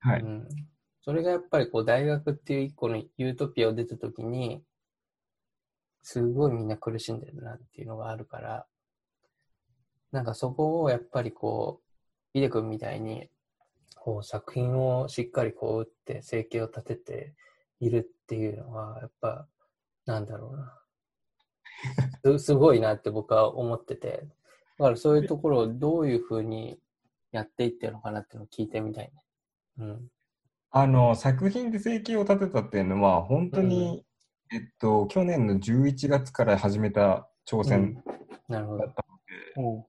[0.00, 0.20] はい。
[0.20, 0.48] うん、
[1.02, 4.62] それがやっぱりこう大学っていう一個のユートピアを出た時に、
[6.02, 8.66] すごいみんな苦しんでるなっていうのがあるから、
[10.12, 11.90] なんかそこをやっぱりこう、
[12.34, 13.30] ヒデ君みたいに、
[13.96, 17.34] こう作品をしっかりこう打って生計を立てて
[17.80, 19.48] いるっていうのは、やっぱ、
[20.04, 20.83] なんだろうな。
[22.38, 24.26] すごいなって僕は思ってて、
[24.78, 26.78] だからそういうところをどういうふうに
[27.32, 29.12] やっていってるのかなっていうのを聞いてみたいね。
[29.78, 30.08] うん。
[30.70, 34.04] あの、作品で生計を立てたっていうのは、本当に、
[34.50, 38.04] うん、えっと、去年の11月から始めた挑戦だっ
[38.48, 38.84] たので、
[39.56, 39.78] う。
[39.78, 39.84] ん、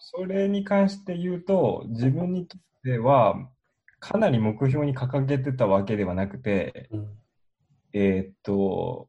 [0.00, 3.48] それに関して言うと、自分にとっては、
[3.98, 7.18] かなり目標に掲げてたわけではなくて、うん、
[7.94, 9.08] えー、っと、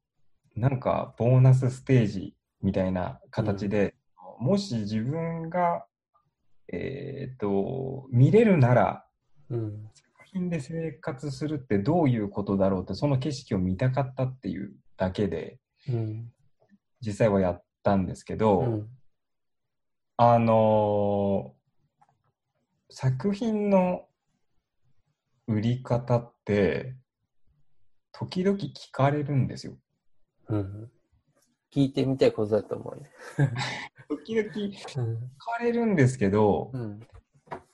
[0.56, 3.96] なんか、ボーナスステージみたいな形で、
[4.40, 5.86] もし自分が、
[6.72, 9.06] えー、っと、見れるなら、
[10.38, 15.60] 品で生活するってどういうことだろうってその景色を見たかったっていうだけで、
[15.90, 16.32] うん、
[17.02, 18.88] 実際はやったんですけど、うん、
[20.18, 24.06] あのー、作品の
[25.48, 26.96] 売り方って
[28.12, 29.78] 時々聞かれるんですよ。
[30.50, 30.92] うん、
[31.74, 33.12] 聞いてみたいことだと思うね。
[34.10, 34.96] 時々聞
[35.38, 37.00] かれるんですけど、うん、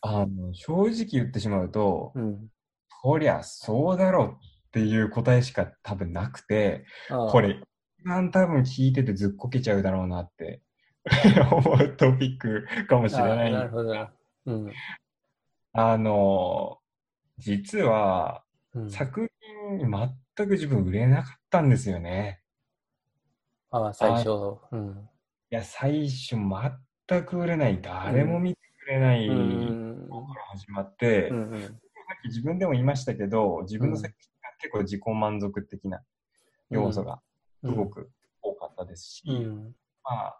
[0.02, 2.50] あの正直言ってしまうと、うん、
[3.02, 7.60] こりゃそうだろうっていう答えしか多分なくて、これ
[8.00, 10.62] 一番多分聞いててずっこけちゃうだろうなって
[11.52, 13.52] 思うトピックかもしれない。
[13.52, 14.08] なるほど。
[14.46, 14.72] うん、
[15.74, 16.80] あの、
[17.38, 18.44] 実は、
[18.90, 19.30] 作
[19.70, 19.90] 品
[20.36, 22.43] 全く自分売れなかったんですよね。
[23.74, 24.30] ああ、最初。
[24.72, 25.10] うん、
[25.52, 27.82] いや、最初全く売れない。
[27.82, 29.28] 誰も見てくれない。
[29.28, 29.34] と
[30.10, 31.72] こから始まって、うんうん、さっ
[32.24, 36.04] き自分でも言いましたけど、自分の作品が結構自己満足的な
[36.70, 37.20] 要素が
[37.64, 38.12] すごく
[38.44, 40.40] 多かったですし、うん、まあ、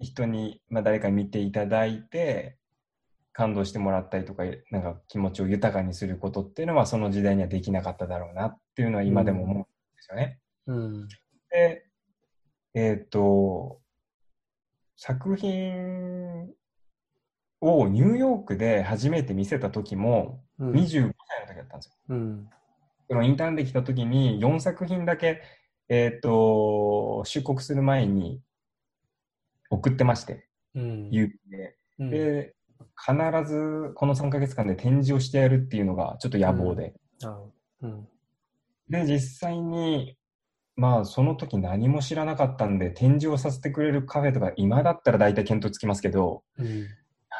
[0.00, 2.58] 人に、まあ、誰かに見ていただいて、
[3.32, 9.68] 感動してもらったりとか、なんか気持ちを豊かにすることっていうのは、その時代にはできなかっただろうなっていうのは今でも思うんで
[10.00, 10.40] すよね。
[10.66, 11.08] うん、
[11.50, 11.85] で、
[12.76, 13.80] えっ、ー、と、
[14.98, 16.50] 作品
[17.62, 21.12] をニューヨークで初めて見せた時も、25歳の
[21.48, 21.94] 時だったんですよ。
[22.10, 22.50] うん、
[23.08, 25.40] そのインターンで来た時に4作品だけ、
[25.88, 28.42] えっ、ー、と、出国する前に
[29.70, 31.76] 送ってまして、うん、郵便で。
[31.98, 32.54] で、
[32.94, 36.92] 必ずこの3ヶ月間で展示をしてやるっていうのがちょっと野望で。
[37.80, 38.06] うん、
[38.90, 40.18] で、実際に
[40.76, 46.86] まあ、その時何も知らなかったんで、展示をさせてくれるカフェとか、今だったら大体検討つきますけど、うん、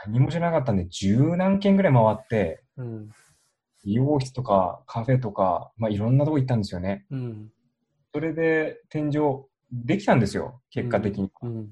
[0.06, 3.10] 何も知らなかったんで、十何軒ぐらい回って、うん、
[3.84, 7.04] 美容室とかカフェとか、まあ、いろんなとこ行ったんですよね。
[7.10, 7.52] うん、
[8.14, 11.30] それで展示をできたんですよ、結果的に。
[11.42, 11.70] うん、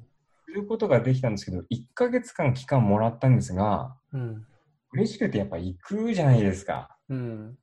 [0.55, 1.65] ることができたんですけど、1
[1.95, 4.47] ヶ月間期間もらったんですが、うん。
[4.93, 6.97] 嬉しくてやっぱ行くじゃないですか。
[7.09, 7.59] うん。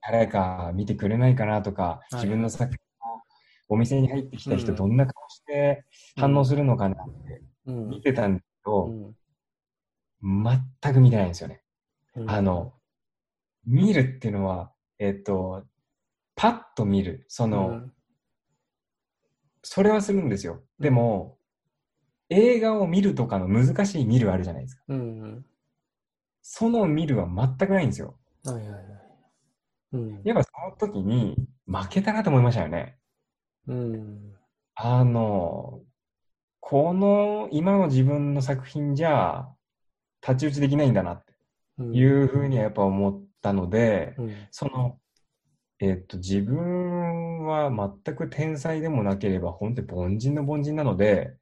[0.00, 2.76] 誰か見てくれないかなとか、い自分の作
[3.68, 5.84] お店に入ってきた人うんどんな顔して
[6.16, 7.88] 反応するのかなってうん。
[7.88, 9.16] 見てたんですけど、うん。
[10.82, 11.62] 全く見てないんですよね。
[12.14, 12.72] うんあ、の、
[13.66, 15.64] 見るっていうのは、えっと、
[16.34, 17.24] パッと見る。
[17.28, 17.82] その、
[19.62, 20.62] それはするんですよ。
[20.78, 21.38] でも、
[22.28, 24.82] 映画を見るとかの難しい見るあるじゃないですか。
[24.88, 25.46] うん。
[26.42, 28.16] その見るは全くないんですよ。
[28.44, 28.82] はいはいはい。
[29.92, 30.22] うん。
[30.24, 30.50] やっぱそ
[30.86, 31.36] の時に
[31.66, 32.96] 負けたなと思いましたよね。
[33.68, 34.34] うん。
[34.74, 35.80] あの、
[36.60, 39.48] この今の自分の作品じゃ
[40.20, 41.32] 太刀打ちできないんだなって
[41.78, 41.94] うん。
[41.94, 44.34] いうふうにはやっぱ思ったので、うん。
[44.50, 44.98] その、
[45.78, 47.70] えっと、自分は
[48.04, 51.36] 全く天才でもなければ、本当に凡人の凡人なので、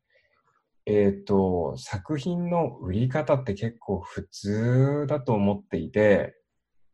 [0.86, 6.34] えっと、作品の売り方って結構普通だと思っていて、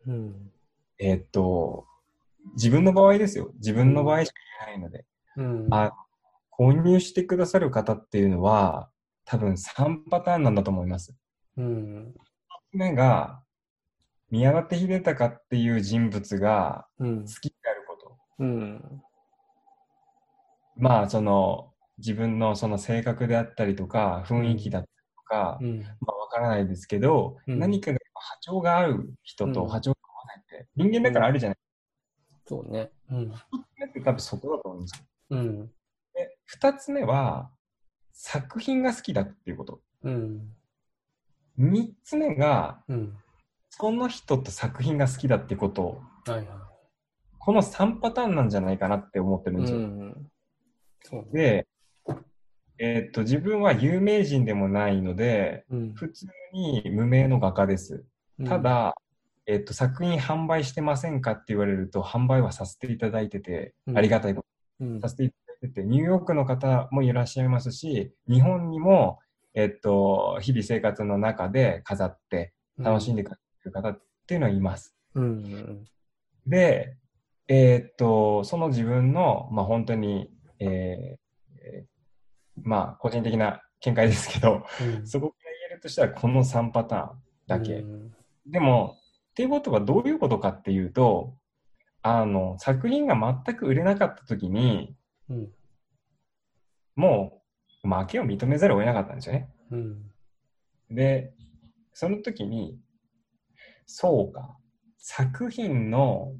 [0.06, 0.50] うん。
[0.98, 1.86] えっと、
[2.54, 3.52] 自分の場合ですよ。
[3.56, 4.34] 自分の場合しか
[4.66, 5.04] 言えないので、
[5.36, 5.68] うん。
[5.70, 5.92] あ
[6.52, 8.90] 購入してくださる方っていうのは、
[9.24, 11.14] 多分3パターンなんだと思います。
[11.56, 12.14] うん。
[12.72, 13.42] 目が、
[14.30, 17.32] 宮舘秀隆っていう人物がうん好。
[17.40, 18.18] きであること。
[18.40, 19.02] うん。
[20.76, 25.80] まあ、その、自分のその性格であったりとか、雰囲気だったりとか、うん。
[25.80, 31.58] まあ、わからないですけど、うん何かが波長が合う人うんと波長が合わないって、人間だからあるじゃない
[32.46, 32.90] そうね。
[33.10, 33.30] うん。
[33.30, 35.04] 一つ目って多分そこだと思うんですよ。
[35.30, 35.66] うん。
[36.14, 37.50] で、二つ目は、
[38.12, 39.80] 作品が好きだっていうこと。
[40.02, 40.52] うん。
[41.56, 43.16] 三つ目が、うん。
[43.70, 46.02] その人と作品が好きだってこと。
[46.26, 46.60] はいは
[47.38, 49.62] この3パターンなんじゃないかなって思ってるんい。
[49.62, 49.78] ですよ。
[49.78, 50.30] うん。
[51.02, 51.28] そうね。
[51.32, 51.66] で、
[52.78, 55.94] えーっと、自分は有名人でもないので、うん。
[55.94, 58.04] 普通に無名の画家です。
[58.38, 58.94] うんた、だ、
[59.46, 64.49] えっと、作品販売してませんかって言われると、販売はさせていただいてて、うんありがたいとうん
[65.00, 65.08] さ。
[65.08, 69.18] せていただいてて、ニューヨークの方もいらっしゃいますし、日本にも、
[69.54, 74.94] えっと、日々生活の中で飾って楽しんでくれる方っていうのはいます。
[75.14, 75.84] うん。
[76.46, 76.96] で、
[77.48, 80.30] えっと、その自分の、まあ、本当に、
[80.60, 85.06] えーえーまあ、個人的な見解ですけど、うん。
[85.06, 87.74] そこから言えるとしたら、この3パターンだけ。
[87.74, 88.14] うん。
[88.46, 88.96] でも、
[89.30, 91.34] っていうことはどういうことかっていうと、
[92.02, 94.96] あの、作品が全く売れなかった時に、
[95.28, 95.52] うん。
[96.96, 97.42] も
[97.84, 99.50] う負けを認めざるを得なかったんですよね。
[99.70, 100.10] うん。
[100.90, 101.32] で、
[101.92, 102.78] その時に、
[103.86, 104.56] そうか、
[104.98, 106.32] 作品の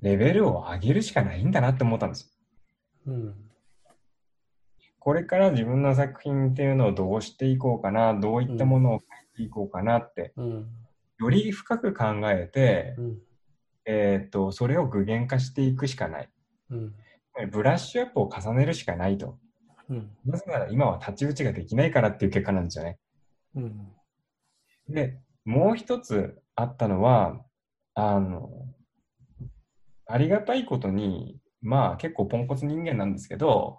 [0.00, 2.36] レベルを上げるしかないんだなって思ったんです。
[3.06, 3.34] うん。
[4.98, 10.66] これから自分の作品っていうのをどうしていこうかな、どういったものを書いていこうかなって、うん。
[11.18, 13.18] より深く考えて、うん。
[13.86, 16.28] えーっと、それを具現化していくしかない。
[16.70, 16.94] うん。
[17.50, 19.38] ブラッシュアップを重ねるしかないと。
[19.88, 20.10] うん。
[20.24, 22.98] なぜなら今は太刀打ちができないからっていう結果なんですよね。
[23.54, 23.92] うん。
[24.88, 27.40] で、もう一つあったのは、
[27.94, 28.50] あの、
[30.06, 33.78] ありがたいことに、まあ結構ポンコツ人間なんですけど、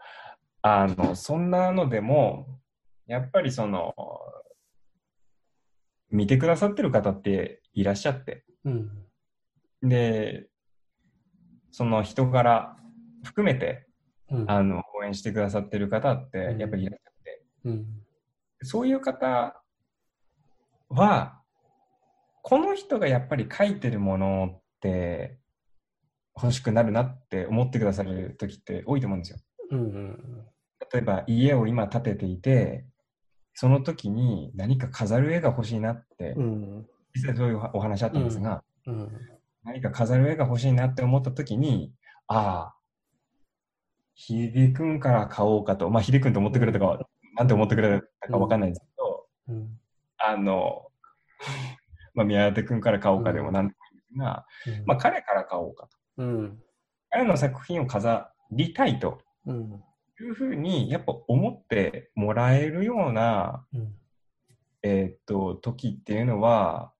[0.62, 2.60] あの、そんなのでも、
[3.06, 3.94] やっぱりその、
[6.10, 9.07] 見てくださってる方っていらっしゃって、うん。
[9.84, 10.48] で、
[11.72, 12.76] その人柄
[13.24, 13.88] 含めて、
[14.30, 14.52] うん。
[14.52, 17.86] あの、応援してくださってる方ってうんやっぱりいらっしゃって、うん。
[18.64, 19.62] そういう方
[20.90, 21.42] は、
[22.42, 25.38] この人がやっぱり書いてるものって
[26.42, 29.40] 欲しくなるなって思ってくださる時って多いと思うんですよ。
[29.72, 30.46] うん。
[30.94, 32.86] 例えば家を今建てていて、
[33.54, 36.88] その時に何か飾る絵が欲しいなって、うん。
[37.14, 39.12] 実際そういうお話あったんですが、うん。
[39.68, 41.94] 何か飾る絵が欲しいなって思った時に、
[42.28, 42.76] ああ、
[44.16, 47.00] ひでくんから買おうかと、まあひでくんと思ってくれたかは、
[47.36, 49.80] なんて思ってくれたかわかんないですけど、うん。
[50.18, 50.88] あの、
[52.16, 54.46] まあ、宮舘くんから買おうかでもなんでもいいんですが、
[54.86, 56.24] まあ、彼から買おうかと。
[56.24, 56.64] うん。
[57.10, 59.84] 彼の作品を飾りたいとうん。
[60.20, 63.94] いうふうに、やっぱ思ってもらえるような、うん。
[64.82, 66.94] えーっと、時っていうのは、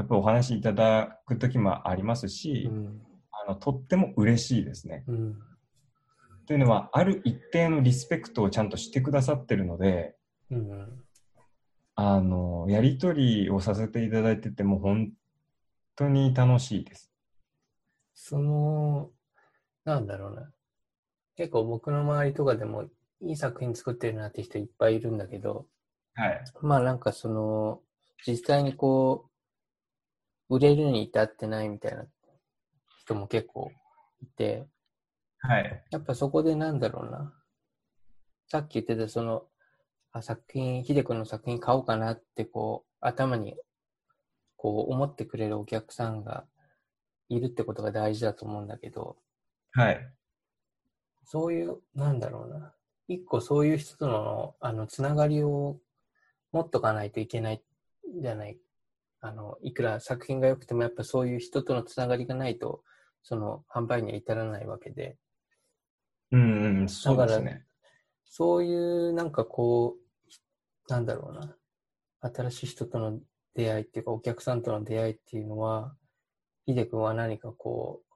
[0.00, 3.02] やっぱお話しいただく時もありますし、うん。
[3.30, 5.04] あの、とっても嬉しいですね。
[5.06, 5.38] うん。
[6.46, 10.16] というのは、ある一定のリスペクトをちゃんとしてくださってるので、
[10.50, 11.04] うん。
[11.96, 15.12] あの、やりとりをさせていただいてても本
[15.96, 17.12] 当に楽しいです。
[18.14, 19.10] その、
[19.84, 20.50] なんだろうな。
[21.36, 22.84] 結構僕の周りとかでも
[23.20, 25.66] いい作品作ってるなって人いっぱいいるんだけど、
[26.14, 26.44] はい。
[26.62, 27.80] まあなんかその、
[28.26, 29.29] 実際にこう、
[30.50, 32.04] 売れるに至ってないみたいな
[32.98, 33.70] 人も結構
[34.20, 34.66] いて、
[35.38, 35.84] はい。
[35.90, 37.32] やっぱそこでなんだろうな。
[38.48, 39.44] さっき言ってたその、
[40.12, 43.54] あ作品、秀君の作品買おうかなってこう、頭に
[44.56, 46.44] こう思ってくれるお客さんが
[47.28, 49.16] いるってことが大事だと思うんだけど、
[49.72, 50.12] はい。
[51.24, 52.74] そういう、なんだろうな。
[53.06, 55.78] 一個そういう人との、あの、つながりを
[56.50, 57.62] 持っとかないといけない
[58.20, 58.58] じゃない。
[59.20, 62.82] あの、いくら作品が良くてもやっぱそういう人とのつながりがないと、
[63.22, 65.16] その販売には至らないわけで。
[66.32, 67.64] うんうん、そうですね。
[68.24, 71.56] そういうなんかこう、なんだろうな。
[72.22, 73.18] 新しい人との
[73.54, 75.94] 出会いっていうか、お客さんとの出会いっていうのは、
[76.66, 78.10] ヒデ君は何かこう、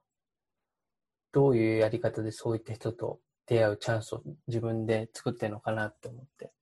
[1.32, 6.52] どういうやり方でそういった人と出会うチャンスを自分で作ってるのかなって思って、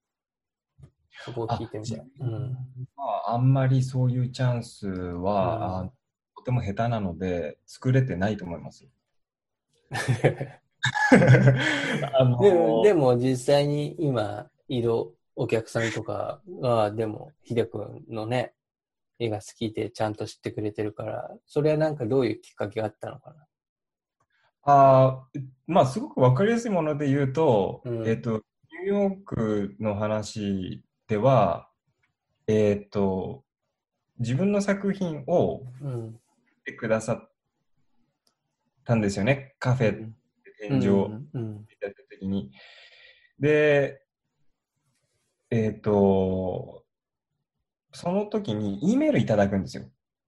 [1.25, 2.07] そこを聞いてみたい。
[2.21, 2.57] うん。
[2.97, 5.93] まあ、あんまりそういうチャンスは、うんあ
[6.35, 8.89] とても下手なので、作れてないと思います。
[12.15, 14.93] あのでも、でも実際に今いる
[15.37, 18.55] お客さんとかが、でも、ヒデ君のね、
[19.21, 23.47] 絵が好きでちゃんと知ってくれてるから、それはなんかどういうきっかけがあったのかな？
[24.65, 28.43] あーまあ、すごくわかりやすいもので言うと、うんえっと、
[28.85, 30.83] ニューヨークの話
[31.13, 31.69] では、
[32.47, 33.45] えっと、
[34.19, 35.61] 自分の作品を
[36.65, 37.31] てくださっ
[38.87, 39.55] たんですよね。
[39.59, 40.07] カフェで
[40.59, 42.51] 展示をうんうんやった時に。
[43.39, 44.01] で、
[45.51, 46.87] えっと、
[47.93, 49.85] その時に E メールいただくんですよ。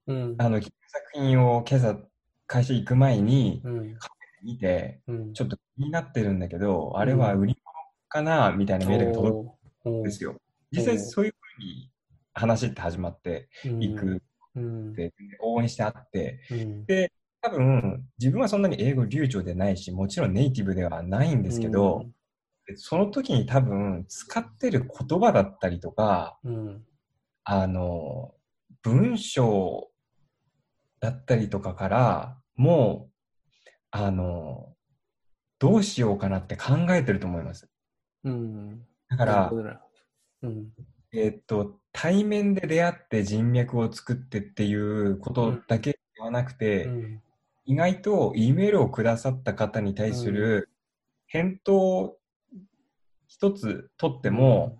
[0.06, 0.34] うん。
[0.36, 0.70] あの、作
[1.14, 1.98] 品を今朝
[2.46, 3.98] 会社行く前にうん。
[4.42, 5.32] 見て、うん。
[5.32, 7.74] ちょっと気になってるんだけど、あれは売り物
[8.14, 9.48] かなみたいなメールが届
[9.82, 10.36] くんですよ。
[10.74, 11.90] 実際そういうふうに
[12.32, 13.48] 話って始まって
[13.80, 14.22] いく
[14.56, 14.92] うん。
[14.92, 16.86] って、応援してあって、うん。
[16.86, 22.06] で、多分自分はそんなに英語流暢でないし、もちろんネイティブではないんですけど、
[22.66, 26.84] でその時に多分使ってる言葉だったりとか、うん。
[27.44, 28.32] あの、
[28.82, 29.90] 文章
[31.00, 34.74] だったりとかから、もう、あの、
[35.58, 37.68] どうしようかなって考えてると思います。
[38.24, 38.86] うん。
[39.08, 39.52] だから
[40.44, 40.72] うん。
[41.12, 47.22] えーっと、対面で出会って人脈を作ってっていうことだけではなくて、うん。
[47.66, 50.68] 意外と E メールをくださった方に対する
[51.26, 52.18] 返答
[53.26, 54.78] 一つ取っても、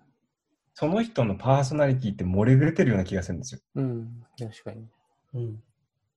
[0.75, 3.61] その人のパーソナリティって漏れ出てるような気がするんですよ。
[3.75, 4.23] うん。
[4.37, 4.85] 確かに。
[5.33, 5.63] うん。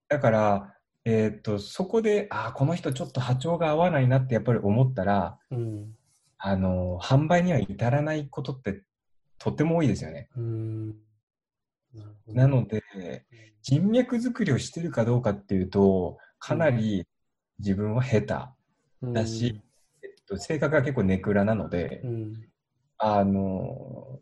[0.09, 5.95] だから、えーっと、そこで、ああ、この人ちょっと波長が合わないなってやっぱり思ったら、うん。
[6.39, 8.83] あの、販売には至らないことって
[9.39, 10.29] とても多いですよね。
[10.37, 10.97] うん。
[12.27, 12.83] なので、
[13.63, 17.07] 人脈作りをしてるかどうかっていうと、かなり
[17.59, 18.59] 自分は下手。
[19.13, 19.63] だし、
[20.03, 22.35] えっと、性格が結構ネクラなので、うん。
[22.99, 24.21] あの、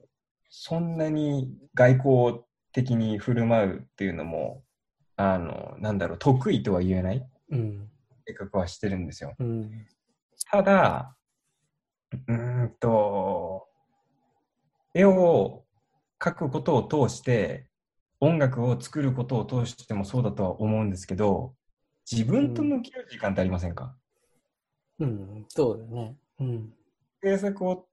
[0.49, 2.41] そんなに外交
[2.73, 4.63] 的に振る舞うっていうのも、
[5.17, 7.89] あの、なんだろう、得意とは言えないうん。
[8.27, 9.35] 性格はしてるんですよ。
[9.39, 9.87] うん。
[10.51, 11.17] ただ、
[12.29, 13.67] うーんと、
[14.99, 15.65] 絵を
[16.21, 17.69] 描くことを通して、
[18.21, 21.55] 音楽を作ることを通してもそうだとは思うんですけど、
[22.11, 23.97] 自分と向き合う時間ってありませんか、
[24.99, 25.45] うん。
[25.49, 26.17] そうだね。
[26.41, 26.73] うん。
[27.23, 27.89] 制作を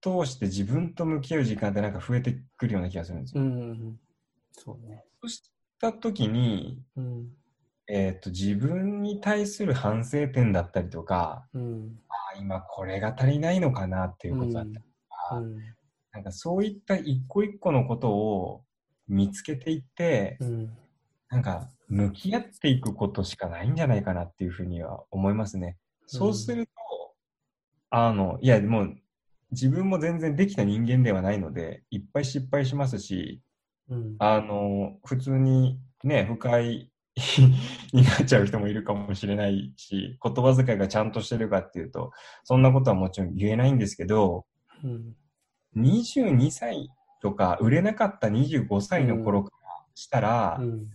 [0.00, 3.44] 通して自分と向き合う時間ってなんか増えてくるような気がするんですうよ。
[3.44, 3.98] ん。
[4.52, 5.04] そうね。
[5.20, 5.42] そうし
[5.80, 7.36] た時に、うん。
[7.88, 11.98] えっと自分に対する反省点だったりとか、うん。
[12.08, 14.80] あ今これが足りないのかなっていうことだったりと
[15.28, 15.75] か、うん。
[16.16, 18.62] なんかそういった一個一個のことを
[19.06, 20.70] 見つけていって、うん。
[21.28, 25.76] なんか向き合っていくことしかないんじゃないかなっていうふうには思いますね。
[26.06, 26.72] そうすると、
[27.90, 28.96] あの、いや、もう
[29.50, 33.42] 自分も全然できた人間ではないので、いっぱい失敗しますし、
[33.90, 34.16] うん。
[34.18, 36.90] あの、普通にね、不快
[37.92, 42.12] になっちゃう人もいるかもしれないし、言葉遣いがちゃんとしてるかっていうと、
[42.44, 44.46] そんなことはもちろん言えないんですけど、
[44.82, 45.16] うん。
[45.76, 46.88] 22歳
[47.20, 50.88] とか売れなかった25歳の頃からしたら、うん。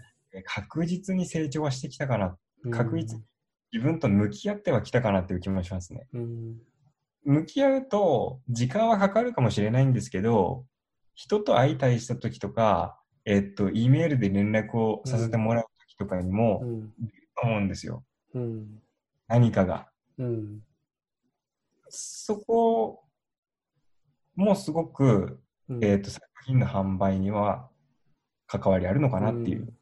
[0.45, 2.37] 確実に成長はしてきたかな、
[2.71, 3.25] 確実うん
[3.73, 6.07] 自分と向き合ってはきたかなっていう気もしますね。
[6.13, 6.57] うん。
[7.23, 10.65] 向き合うと時間はかかるかもしれないんですけど、
[11.15, 16.93] 人と相対した時とか、えっと、E メールで連絡をさせてもらう時とかにも、うん。
[17.43, 18.03] 思うんですよ。
[18.33, 18.81] うん。
[19.27, 19.87] 何かが。
[20.17, 20.59] うん。
[21.87, 23.03] そこ
[24.41, 27.69] もすごく、うん、えーと、作品の販売には
[28.47, 29.73] 関わりあるのかなっていう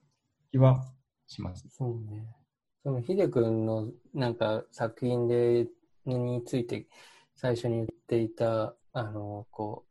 [0.51, 0.83] 気は
[1.27, 1.65] します。
[1.69, 2.27] そうね。
[2.83, 5.67] そのヒデ君のなんか作品で
[6.05, 6.87] について
[7.35, 9.85] 最初に言っていた、あの、こ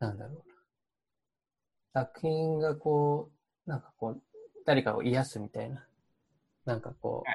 [0.00, 0.36] う、なんだろう
[1.94, 2.02] な。
[2.02, 3.30] 作品がこ
[3.66, 4.22] う、なんかこう、
[4.66, 5.86] 誰かを癒すみたいな。
[6.64, 7.30] なんかこう、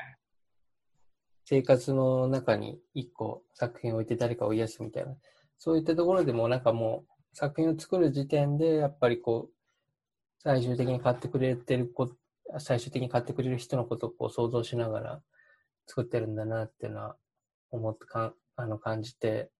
[1.46, 5.16] 生活の中に一個作品を置いて誰かを癒すみたいな。
[5.60, 9.54] そういったところでもなんかもう作品を作る時点でやっぱりこう、
[10.42, 12.10] 最終的に買ってくれてるこ
[12.58, 15.22] 最終的に買ってくれる人のことをこう想像しながら
[15.86, 17.16] 作ってるんだなっていうのは
[17.72, 19.52] 思ってかんあの感じて、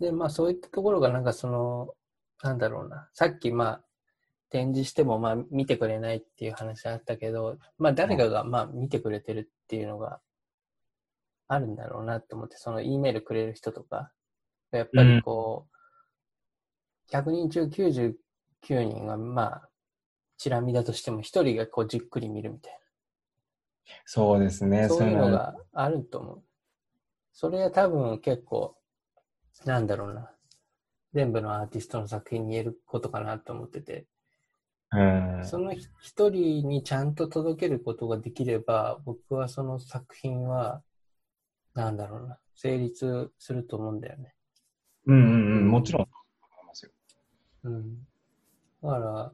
[0.00, 1.94] で、まあそういったところがなんかその、
[2.42, 3.84] なんだろうな、さっきまあ
[4.48, 10.20] 展示してもまあ見てくれないっていう話あったけど、まあ誰かがまあ見てくれてるっていうのが
[11.46, 14.10] あるんだろうなと思って、その E メールくれる人とか、
[14.78, 15.66] やっぱりこ
[17.10, 18.14] う、100人中99
[18.84, 19.68] 人がまあ、
[20.36, 22.78] チラ見だとしても1人がこうじっくり見るみたいな。
[24.04, 24.88] そうですね。
[24.88, 26.42] そういうのがあると思う。
[27.32, 28.76] それは多分結構、
[29.64, 30.30] なんだろうな。
[31.12, 34.06] 全部のアーティストの作品に言えることかなと思ってて。
[35.44, 40.82] その一人にちゃんと届けることができれば、僕はその作品は、
[41.74, 44.34] なんだろうな、成立すると思うんだよね。
[45.06, 46.08] うんうんうん、もちろん。
[47.64, 48.06] うん。
[48.82, 49.32] だから、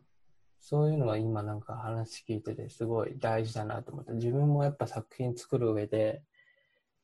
[0.61, 6.23] そういうのは今なんか話聞いててすごい大事だなと思って、自分もやっぱ作品作る上で、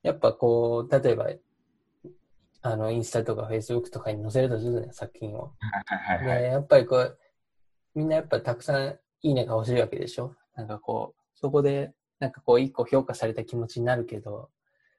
[0.02, 1.28] やっぱこう、例えば、
[2.62, 5.52] あの、インスタとかフェイスブックとかに載せるとするね、作品を。
[5.60, 7.18] はいはいはい、で、やっぱりこう、
[7.94, 14.50] みんなやっぱたくさんいいねが欲しいわけでしょなんかこう、そこで、なんかこう、一個評価された気持ちになるけど、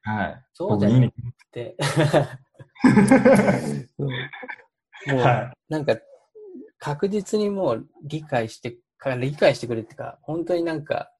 [0.02, 0.44] はい。
[0.52, 1.14] そうじゃなく
[1.52, 1.76] て、
[5.06, 5.96] もう、はい、なんか、
[6.78, 8.76] 確実にもう理解して、
[9.18, 11.10] 理解してくれっていうか、本当になんか、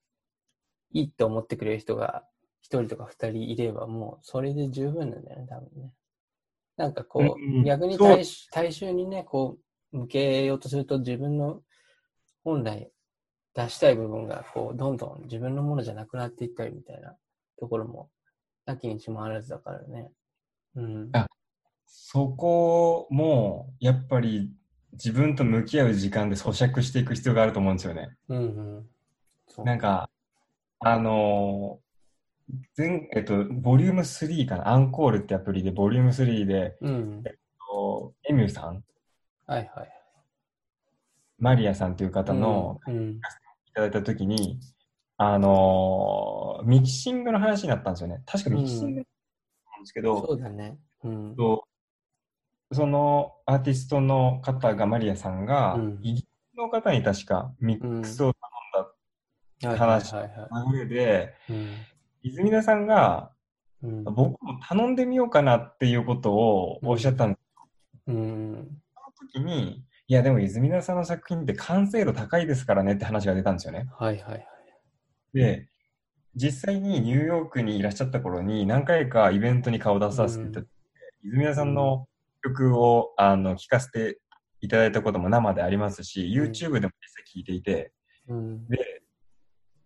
[0.91, 2.23] いいと思ってくれる人が
[2.61, 5.91] 一人とか二人いれば、もうそれで十分なんだよね、多分ね。
[6.77, 9.57] なんかこう、うんうん、逆に大大衆にね、こ
[9.93, 11.61] う、向けようとすると自分の
[12.43, 12.89] 本来
[13.53, 17.15] 出したい部分が、こう、どんどん自分のものじゃなくなっていったりみたいな
[17.59, 18.09] ところも、
[18.65, 20.11] なきにしもあらずだからね。
[20.75, 21.09] うん。
[21.13, 21.27] あ、
[21.85, 24.51] そこも、やっぱり
[24.93, 28.15] 自分と向き合う時間で咀嚼していく必要があると思うんですよね。
[28.29, 28.37] うん
[29.57, 29.65] うん。
[29.65, 30.09] なんか、
[30.79, 31.79] あの
[32.75, 37.33] 全、えっと、ボリューム3かな、アンコールってアプリで、ボリューム3で、うん、えっ
[37.67, 38.83] と、エミューさん、
[39.47, 39.89] はいはい。
[41.39, 43.19] マリアさんという方の、うん、
[43.67, 44.59] いただいたときに、
[45.17, 48.21] あのー、ミキシングの話になったんですよね。
[48.25, 49.05] 確かミキシングなんで
[49.85, 50.77] すけど、そうだね。
[51.03, 51.35] うん、
[52.75, 58.33] そのアーティストの方が、マリアさんが、イギリスの方に確かミックスを
[59.61, 60.21] 頼んだ話の
[60.71, 61.33] 流れで、
[62.21, 63.31] 泉田さんが、
[63.83, 67.45] うん、僕も頼んでみようかなっていうことをおっしゃったんです
[68.07, 73.87] うん、その時に、いやでも泉田さんの作品って完成度高いですからねって話が出たんですよね。
[73.97, 74.47] はいはいはい。
[75.33, 75.67] で、
[76.35, 80.69] 実際にニューヨークにいらっしゃった頃に何回かイベントに顔出させていただいて、
[81.23, 82.07] うん、泉田さんの
[82.45, 84.19] 曲をあの聴かせて
[84.61, 87.91] いただいたことも生でありますし、YouTube でも実際聴いていて、
[88.27, 89.03] うん、で、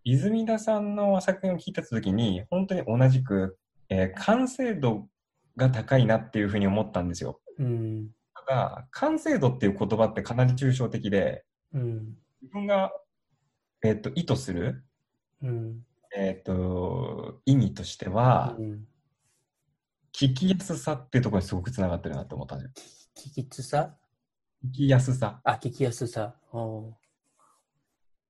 [0.03, 3.57] 泉田さんの作品を聞いたときに、本当に同じく、
[3.89, 5.07] えー、完成度
[5.55, 7.39] が高いなっていうふうに思ったんですよ。
[7.57, 8.09] うん、
[8.47, 12.91] ただ、完成度っていう言葉ってかなり抽象的で、うん、自分が、
[13.83, 14.83] えーと、意図する、
[15.41, 15.81] うん、
[16.15, 18.87] えっ、ー、と、意味としては、うん、
[20.13, 22.59] 聞きやすさっていうところにすごくつながってるなと思ったん。
[22.59, 22.65] 聞
[23.15, 23.95] きやすさ？
[24.65, 25.41] 聞きやすさ。
[25.43, 26.35] あ、聞きやすさ。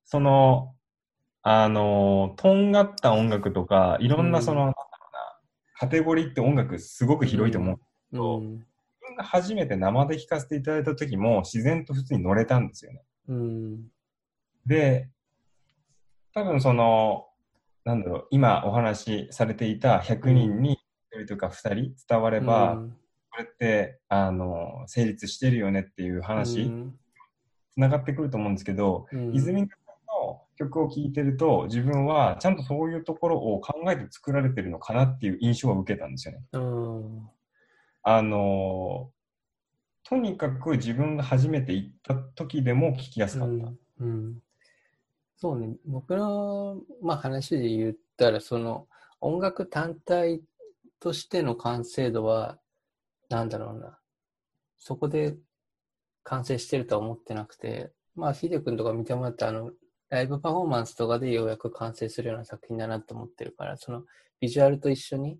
[0.05, 0.75] その、
[1.41, 4.73] あの、とんがった音楽とか、いろんなその、うん、
[5.75, 8.65] カテゴリーって音楽すごく広いと思うけど、うん、自
[9.07, 13.03] 分が初めて生で聴かせていただいた時も自然と普通に乗れたんですよね。
[13.27, 13.87] うん、
[14.65, 15.09] で、
[16.33, 17.27] 多分その、
[17.85, 20.78] なんだろう、今お話しされていた100人に
[21.19, 22.81] 1人とか2人伝われば、
[23.31, 26.71] これって、あの、成立してるよねっていう話、
[27.73, 29.67] つながってくると思うんですけど、泉
[30.59, 36.41] 曲を聴いてると自分はちゃんとそういうところを考えて作られてるのかなっていう印象を受けたんですよね。
[38.03, 39.11] あの
[40.03, 43.53] とにかく自分が初めて行った時でも聞きやすかった。
[43.53, 43.77] うん。
[43.99, 44.41] うん、
[45.37, 45.75] そうね。
[45.85, 48.87] 僕の、まあ、話で言ったらその
[49.21, 50.41] 音楽単体
[50.99, 52.59] としての完成度は
[53.29, 53.99] なんだろうな
[54.77, 55.37] そこで
[56.23, 59.71] 完成してるとは思ってなくて、まあ、ヒデ君とか見てもらったあの、
[60.09, 64.03] ライブパフォーマンスとかでようやく完成するような作品だなと思ってるから、その
[64.39, 65.39] ビジュアルと一緒に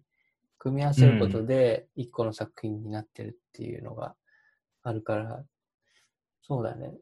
[0.57, 4.15] 組み合わせることで一個の作品になってるっていうのが
[4.83, 5.43] あるから、
[6.41, 6.93] そうだね。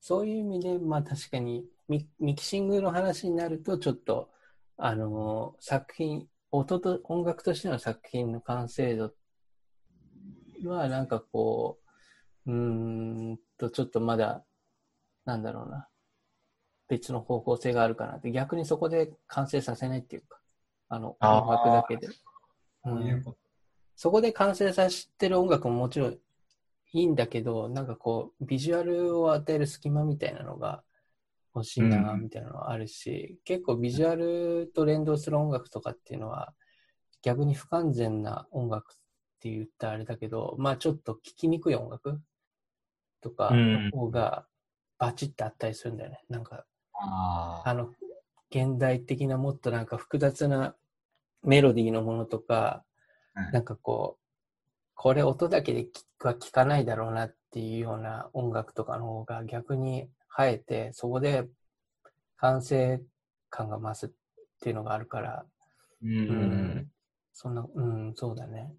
[0.00, 4.30] そういう意味で、まあ確かにミミキシングの話になると、ちょっと、
[4.76, 6.26] あのー、作品、
[6.56, 9.12] 音と音楽としての作品の完成度
[10.64, 11.80] は、なんかこ
[12.46, 14.44] う、うんと、ちょっとまだ、
[15.24, 15.88] なんだろうな、
[16.88, 20.38] 別の方向性があるかなって、逆にそこで完成させないっていうか、
[20.88, 22.08] あの、音楽だけで。
[22.84, 23.24] うん、
[23.96, 26.18] そこで完成させてる音楽ももちろんい
[26.92, 30.84] いんだけど、なんかこう、ビジュアルを与える隙間みたいなのが
[31.54, 36.54] 欲しいな、みたいなのはあるし、うん、結構ビジュアルと連動する音楽とかっていうのは、
[37.22, 38.96] 逆に不完全な音楽っ
[39.40, 42.20] て言ったらあれだけど、まあちょっと聴きにくい音楽
[43.20, 44.46] とかの方が
[44.98, 46.20] バチッとあったりするんだよね。
[46.28, 47.90] なんか、あの、
[48.50, 50.76] 現代的なもっとなんか複雑な
[51.42, 52.84] メロディーのものとか、
[53.52, 54.24] なんかこう、
[54.94, 55.88] これ音だけで
[56.20, 61.46] は聴かないだろうなっていうような音楽とかの方が逆に生えて、そこで
[62.36, 63.00] 完成
[63.50, 64.10] 感が増すっ
[64.60, 65.46] ていうのがあるから、
[66.02, 66.90] うん、うん、
[67.32, 68.74] そんな、うん、そうだね。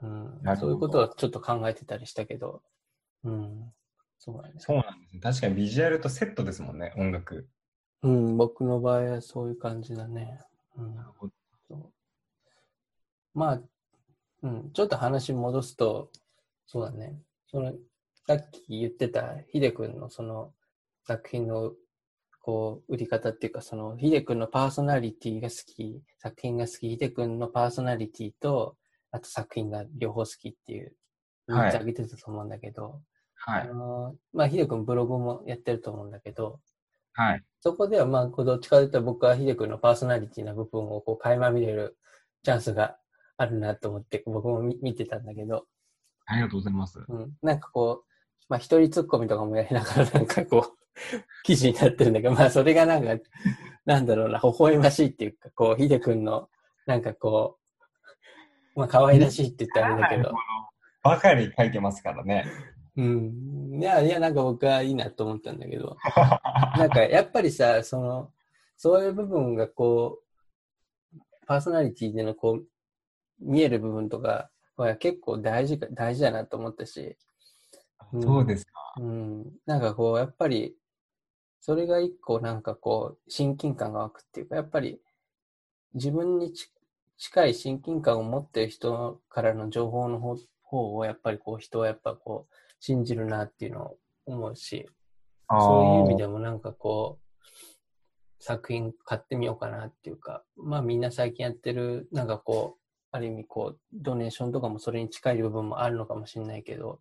[0.00, 2.62] うん、そういうことはちょっと考えてたりしたけど、
[3.24, 3.72] うん、
[4.18, 4.54] そうだね。
[4.58, 5.20] そうなんですね。
[5.20, 7.48] 確かにビジュアルとセットですもんね、音楽。
[8.02, 10.40] うん、僕の場合はそういう感じだね。
[10.76, 11.28] うん、なるほ
[11.68, 11.92] ど。
[13.34, 13.60] まあ、
[14.42, 16.10] うん、ちょっと話戻すと、
[16.66, 17.20] そうだね。
[17.50, 17.72] その、
[18.28, 20.52] さっき言ってたヒデ君のその
[21.06, 21.72] 作品の
[22.48, 28.76] こう、売り方っていうか、その、ヒデ君のパーソナリティが好き、作品が好き、ヒデ君のパーソナリティと、
[29.10, 30.94] あと作品が両方好きっていう、
[31.50, 33.02] 3つ挙げてたと思うんだけど、
[33.34, 33.62] はい。
[33.62, 36.58] あのまあ、ヒデ君ブログもやってると思うんだけど、
[37.12, 37.44] はい。
[37.60, 41.98] そこでは、まあ、どっちかというと僕はヒデ君のパーソナリティな部分をこう、垣間見れる
[42.44, 42.96] チャンスが
[43.36, 45.66] あるなと思って、僕も見てたんだけど。
[46.24, 46.98] ありがとうございます。
[47.06, 47.32] うん。
[47.42, 48.07] なんかこう、
[48.48, 50.78] まあ一人ツッコミとかもやりながらなんかこう、
[51.44, 53.22] 記事になってるんだけど、まあそれがなんか、
[53.84, 56.48] なんだろうな、微笑ましいっていうか、こう、ヒデ君の、
[56.86, 57.58] なんかこ
[58.76, 60.34] う、まあ可愛らしいって言ったらあれだけど。
[61.02, 62.46] ばかり書いてますからね。
[62.96, 63.78] うん。
[63.80, 65.96] いや、いや、なんか僕はいいなと思ったんだけど、
[66.76, 68.32] なんかやっぱりさ、その、
[68.76, 70.18] そういう部分がこ
[71.14, 72.66] う、パーソナリティでのこう、
[73.40, 77.16] 見える部分とかは結構大事か、大事だなと思ったし。
[78.12, 78.72] そうですか。
[78.98, 79.52] うん。
[79.66, 80.76] なんかこう、やっぱり、
[81.60, 85.00] それが一個なんかこう、親近感が湧くっていうか、やっぱり
[85.94, 86.52] 自分に
[87.16, 94.88] 近い親近感を持ってる人からの情報の方を、やっぱりこう、人はやっぱこう、信じるなっていうのを思うし、
[95.58, 97.28] そういう意味でもなんかこう、
[98.40, 107.00] 作品買ってみようかなっていうか、まあみんな最近やってる、なんかこう、ある意味こう、ドネーションとかもそれに近い部分もあるのかもしれないけど、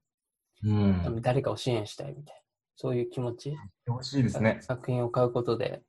[0.64, 2.42] うん、誰かを支援したいみたいな、
[2.76, 3.58] そういう気持ち。
[3.86, 4.60] 欲しいですね。
[4.62, 5.82] 作品を買うことで、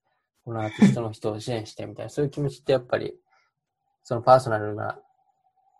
[0.45, 3.19] このアーティストの人を支援してみたいな、そういう気持ちってやっぱり、
[4.03, 5.01] そのパーソナルな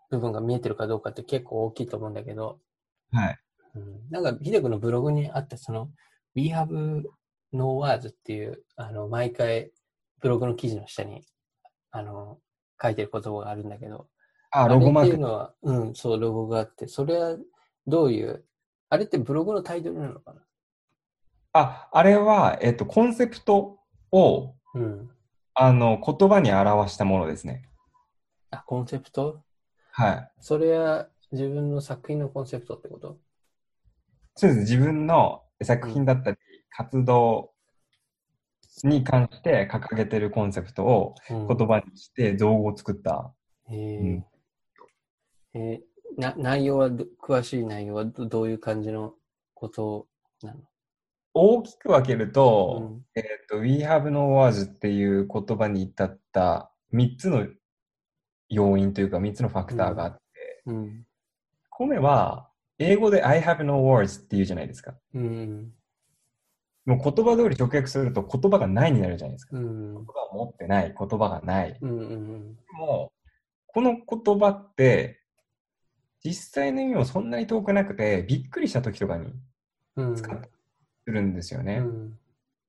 [0.09, 2.59] 部分が見えてるかどうかって結構大きいと思うんだけど、
[3.11, 3.39] はい。
[3.75, 5.89] うん、なんか、ヒデ君のブログにあった、その、
[6.35, 7.03] We have
[7.51, 9.71] no words っていう、あの、毎回、
[10.19, 11.23] ブログの記事の下に、
[11.91, 12.39] あの、
[12.81, 14.07] 書いてる言葉があるんだけど、
[14.51, 15.09] あ、ロゴマーク。
[15.09, 17.37] っていうのは、うん、そう、ロゴがあって、それは
[17.87, 18.45] どういう、
[18.89, 20.41] あれってブログのタイトルなのかな？
[21.53, 23.79] あ、あれは、えっと、コンセプト
[24.11, 25.09] を、うん、
[25.53, 27.69] あの、言葉に表したものですね。
[28.51, 29.41] あ、コンセプト？
[29.91, 30.31] はい。
[30.39, 33.19] それは自分の作品のコンセプトってこと？
[34.35, 34.59] そうです。
[34.61, 36.37] 自分の作品だったり、
[36.69, 37.51] 活動
[38.83, 43.33] に関して掲げてるコンセプトを言葉にして造語を作った。
[43.69, 44.23] うん、へ
[45.53, 45.79] えー、
[46.19, 49.13] な内容は詳しい内容はどういう感じの
[49.53, 50.07] こと
[50.43, 50.59] なの？
[51.33, 57.47] 大きく分けると、うん、えっ、ー、と、We have no words っていう言葉に至った3つの
[58.49, 60.75] 要因というか3つのファクターがあって、うん。
[60.75, 61.05] うん、
[61.69, 64.95] 米は英語で I have no words って言うじゃないですか。
[65.13, 65.71] うん、
[66.85, 69.55] もう言葉通り直訳すると言葉がないになるじゃないですか。
[69.55, 71.77] うん、言葉を持ってない、言葉がない。
[71.79, 73.13] うんうんうん、でも、
[73.67, 75.18] この言葉って、
[76.23, 79.33] 実際の意味もそんなに遠くなくて、びっくりした時とかに
[80.15, 80.49] 使って
[81.05, 81.77] するんですよね。
[81.77, 82.19] うん、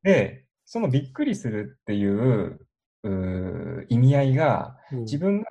[0.02, 2.60] で、そのびっくりするっていう
[3.04, 5.46] う意味合いが、自分が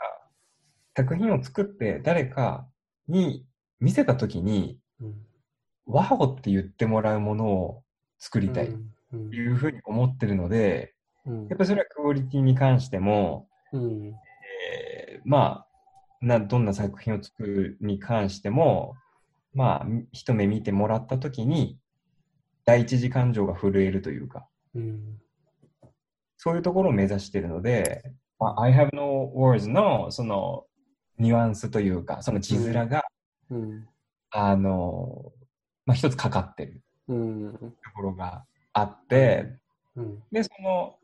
[0.95, 2.67] 作品を作って誰か
[3.07, 3.45] に
[3.79, 5.25] 見せたときに、うん。
[5.85, 7.83] ワオって言ってもらうものを
[8.19, 8.77] 作りたいと
[9.13, 9.33] うん。
[9.33, 10.93] いうふうに思ってるので、
[11.25, 14.13] うんやっぱりそれはクオリティに関しても、うん。
[14.67, 15.68] えーまあ
[16.21, 18.95] な、どんな作品を作るに関しても、
[19.53, 21.79] まあ、一目見てもらったときに、
[22.65, 25.19] 第一次感情が震えるというか、うん。
[26.37, 28.03] そういうところを目指しているので、
[28.37, 30.65] まあ、I have no words のその
[31.17, 33.03] ニュアンスというか、その字面が、
[33.49, 33.87] うん。
[34.31, 35.31] あの、
[35.85, 37.53] まあ、一つかかってるうん。
[37.53, 39.57] ところがあって、
[39.95, 40.23] うん。
[40.31, 40.98] で、その、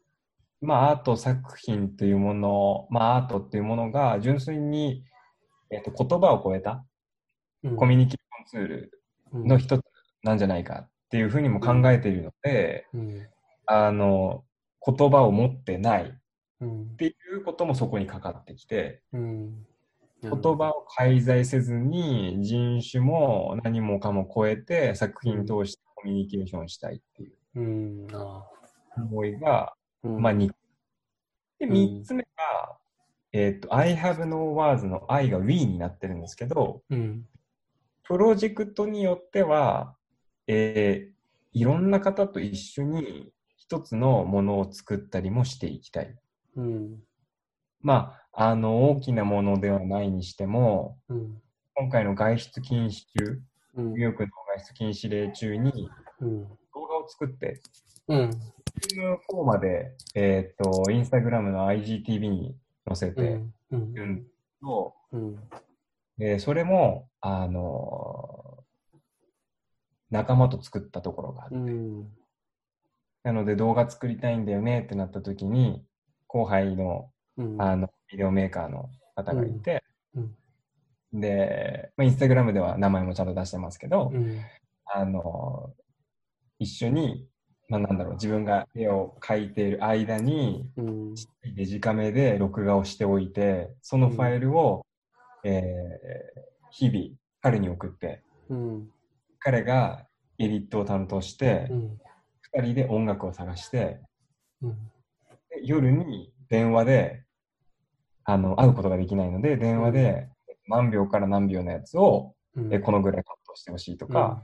[0.61, 5.03] まあ、アート作品というもの、まあ、アートっていうものが純粋に、
[5.69, 6.85] えっと言葉を超えた
[7.63, 7.75] うん。
[7.75, 9.81] コミュニケーションツールの一つ
[10.23, 13.27] なんじゃないかっていうふうにも考えているので、うん。
[13.65, 14.43] あの、
[14.85, 16.13] 言葉を持ってないっ
[16.61, 16.95] うん。
[16.97, 19.65] ていうこともそこにかかってきて、うん。
[20.21, 27.33] 言葉を介在せずに人種も何もかも超えて作品通してコミュニケーションしたいっていう。
[28.97, 30.47] 思いが、うんまあ、2
[31.59, 32.77] で、うん3つ目が、
[33.31, 37.27] えっ、と、I have no words の I が we になってるんですけど、うん。
[38.03, 39.95] プロジェクトによっては、
[40.47, 41.15] えー
[41.55, 46.13] いろんな方と一緒に一つのものを作ったりもしていきたい。
[46.57, 46.99] うん。
[47.81, 51.41] まあ、あの、大きなものではないにしても、うん。
[51.73, 53.41] 今回の外出禁止中、
[53.75, 56.43] うんニューヨークの外出禁止令中にうん。
[56.73, 57.61] 動画を作って、
[58.09, 58.31] うん。
[58.75, 63.21] フィルムフォーマで、えっ、と、インスタグラムの IGTV に載せて
[63.71, 63.93] うん。
[63.95, 64.25] うん。
[65.11, 65.39] うん。
[66.17, 68.63] でそれも、あの
[70.11, 72.07] 仲間と作ったところがあって、うん。
[73.23, 75.83] なので動画作りたいんだよねってなった時に、
[76.27, 77.61] 後輩のうん。
[77.61, 79.83] あのビデオメーカーの方がいて、
[80.15, 80.35] うん。
[81.19, 84.41] で、まあ、インスタグラムでは名前もちゃんと出してますけど、うん。
[84.85, 85.73] あの
[86.59, 87.27] 一緒に、
[87.67, 91.15] まあ、なんだろう、自分が絵を描いている間に、うん。
[91.55, 94.85] デジカメで録画をしておいて、そのファイルを、
[95.43, 98.89] えー日々彼に送って、うん。
[99.39, 100.05] 彼が
[100.37, 101.99] エディットを担当してう、ん。
[102.53, 104.01] 2人で音楽を探して、
[104.61, 104.71] うん。
[105.49, 107.23] で夜に電話で
[108.25, 110.27] あの会うことができないので、電話で
[110.67, 112.73] 何秒から何秒のやつを、うん。
[112.73, 114.43] えこのぐらいカットしてほしいとか、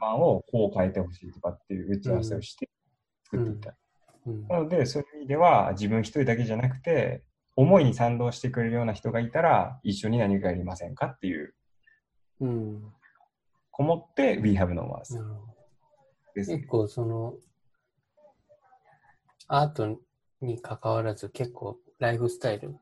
[0.00, 2.70] 順番をこう変えてほしいとかっていう打ち合わせをして
[3.24, 3.74] 作っていった。
[4.26, 4.48] うん。
[4.48, 7.22] なので、そういう意味では自分一人だけじゃなくて、
[7.56, 11.54] 思いに賛同してくれるような人がいたら、一緒に何かやりませんかっていう、
[12.40, 12.82] うん。
[13.70, 15.54] こもって We Have No Words なるほど。
[16.34, 16.66] です結。
[16.66, 17.34] 構その、
[19.48, 19.98] アート
[20.40, 22.76] に関わらず結構ライフスタイル、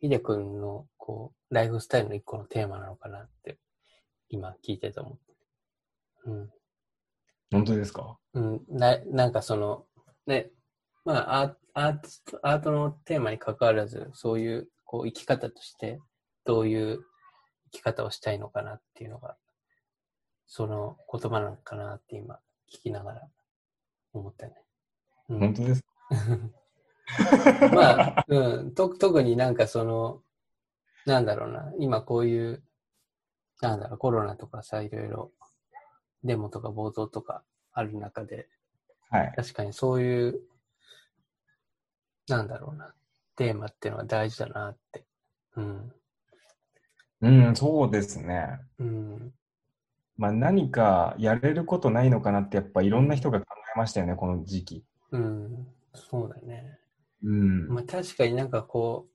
[0.00, 3.58] ヒデ君のこう、ライフスタイルの一個のテーマなのかなって、
[4.28, 5.29] 今聞いてて思って。
[6.26, 6.50] うん。
[7.52, 8.18] 本当ですか？
[8.34, 9.86] うん、ななんかその、
[10.26, 10.50] ね、
[11.04, 11.98] まあアーアー
[12.30, 16.00] ト、アートのテーマに関わらず、そういうこう生き方として、
[16.44, 17.00] どういう
[17.72, 19.36] 生き方をしたいのかなっていうのが、
[20.46, 22.36] その言葉なのかなって今
[22.72, 23.28] 聞きながら
[24.12, 24.54] 思ったね。
[25.28, 25.40] うん。
[25.40, 25.86] 本当ですか？
[27.74, 30.22] まあ、うん、と特になんかその、
[31.06, 32.62] なんだろうな、今こういう、
[33.60, 35.32] なんだろう、コロナとかさ、いろいろ、
[36.24, 37.42] デモとか暴動とか
[37.72, 38.48] ある中で、
[39.10, 39.32] はい。
[39.36, 40.40] 確かにそういう、
[42.28, 42.94] なんだろうな、
[43.36, 45.04] テーマっていうのは大事だなって。
[45.56, 45.92] うん。
[47.22, 48.60] うん、そうですね。
[48.78, 49.34] うん。
[50.16, 54.84] まあ何かやれることないのかなってやっぱいろんな人が考えましたよね、この時期。
[55.12, 55.66] うん。
[55.94, 56.78] そうだね。
[57.22, 57.68] うん。
[57.68, 59.06] まあ確かになんかこ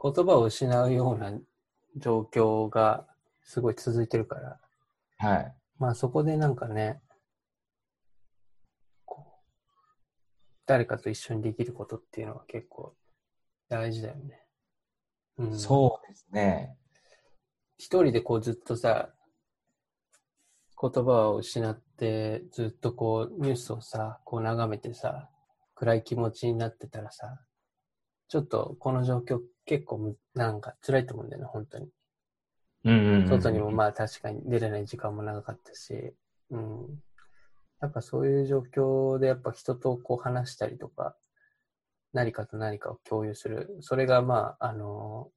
[0.00, 1.32] う、言葉を失うような
[1.96, 3.06] 状況が
[3.44, 4.58] すごい続いてるから、
[5.22, 5.54] はい。
[5.78, 7.00] まあそこでなんかね、
[10.66, 12.96] 誰かと一緒にできることっていうのは結構
[13.68, 14.42] 大事だよね。
[15.38, 16.76] うん、そうですね。
[17.78, 19.10] 一人でこうずっとさ、
[20.80, 25.30] 言葉を失ってずっとこうニュースをさ、こう眺めてさ、
[25.76, 27.38] 暗い気持ちになってたらさ、
[28.26, 31.88] ちょっとこの状況結構むなんか辛いと思うんだよね、本当に。
[33.28, 36.14] 外にもまあ確かに出れない時間も長かったし、
[36.50, 37.02] うん。
[37.80, 41.16] やっぱそういう状況でやっぱ人とこう話したりとか、
[42.12, 43.76] 何かと何かを共有する。
[43.80, 45.30] それがまあ、あの、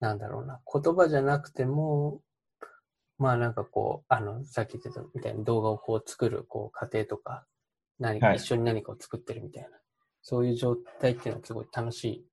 [0.00, 2.20] なんだろうな、言葉じゃなくても、
[3.18, 7.46] まあなんかこう、あの、さっき言ってたみたいに動画をこう作るこう過程とか、
[7.98, 8.36] 何かはい。
[8.36, 9.70] 一緒に何かを作ってるみたいな、
[10.22, 12.26] そういう状態っていうのはすごい楽しい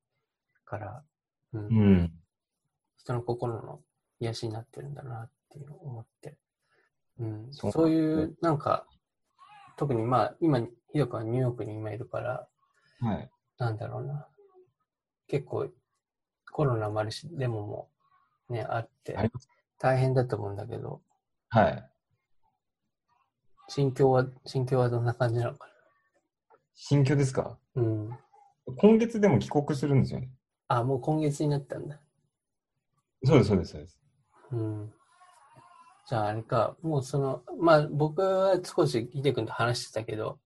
[0.66, 1.04] から、
[1.54, 1.68] うん。
[1.68, 2.14] うん。
[2.98, 3.82] 人の心の
[4.20, 6.38] 癒しになってるんだなっていうのを思って。
[7.20, 8.88] うん、そうそういう、なんか、
[9.78, 12.48] 特にまあ、今、ひどくはニューヨークに今いるから、
[13.02, 13.30] はい。
[13.58, 14.28] なんだろうな。
[15.28, 15.70] 結構、
[16.52, 17.90] コロナもあるし、デモも
[18.50, 19.18] ね、あって、
[19.78, 21.02] 大変だと思うんだけど、
[21.50, 21.90] はい。
[23.68, 25.74] 心境は、心境はどんな感じなのかな？
[26.74, 27.58] 心境ですか？
[27.76, 28.18] うん。
[28.78, 30.32] 今月でも帰国するんですよね。
[30.68, 32.00] あ、もう今月になったんだ。
[33.24, 33.99] そうです、そうです、そうです。
[34.52, 34.94] うん。
[36.08, 40.40] じゃああれか、もうその、まあ僕は少しヒデ君と話してたけど、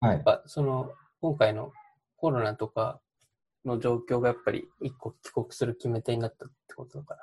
[0.00, 0.12] はい。
[0.14, 1.72] やっぱその、今回の
[2.16, 3.00] コロナとか
[3.64, 7.22] の状況がやっぱり一個帰国する決め手になったってことかな。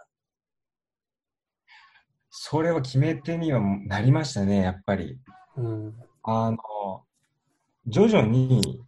[2.29, 5.19] それは決め手にはなりましたね、やっぱり。
[5.55, 5.95] うん。
[6.23, 6.57] あの、
[7.85, 8.83] 徐々に、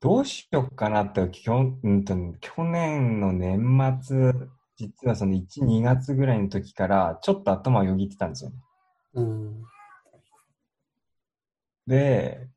[0.00, 4.32] どうしようかなってきょ、うんと、去年の年末、
[4.76, 8.56] 実はその1、2月ぐらいの時から、ちょっと頭をよぎってたんですよね。
[9.14, 9.62] うん。
[11.86, 12.48] で、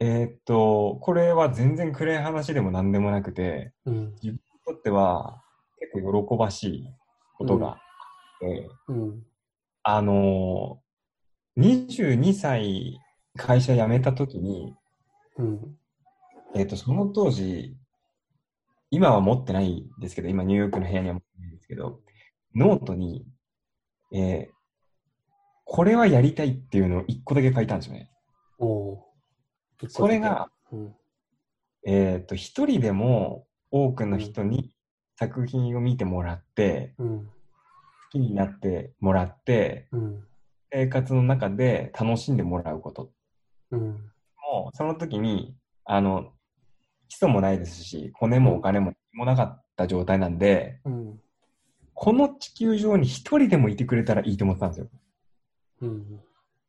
[0.00, 5.42] えー、っと、これは全然暗い話でも何でもなくて、うん、自分にとっては
[5.78, 6.88] 結構喜ばしい
[7.38, 7.76] ことがあっ
[8.40, 9.22] て、うん、
[9.84, 10.80] あの、
[11.56, 12.98] 22歳
[13.36, 14.74] 会社辞めた時に、
[15.38, 15.76] うん、
[16.54, 17.76] えー、っと、その当時、
[18.90, 21.22] 今は持ってないんですけど、今ニューヨークの部屋には持っ
[21.62, 22.00] ですけど、
[22.54, 23.24] ノートに、
[24.12, 24.52] えー、
[25.64, 28.10] これはやりたいっていうのを一個だけ書いたんですよね。
[28.58, 28.98] お
[29.88, 30.94] それが、うん、
[31.86, 34.74] えっ、ー、と、一人でも多くの人に
[35.18, 37.32] 作品を見てもらって、うん、好
[38.10, 40.24] きになってもらって、うん、
[40.70, 43.10] 生活の中で楽しんでもらうこと。
[43.70, 46.32] うん、もう、その時に、あの、
[47.08, 51.21] 基礎もないですし、骨もお金ももなかった状態なんで、うん、
[52.02, 54.88] この地球上に一人でもいてくれたらいいと思ってたんですよ。
[55.82, 56.20] うん、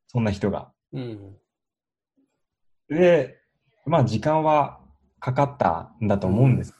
[0.06, 0.72] そんな人が。
[0.92, 1.36] うん
[2.88, 3.40] で、
[3.88, 4.80] まあ時間は
[5.20, 6.78] かかったんだと思うんですけ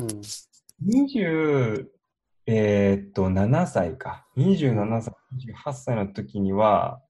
[0.00, 1.86] ど、うん、20、
[2.46, 4.26] えー、っと、7歳か。
[4.36, 5.14] 27歳、
[5.64, 7.00] 28歳の時には、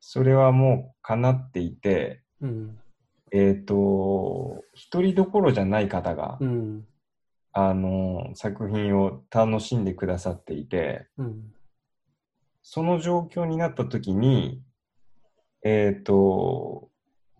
[0.00, 2.78] それはもう叶っていて、うん、
[3.32, 6.84] えっ、と、一人どころじゃない方が、うん、
[7.52, 11.52] あの、作品を楽しんでくださっていて、うん、
[12.62, 14.62] その状況になった時に、
[15.64, 16.88] えっ、と、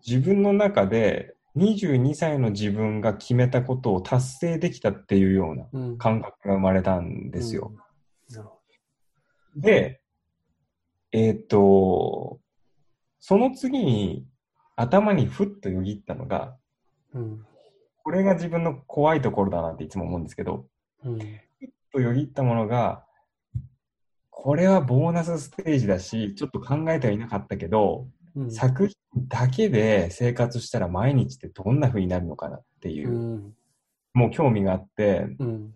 [0.05, 7.73] 自分の中で22歳の自分が決めたことを達成できたっていうような感覚が生まれたんですよ。
[9.55, 10.01] うん、で、
[11.11, 12.39] えっ、ー、と、
[13.19, 14.25] その次に
[14.75, 16.55] 頭にふっとよぎったのが、
[17.13, 17.45] うん、
[18.03, 20.65] これが自分の怖いところだなっていつも思うんですけど、
[21.03, 21.19] うん、
[21.91, 23.05] とよぎったものが、
[24.29, 28.95] これはボーナスステージだし、ちょっと考えてはいなかったけど、うん、作品
[29.27, 33.53] だけで生活したら毎日ってどんな風になるのかなっていう、うん、
[34.13, 35.73] もう興味があって、うん、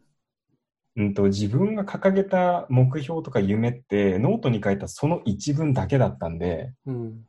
[0.95, 7.25] うんと自分が掲げた目標とか夢ってノートに書いたその一文だけだったんで、うん、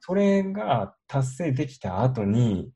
[0.00, 2.70] それが達成できた後に、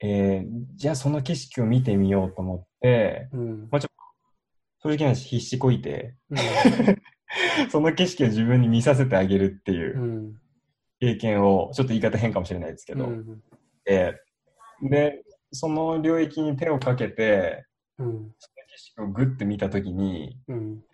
[0.00, 3.88] えー、じゃあその景色を見てみようと思って、うん、まあ、ちょっ
[4.82, 6.14] と正直な話必死こいて、
[7.70, 10.34] その景色を自分に見させてあげるっていう
[11.00, 13.42] 経験を、ちょっと言い方変かもしれないですけど、うん、
[13.86, 17.64] えー、で、その領域に手をかけて、
[17.98, 20.84] うん、その景色をグッて見たときに、うん、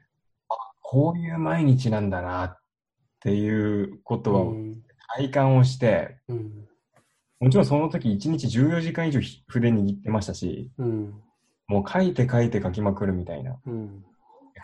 [0.48, 2.58] あ、こういう毎日なんだなっ
[3.20, 4.52] ていうことは
[5.16, 6.68] 体感をして、うん、
[7.42, 11.12] もちろんその時1日14時間以上筆握ってましたし、うん、
[11.66, 13.58] もう書いて書いて書きまくるみたいな。
[13.66, 14.04] うん、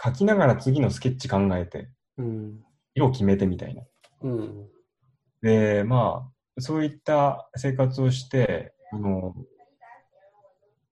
[0.01, 1.89] 書きながら次のスケッチ考えて、
[2.19, 2.61] うん、
[2.95, 3.83] 色決めてみたいな。
[4.23, 4.69] うん。
[5.43, 9.35] で、まあ、そういった生活をして、あの、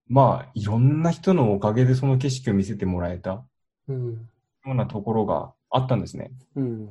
[0.08, 3.44] まあ、いろんな人のおかげでその景色を見せてもらえた、
[3.86, 4.18] うん、よ
[4.66, 6.32] うなところがあったんですね。
[6.56, 6.88] うん、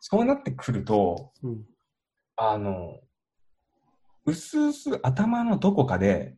[0.00, 1.66] そうなってくると、うん、
[2.36, 3.00] あの、
[4.28, 6.36] うすうす頭のどこかで、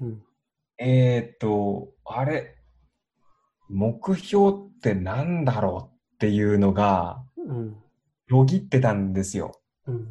[0.00, 0.22] うん、
[0.78, 2.56] えー、っと、あれ、
[3.68, 7.76] 目標って何だろうっていうのが、うん。
[8.28, 9.60] よぎってたんですよ。
[9.86, 10.08] うん、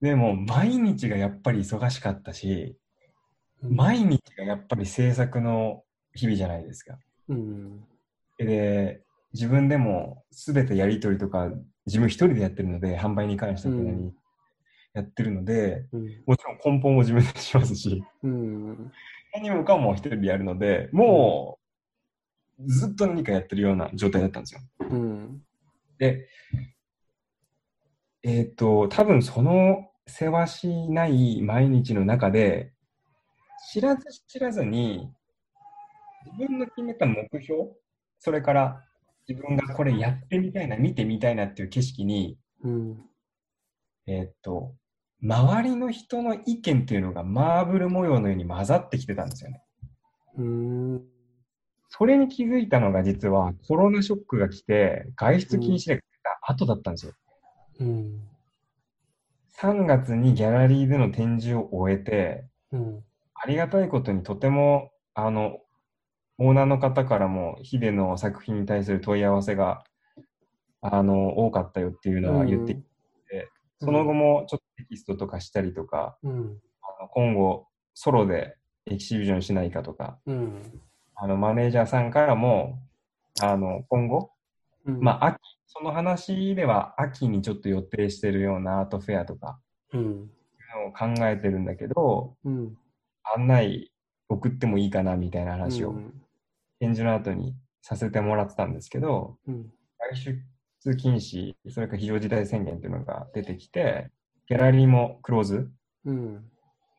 [0.00, 2.76] でも、毎日がやっぱり忙しかったし、
[3.62, 5.82] うん、毎日がやっぱり制作の
[6.14, 6.98] 日々じゃないですか。
[7.28, 7.84] うん、
[8.38, 9.02] で、
[9.32, 11.50] 自分でも全てやり取りとか、
[11.86, 14.12] 自分一人でやってるので、販売に関しては何
[14.94, 18.92] やってるので、うん、もちろん梱包も自分でしますし、うん、
[19.34, 21.58] 何もかも一人でやるので、も
[22.66, 24.60] ずっと何かやってるような状態だったんですよ。
[24.80, 25.42] うん。
[25.98, 26.28] で、
[28.22, 32.72] えっ、ー、と、多分そのせわしない毎日の中で、
[33.72, 35.10] 知らず知らずに、
[36.38, 37.70] 自分の決めた目標、
[38.18, 38.84] それから
[39.28, 43.04] 自分がこれやってみたいな、見てみたいなっていう景色に、うん、
[44.06, 44.74] えっ、と、
[45.24, 49.62] 周りの人の意見っていうのがマーブル模様のように混ざってきてたんですよね。
[50.36, 51.02] うん。
[51.88, 57.12] それに気づいたのが実はコロナショックが来て外出禁止令が出た後だったんですよ。
[57.80, 58.20] うん、
[59.58, 65.58] 3月にギャラリーでの展示を終えて、うん、ありがたいことにとてもあの
[66.38, 69.84] オーナーの方からもヒデの作品に対する問い合わせが
[70.82, 72.82] あの多かったよっていうのは言っていて、
[73.80, 78.56] うん、その後もちょっとテキストとかしたりとか、うん、あの今後ソロで
[78.86, 80.80] エキシビジョンしないかとか、うん、
[81.14, 82.78] あのマネージャーさんからも
[83.40, 84.30] あの今後、
[84.84, 89.58] まあ秋その話では秋にちょっと予定してるようなアートフェアとか、
[89.92, 90.30] うん、
[90.86, 92.76] を考えてるんだけど、うん、
[93.36, 93.92] 案内
[94.28, 95.94] 送ってもいいかなみたいな話を、
[96.78, 100.16] 展示の後にさせてもらってたんですけど、うん、外
[100.84, 104.10] 出禁止、それから非常事態宣言っていうのが出てきて、
[104.48, 105.70] ギャラリーもクローズ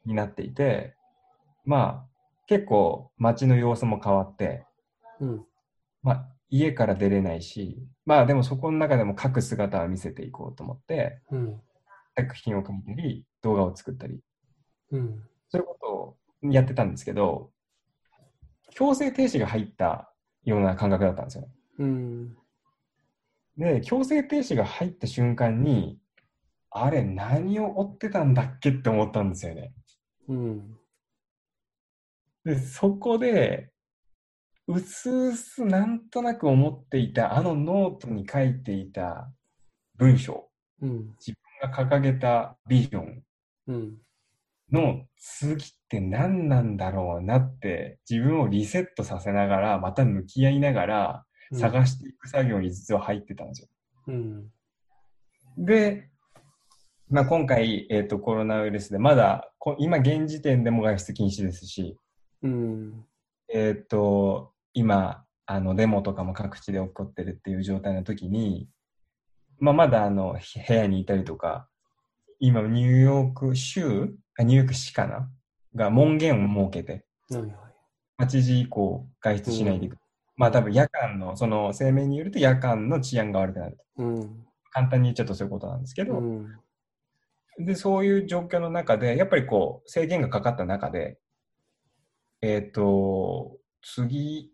[0.06, 0.96] になっていて、
[1.64, 2.10] まあ、
[2.48, 4.66] 結構街の様子も変わって、
[5.20, 5.46] うん、
[6.04, 11.62] まあ、家から出れないし、まあでもそこの中でも書く姿は見せていこうと思って、うん、
[12.16, 14.20] 作品を書いたり、動画を作ったり、
[14.92, 17.50] うん、そういうことをやってたんですけど、
[18.72, 20.12] 強制停止が入った
[20.44, 21.48] ような感覚だったんですよ。
[21.80, 22.38] うん、
[23.58, 26.00] で、強制停止が入った瞬間に、
[26.78, 29.74] あれ、何を追ってたんだっけって思ったんですよね。
[30.28, 30.78] うん、
[32.44, 33.72] で、そこで、
[34.68, 39.32] うすうすなんとなく思っていたあのノートに書いていた
[39.96, 40.50] 文章、
[40.82, 43.24] うん、自分が掲げたビジョン。
[44.72, 53.68] の次って何なんだろうなって自分をリセットさせながらまた向き合いながら探していく作業に実は入ってたんですよ。
[54.08, 54.48] うん、
[55.58, 56.10] で、
[57.10, 61.98] まあ、今回、えーと、コロナウイルスでまだ今現時点でも外出禁止ですし、
[62.42, 63.06] うん、
[63.54, 68.68] えっ、と今、あの、デモとかも各地で起こってるっていう状態の時に、
[69.60, 70.38] まあ、まだあの、
[70.68, 71.68] 部屋にいたりとか、
[72.40, 75.30] 今、ニューヨーク州あ、ニューヨーク市かな？
[75.76, 79.94] が門限を設けて、はいはい、8時以降外出しないでいく。
[79.94, 80.00] うん、
[80.38, 86.60] まあ多分夜間の、その声明によると夜間の治安が悪くなるうん、簡単に言っちゃうとそういうことなんですけど、うん、
[87.58, 91.18] で、そういう状況の中で、やっぱりこう、制限がかかった中で、
[92.42, 94.52] えっ、ー、と、次、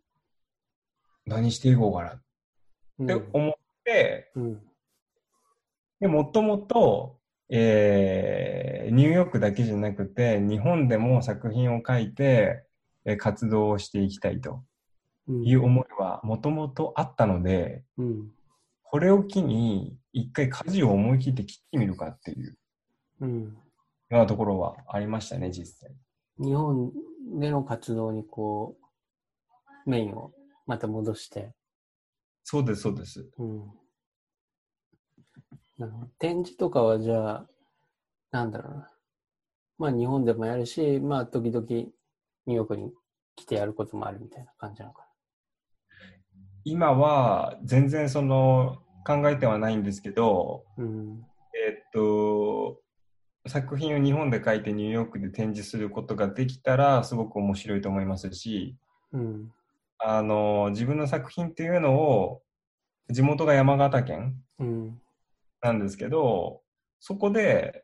[1.26, 3.54] 何していこうかなって思っ
[3.84, 4.62] て、うん、
[6.00, 7.20] で、もともと、
[7.50, 12.64] えー、ニューヨークだけじゃなくて、日本でも作品を書いて、
[13.06, 14.64] えー、活動をしていきたいと
[15.28, 18.32] いう思いはもともとあったので、うん、
[18.84, 22.58] これを機に一回舵を思い切って切ってみるかっていう
[23.28, 23.52] よ
[24.12, 25.96] うなところはありましたね、実際。
[26.40, 26.92] 日本
[27.40, 28.78] での活動にこ
[29.86, 30.32] う、メインを
[30.66, 31.54] また戻して。
[32.44, 33.30] そうです、そうです。
[33.38, 33.72] うん。
[36.20, 37.48] 展示とかはじゃあ、
[38.32, 38.92] なんだろうな。
[39.78, 42.94] まあ日本でもやるし、まあ時々ニューヨークに
[43.36, 45.08] 来てやることもあるみたいな感じなのかな。
[46.64, 51.26] 今は全然その考えてはないんですけど、うん、
[51.68, 52.81] えっと、
[53.48, 58.76] 作品を日本で描いてニューヨークで展示することができたらすごく面白いと思いますし、
[59.14, 59.52] うん、
[60.00, 62.42] あの自分の作品っていうのを
[63.10, 64.36] 地元が山形県
[65.62, 66.62] なんですけど、
[67.00, 67.84] そこで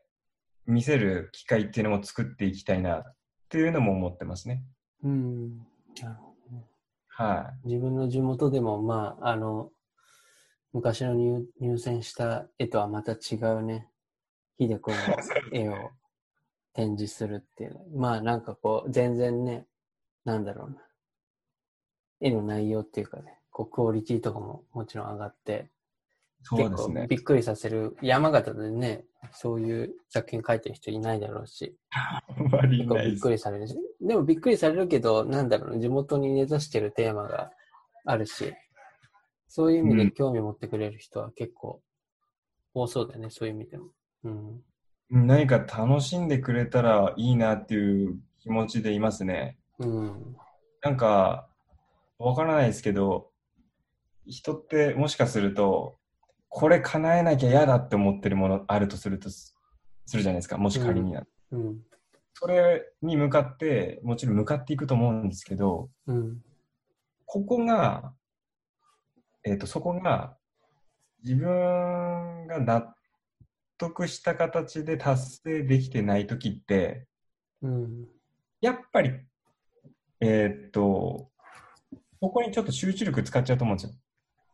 [0.66, 3.14] 見せる機会っていうのも作っていきたいなっ
[3.48, 4.62] ていうのも思ってますね。
[5.02, 5.58] うん。
[6.00, 6.64] なるほどね。
[7.08, 7.68] はい。
[7.68, 9.70] 自分の地元でも、まあ、あの、
[10.72, 13.88] 昔の入入選した絵とはまた違うね、
[14.58, 15.00] ひ でくんの
[15.52, 15.90] 絵を
[16.74, 17.80] 展示するっていう。
[17.94, 19.66] まあ、なんかこう、全然ね、
[20.24, 20.76] なんだろうな。
[22.20, 25.70] 絵の内容っていうかね、こう、クオリティとかももちろん上がって、
[26.42, 27.06] そうですね。
[27.08, 27.96] びっくりさせる。
[28.00, 31.76] 山形でね、そういう作品書いてる人いないだろうし。
[32.68, 33.76] 結構びっくりされるし。
[34.00, 37.50] でもびっくりされるけど、なんだろう、地元に根ざしてるテーマが
[38.04, 38.54] あるし、
[39.48, 41.82] そういう意味で興味持ってくれる人は結構
[42.74, 43.88] 多そうだよね、うん、そういう意味でも。
[44.24, 44.62] うん。
[45.10, 49.58] 何か楽しんでくれたらいいなっていう気持ちでいますね。
[49.78, 50.36] うん。
[50.82, 51.48] なんか、
[52.18, 53.30] わからないですけど、
[54.26, 55.98] 人ってもしかすると、
[56.48, 59.54] これ叶えなきゃ嫌だって思ってるものあるとするとす
[60.14, 61.80] るじゃないですか、もし仮にな、うん、うん、
[62.34, 66.42] それに向かって、もちろん向かっていくと思うんですけど、うん、
[67.24, 68.12] ここが、
[69.44, 70.36] えっ、ー、と、そこが
[71.22, 72.94] 自分が納
[73.78, 77.06] 得した形で達成できてない時って、
[77.62, 78.08] うん、
[78.60, 79.12] やっぱり、
[80.20, 81.30] えっ、ー、と、
[82.20, 83.94] ここにちょっと集中力使っちゃうと思うんですよ。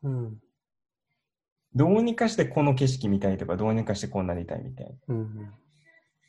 [0.05, 0.39] うん、
[1.75, 5.15] どうにかしてこの景色見たいとか、どうにかしてこんなにいたいみたいな。
[5.15, 5.55] うん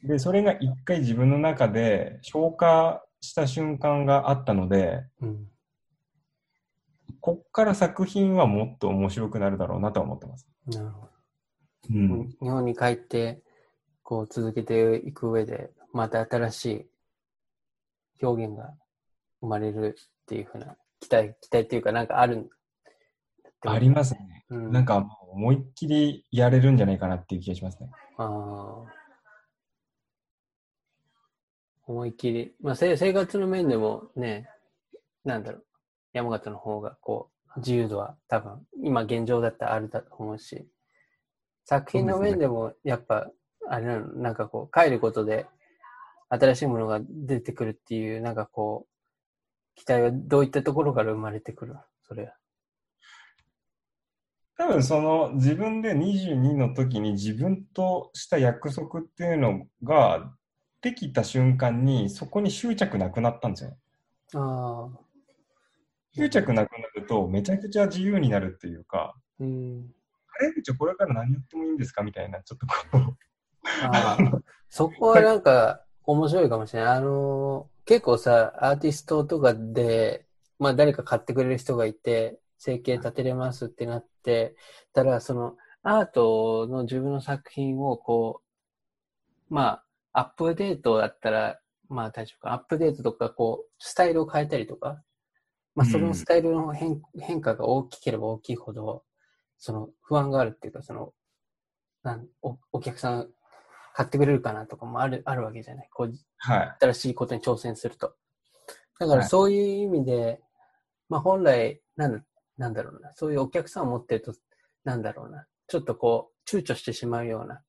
[0.05, 5.47] で、それが一回自分の中で消化した瞬間があったので、うん、
[7.22, 10.47] こっから作品はもっと面白くなるだろうなと思ってます。
[10.67, 11.15] なるほど。
[11.90, 13.41] うん、日本に帰って、
[14.03, 16.66] こう続けていく上で、また新し
[18.22, 18.74] い表現が
[19.41, 22.49] 生まれるっていうふうな期待、期待っていうかなんかある
[23.66, 24.45] ありますね。
[24.49, 27.90] うん、なんか思いっきりやれるんじゃないかなっていう気がしますね。
[28.18, 29.06] ああ。
[31.88, 32.53] 思いっきり。
[32.62, 34.49] まあ生活の面でもね、
[35.24, 35.66] なんだろう。
[36.14, 40.68] 山形の方がこう、自由度は多分、今現状だったらあると思うし、
[41.66, 43.30] 作品の面でもやっぱ、
[43.68, 45.48] あれなの、なんかこう、帰ることで
[46.30, 51.76] 新しいものが出てくるっていう、なんかこう、期待はどういったところから生まれてくる？
[52.08, 52.34] それは。
[54.58, 60.32] 多分その自分で22の時に自分とした約束っていうのが
[60.82, 63.78] できた瞬間にそこに執着なくなったんですよ。
[64.36, 65.00] ああ。
[66.14, 69.94] 執着なくなると、めちゃくちゃ自由になるっていうか、うん、あ
[70.41, 73.18] れじゃこれから何やってもいいんですかみたいな、ちょっとこう
[73.84, 74.18] あ。
[74.70, 76.98] そこはなんか面白いかもしれない。
[76.98, 80.26] あのー、結構さ、アーティストとかで、
[80.60, 84.56] まあ誰か買ってくれる人がいて、生計立てれますってなって、
[84.94, 88.41] たら、その、アートの自分の作品をこ
[89.49, 89.82] う、ま
[90.14, 91.60] あ、アップデートだったら、
[91.90, 92.53] まあ大丈夫か。
[92.53, 95.02] アップデートとか、こう、スタイルを変えたりとか、
[95.76, 99.03] まあ、そのスタイルの変,、変化が大きければ大きいほど、
[99.66, 101.12] その不安があるっていうか、その、
[102.04, 103.30] なんおお客さん
[103.96, 105.90] 買ってくれるかなとかもあるあるわけじゃない。
[105.92, 108.14] こう、はい、新しいことに挑戦すると。
[109.00, 110.40] だからそういう意味で、はい、
[111.10, 112.24] まあ本来、なん
[112.58, 114.36] なんだろうな、そういうお客さんを持ってると、
[114.84, 117.64] なんだろうな、ちょっとこう、躊躇してしまうような、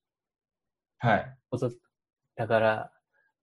[0.98, 1.36] はい。
[1.48, 1.70] こと
[2.36, 2.93] だから、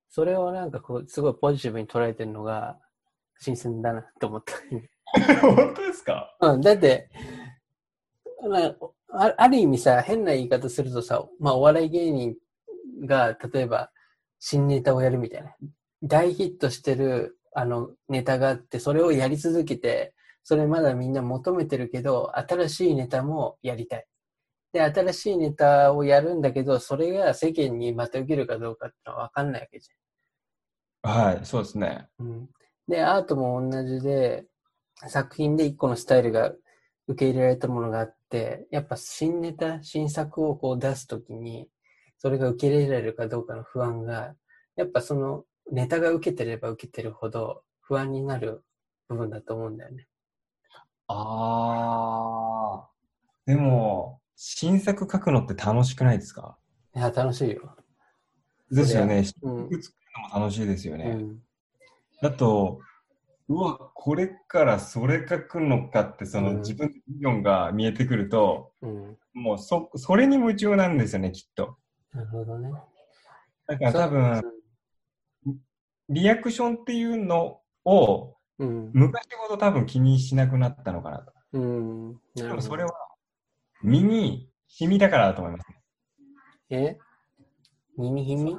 [0.10, 2.78] それをなんかこう、すごいポジティブに捉えてるのが、
[3.40, 4.54] 新鮮だなと思った。
[5.42, 6.38] 本当ですか？
[6.40, 7.43] うん、だって、ま
[9.12, 12.36] あ、ある意味さ、変な言い方するとさ、まあ、お笑い芸人
[13.06, 13.92] が、例えば、
[14.40, 15.56] 新ネタをやるみたいな。
[16.02, 20.14] 大ヒットしてる、あの、ネタがあって、それをやり続けて、
[20.44, 24.06] それまだみんな求めてるけど、新しいネタもやりたい。
[24.74, 31.12] で、新しいネタをやるんだけど、それが世間にまた受けるかどうかってのは分かんないわけじゃん。
[31.12, 32.08] はい、そうですね。
[32.20, 32.50] うん。
[32.88, 34.46] で、アートも同じで、
[35.08, 36.52] 作品で一個のスタイルが
[37.08, 38.23] 受け入れられたものがあって、
[38.72, 41.70] やっぱ新ネタ、新作をこう出すときに、
[42.18, 44.36] それが受け入れられるかどうかの不安が、
[44.76, 48.64] やっぱそのネタが受けてれば受けてるほど不安になる
[49.08, 50.08] 部分だと思うんだよね。
[51.08, 52.90] ああ。
[53.46, 56.58] でも、新作書くのって楽しくないですか？
[56.96, 57.76] いや、楽しいよ。
[58.72, 59.24] ですよね。
[59.24, 61.06] 新作作るのも楽しいですよね。
[61.06, 61.40] うん
[62.22, 62.80] だと、
[63.50, 71.78] うわ、これからそれ書くのかって、その自分のビジョンが見えてくると、うん、もうそ、それに夢中なんですよね、きっと。
[72.14, 72.72] なるほどね。
[73.68, 74.44] だから多分、
[76.10, 81.34] リアクションっていうのを、うん、昔ほど多分気にしなくなったのかなと。
[81.54, 82.92] うん、でもそれは、
[83.82, 85.66] 身に染みだからだと思います、
[86.70, 86.98] え？
[87.98, 88.58] 身に染み？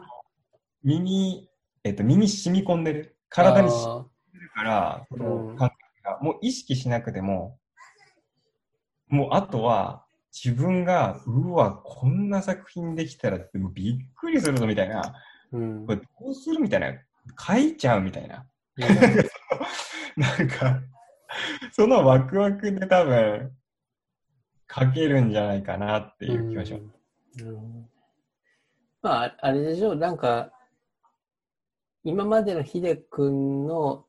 [0.82, 1.48] 身に、
[1.82, 3.16] えっと、身に染み込んでる。
[3.31, 4.11] 体に染みる
[4.55, 5.72] から、その感覚
[6.05, 7.59] が、もう意識しなくても、
[9.09, 15.14] もうあとは、自分が、うわ、こんな作品できたらってもうびっくりするぞみたいな、
[15.52, 16.93] うん、これどうするみたいな、
[17.39, 18.47] 書いちゃうみたいな。
[20.16, 20.81] なんか、
[21.72, 23.52] そのワクワクで多分、
[24.72, 26.81] 書けるんじゃないかなっていう気がしま
[27.36, 27.44] す。
[27.44, 27.89] うん、
[29.02, 30.51] まあ、あれでしょう、なんか、
[32.02, 34.05] 今までのヒデ君の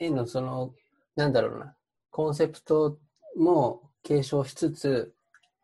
[0.00, 0.74] 絵のその、
[1.14, 1.76] なんだろうな、
[2.10, 2.98] コンセプト
[3.36, 5.14] も継承しつつ、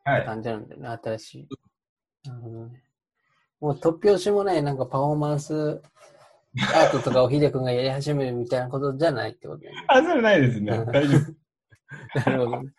[0.04, 1.48] はい、感じなんだよね、新しい。
[2.28, 2.82] なるほどね。
[3.60, 5.80] もう突拍子もないなんかパフォーマンス
[6.74, 9.72] アートとかをヒデ君がやり始めるみたいなことじゃないってことね。
[9.88, 10.76] あ、それないですね。
[10.76, 11.34] うん大丈夫。
[12.30, 12.72] なるほどね。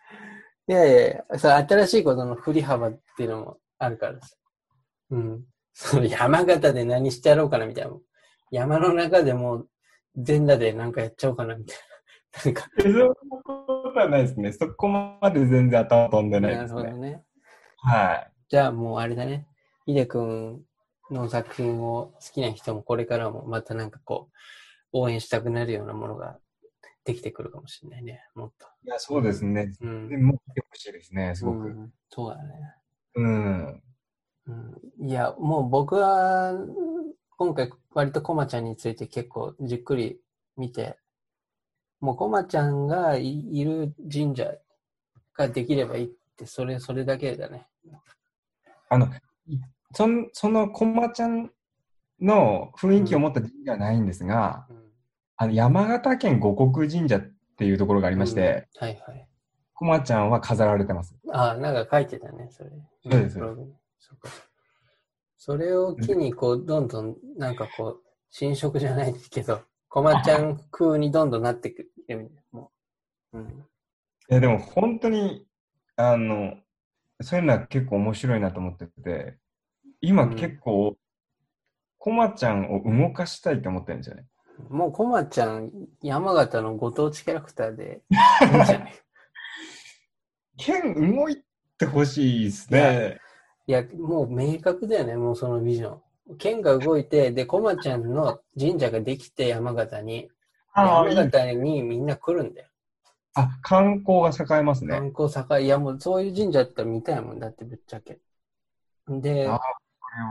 [0.68, 4.36] いやいやいや、それ新しいことの振り幅っていうのもあるからさ。
[5.10, 5.44] うん。
[5.72, 7.92] その山形で何してやろうかなみたいな。
[8.50, 9.68] 山の中でもう
[10.18, 11.82] 全裸でなんかやっちゃおうかなみたいな。
[12.44, 14.52] なんか、そんなことはないですね。
[14.52, 16.82] そこまで全然頭飛んでないなるですね。
[16.82, 17.22] ほどね。
[17.78, 18.32] はい。
[18.48, 19.46] じゃあもうあれだね。
[19.86, 20.62] ヒデ君
[21.10, 24.36] の作品を好きな人もこれからもまたなんかこう、
[24.92, 26.38] 応援したくなるようなものが
[27.04, 28.22] できてくるかもしれないね。
[28.34, 28.66] もっと。
[28.84, 29.72] いや、そうですね。
[29.80, 30.16] うんで。
[30.16, 31.58] もう来てほしいですね、すごく。
[31.58, 32.54] うんそうだね。
[33.16, 33.82] うん。
[34.46, 36.54] うんいや、もう僕は、
[37.38, 40.18] 今回割とコマちゃんについて結構じっくり
[40.56, 40.98] 見て、
[42.00, 44.54] もうコマちゃんがいいる神社
[45.36, 47.68] ができればいいって、それ、それだけだね。
[48.88, 49.06] あの、
[49.46, 49.60] い
[49.94, 51.52] そんそのコマちゃん
[52.20, 54.78] の雰囲気を持った神社はないんですが、うん
[55.40, 57.20] あの山形県五国神社っ
[57.56, 59.28] ていうところがありまして、うんはいはい。
[59.72, 61.14] コマちゃんは飾られてます。
[61.32, 62.70] ああ、なんか書いてたね、それ。
[63.04, 64.28] そうですそうか
[65.38, 72.30] それを機に、こう、どんどん、なんかこう、新色じゃないですけど、コマちゃん風にどんどんなってくる。
[72.52, 72.72] も
[73.32, 73.38] う。
[73.38, 73.46] うん。
[73.48, 75.46] いや、でも本当に、
[75.96, 76.56] あの、
[77.22, 79.38] そういうのは結構面白いなと思ってて、
[80.00, 80.96] 今うん結構、
[81.98, 84.26] コマちゃんを動かしたいと思ってるんですよね。
[84.70, 85.70] もうコマちゃん、
[86.02, 88.92] 山形のご当地キャラクターで いいんじゃない？
[90.56, 91.44] 剣動い
[91.78, 93.20] てほしいですね。
[93.68, 96.36] いや、もう明確だよね、もうそのビジョン。
[96.38, 100.30] 剣が動いて、で、コマちゃんの神社ができて山形に、
[100.74, 102.68] 山形にみんな来るんだよ。
[103.34, 104.94] あ、観光が栄えますね。
[104.94, 108.18] 観光栄え、いやもうそういう神社だったら見たいもんだってぶっちゃけ。
[109.06, 109.60] で、あ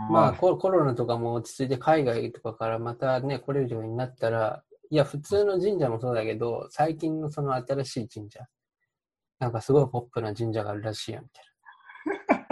[0.09, 8.47] まあココロナとかも落ち着いて海外とかからまたね、来れるようになったら、いや、普通の神社もそうだけど、最近のその新しい神社、
[9.39, 12.43] なんかすごいポップな神社があるらしいよ、みたいな。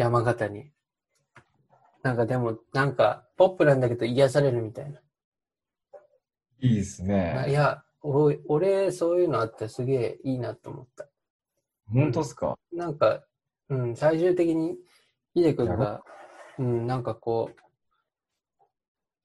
[0.00, 0.70] 山形に。
[2.02, 4.98] なんかでも、なんか、ポップなんだけど癒されるみたいな。
[6.60, 7.46] いいですいね。
[7.48, 11.06] や、おい俺、そういうのあってすげえいいなと思った。
[11.92, 13.22] 本当ですか、なんか、
[13.68, 14.78] うん、最終的に、
[15.34, 16.02] ひでくんやが、
[16.58, 17.60] うん、なんかこう、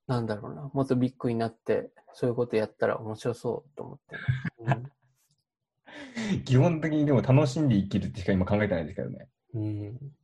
[0.07, 4.15] なんだろうな、もっとビッグになって、そういうことやったら面白そうと思って。
[6.43, 9.29] 基本的にでも楽しんで生きるってしか今考えてないんですけどね。
[9.53, 10.15] うん。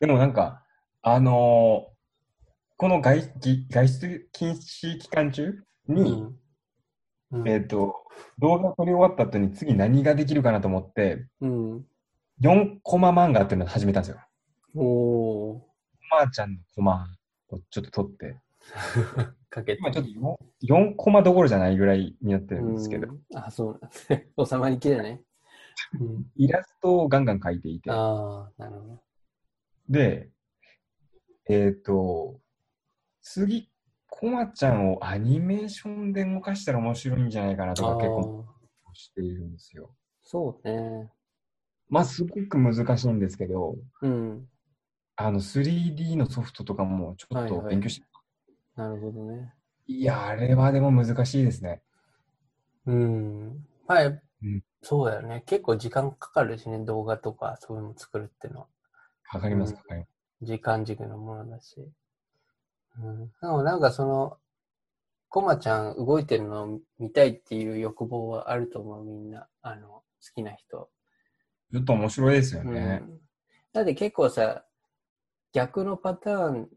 [0.00, 0.64] うんでもなんか、
[1.02, 1.98] あのー
[2.80, 5.52] この外外外出禁止期間中
[5.88, 6.24] に、
[7.32, 7.48] うん。
[7.48, 7.96] えっ、と、
[8.38, 11.84] 動画撮り終わった後に次何ができるかなと思って、うん。
[12.40, 14.20] 4コマ漫画っていうのを始めたんですよ。
[14.76, 15.58] おー。
[15.58, 15.66] コ
[16.24, 17.08] マちゃんのコマ
[17.50, 18.36] をちょっと撮って、
[19.50, 19.78] かけて。
[19.80, 20.10] 今ちょっと
[20.64, 24.28] 4, 4コマどころじゃないぐらいになってるんですけど、うんあ、そうなんですね。
[24.48, 25.20] 収まりきれない。
[26.00, 29.07] うん、イラストをガンガン描いていて、ああ、なるほど。
[29.88, 30.30] で、
[31.48, 32.40] えっ、と、
[33.22, 33.70] 次、
[34.08, 39.94] コマちゃんをアニメーションで動かしたら面白いんじゃないかなとかあ結構ーしているんですよ。
[40.22, 41.10] そうね。
[41.88, 44.48] まあ、すごく難しいんですけど、うん。
[45.16, 48.06] あの、3D のソフトとかもちょっはいはいと勉強して、
[48.76, 49.54] なるほどね。
[49.86, 51.82] いや、あれはでも難しいですね。
[52.86, 53.66] うん。
[53.86, 54.20] まあ、ん
[54.82, 55.42] そうだよね。
[55.46, 58.66] 結構時間かかるしね、動画とかそういうの作るっていうのは。
[59.30, 60.10] かかります、うんかかります。
[60.42, 61.76] 時間軸のものだし。
[63.00, 63.26] うん。
[63.26, 64.38] でもなんかその、
[65.28, 69.46] コマちゃん動いてるのを見たいっていう欲望はあると思う、みんな。
[69.62, 70.88] あの、好きな人。
[71.70, 72.96] ちょっと面白いですようね。
[72.96, 73.20] ん。
[73.72, 74.64] だって結構さ、
[75.52, 76.68] 逆のパターン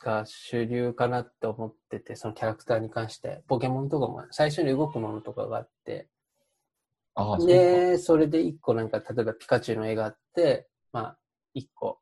[0.00, 3.42] が主流かなって思ってて、そのキャラクターに関して。
[3.48, 6.08] ポケモンとかも最初に動くものとかがあって、
[7.14, 7.38] ああ。
[7.38, 11.18] で、それで一個なんか、例えばピカチュウの絵があって、まあ、
[11.56, 11.98] 一個、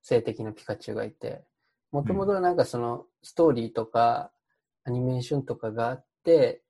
[0.00, 1.44] 性的なピカチュウがいて、
[1.92, 4.32] もともとなんかそのストーリーとか、
[4.84, 6.62] アニメーションとかがあって、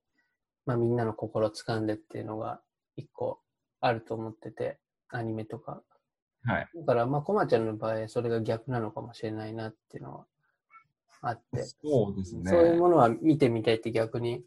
[0.66, 2.60] まあみんなの心を掴んでっていうのが
[2.96, 3.40] 一個
[3.80, 4.78] あると思ってて、
[5.08, 5.82] アニメとか。
[6.42, 6.68] はい。
[6.74, 10.26] だからまあコマちゃんの場合、それが逆なのかもしれないなっていうのは
[11.22, 12.50] あって、そうですね。
[12.50, 14.42] そういうものは見てみたいって逆に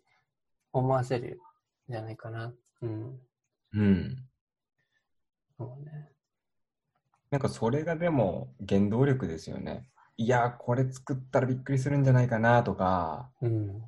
[0.73, 1.39] 思わせる
[1.89, 2.53] んじゃないかな。
[2.81, 3.19] うん。
[3.73, 4.18] うん。
[5.57, 6.10] そうね。
[7.31, 9.87] なんかそれがでも原動力ですよね。
[10.17, 13.81] いや、これ作ったらびっくりするんじゃないかなとか、うん。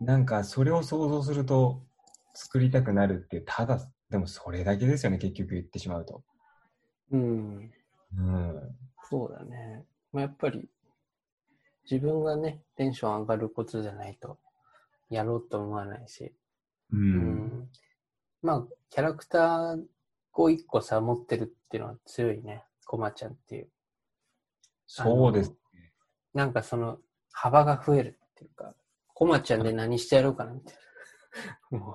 [0.00, 1.82] なんかそれを想像すると
[2.34, 3.80] 作りたくなるっていう、ただ、
[4.10, 6.22] でもそれだけですよね、結局言ってしまうと。
[7.10, 7.72] うん。
[8.16, 8.76] うん。
[9.08, 9.84] そうだね。
[10.12, 10.68] まあ、やっぱり、
[11.90, 14.38] 自分がね、テンション上がることじゃないと、
[15.08, 16.34] やろうと思わないし。
[16.92, 16.96] う。
[16.96, 17.02] うん
[17.46, 17.68] ん。
[18.42, 19.82] まあ、キャラクター
[20.40, 22.64] を一個さ、持ってるっていうのは強いね。
[22.86, 23.68] コマちゃんっていう。
[24.86, 25.54] そうです。
[26.34, 26.98] なんかその、
[27.32, 28.74] 幅が増えるっていうか、
[29.14, 30.74] コマちゃんで何してやろうかな、みたい
[31.70, 31.78] な。
[31.78, 31.94] もう、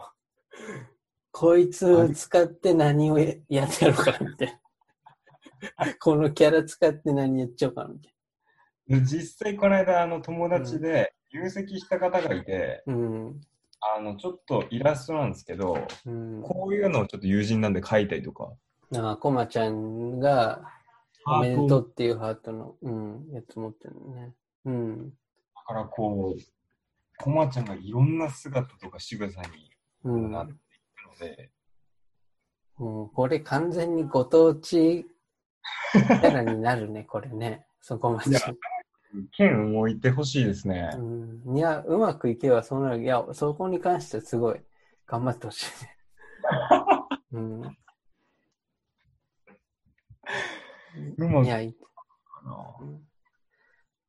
[1.32, 5.94] こいつを使って何をややってやろうかな、みたいな。
[6.00, 8.14] このキャラ使って何やっちゃおうかな、みたい
[9.04, 12.94] 実際この間、あの友達で入籍した方がいて、な。
[12.94, 13.42] うん。
[13.80, 16.42] あの、ちょっとイラストなんですけど、うん。
[16.42, 18.52] こういうのをちょっと友人なんで描いたりとか。
[18.96, 20.62] ああ、コマちゃんが、
[21.26, 24.34] おめでとうっていうハートの、うん、やつ持ってるのね。
[24.66, 25.10] うん。
[25.10, 25.16] だ
[25.66, 26.42] からこう、
[27.18, 29.48] コマちゃんがいろんな姿とか仕草に
[30.04, 30.32] うん。
[30.32, 31.52] なっていくので、
[32.78, 35.06] もうこれ完全にご当地
[35.92, 37.66] キャラになるね、これね。
[37.82, 38.38] そこまで。
[39.32, 40.90] 剣を置いてほしいですね。
[40.96, 41.58] うん。
[41.58, 43.04] いや、うまくいけばそうなる。
[43.04, 44.62] いや、そこに関してはすごい
[45.06, 45.98] 頑張ってほしいね。
[47.32, 47.62] うん。
[51.18, 51.76] うまくいや、い。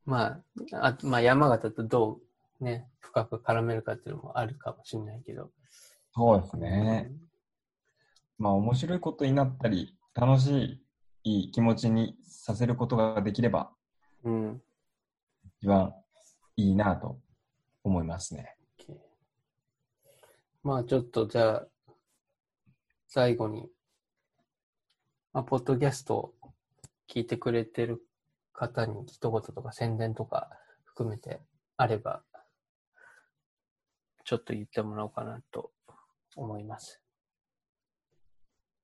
[0.05, 0.43] まあ、
[0.73, 2.21] あまあ、山形とど
[2.61, 5.51] うね、深く絡めるかっていうのもあるかもしれないけど。
[6.15, 7.13] そうですね。
[8.39, 10.83] まあ面白いことになったり、楽しい
[11.25, 13.71] いい気持ちにさせることができれば、
[14.25, 14.63] うん。
[15.61, 15.93] 一番
[16.57, 17.19] いいなと
[17.83, 18.57] 思いますね。
[20.63, 21.67] まあちょっとじゃあ、
[23.07, 23.69] 最後に、
[25.33, 26.35] まあ、ポッドキャストを
[27.09, 28.03] 聞いてくれてる
[28.53, 30.51] 方に一言とか宣伝とか
[30.85, 31.41] 含めて
[31.77, 32.23] あれば、
[34.25, 35.73] ちょっと言ってもらおうかなと
[36.37, 37.01] 思います。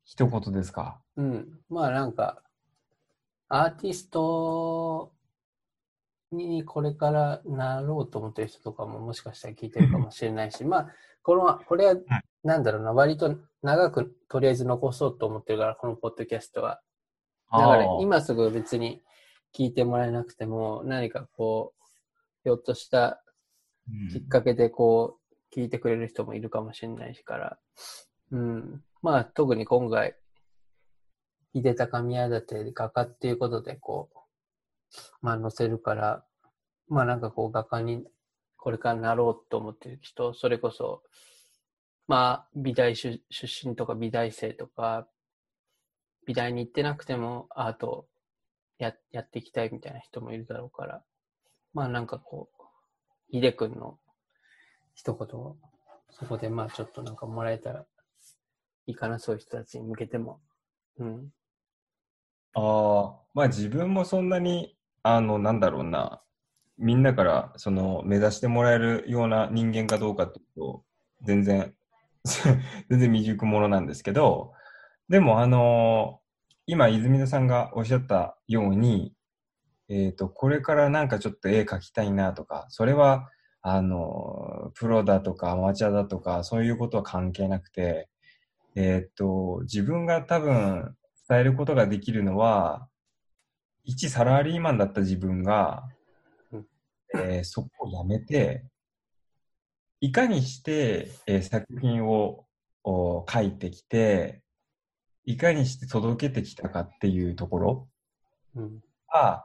[0.05, 1.01] 一言ですか？
[1.17, 1.61] うん。
[1.69, 2.43] まあなんか、
[3.49, 5.14] アーティスト
[6.35, 10.89] にこれからなろうと思ってる人とかももしかしたら聞いてるかもしれないし、 まあ、
[11.23, 11.97] この、これは、
[12.43, 16.81] なんだろうな、割と長くとりあえず残そうと思ってるから、このポッドキャストは。
[17.53, 19.03] だから今すぐ別に
[19.55, 21.85] 聞いてもらえなくても、何かこう、
[22.43, 23.23] ひょっとした
[23.89, 27.59] うんきっかけでこう、聞いてくれる人もいるかもしれないしから、
[28.31, 28.83] うん。
[29.03, 30.17] まあ、特に今回、
[31.55, 34.19] 秀高宮舘画家っていうことで、こう、
[35.23, 36.25] まあ、載せるから、
[36.89, 38.05] まあ、なんかこう、画家に
[38.57, 41.03] これからなろうと思ってる人、それこそ、
[42.07, 45.09] まあ、美大出出身とか美大生とか、
[46.27, 48.09] 美大に行ってなくてもアート
[48.79, 51.03] ややっていきたいみたいな人もいるだろうから、
[51.73, 52.63] まあなんかこう、
[53.31, 53.99] ひでくんの
[54.95, 55.57] 一言を、
[56.11, 57.85] そこでまあちょっとなんかもらえたら
[58.87, 60.41] いいかな、そういう人たちに向けても。
[60.99, 61.31] うん。
[62.55, 66.23] ああ、まあ自分もそんなに、あの、なんだろうな、
[66.79, 70.85] みんなからその目指してもらえるような人間かどうかっていうと、
[71.23, 71.75] 全然、
[72.25, 74.55] 全然未熟者なんですけど、
[75.11, 76.21] でもあの
[76.67, 79.15] 今泉田さんがおっしゃったように、
[79.91, 83.31] えっ、と、これからなんかちょっと絵描きたいなとか、それは、
[83.67, 88.09] あのプロだとかアマチュアだとか、そういうことは関係なくて、
[88.75, 90.97] えっ、と、自分が多分
[91.29, 92.89] 伝えることができるのは、
[93.85, 95.85] 一サラリーマンだった自分が、
[96.53, 96.67] うん
[97.15, 98.65] えーそこをやめて、
[100.01, 102.47] いかにして、えー作品を
[102.83, 104.43] お書いてきて、
[105.27, 107.89] いかにして届けてきたかっていうところ
[108.57, 108.81] うん。
[109.13, 109.45] が、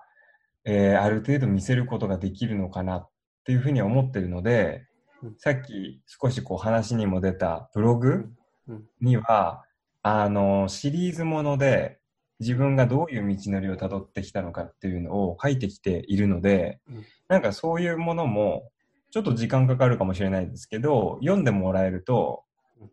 [0.65, 3.09] えーある程度見せることができるのかなっ
[3.45, 4.85] ていうふうには思ってるので、
[5.21, 8.29] うんさっき少しこう話にも出たブログ
[8.69, 8.85] うん。
[9.01, 9.65] には、
[10.01, 11.98] あの、シリーズもので
[12.39, 17.05] 自分がどういう道のりをたどってきたのかっていうのを書いてきているので、うん。
[17.27, 18.71] なんかそういうものも
[19.11, 22.43] ちょっと時間かかるかもしれないですけど、読んでもらえると
[22.79, 22.89] うん、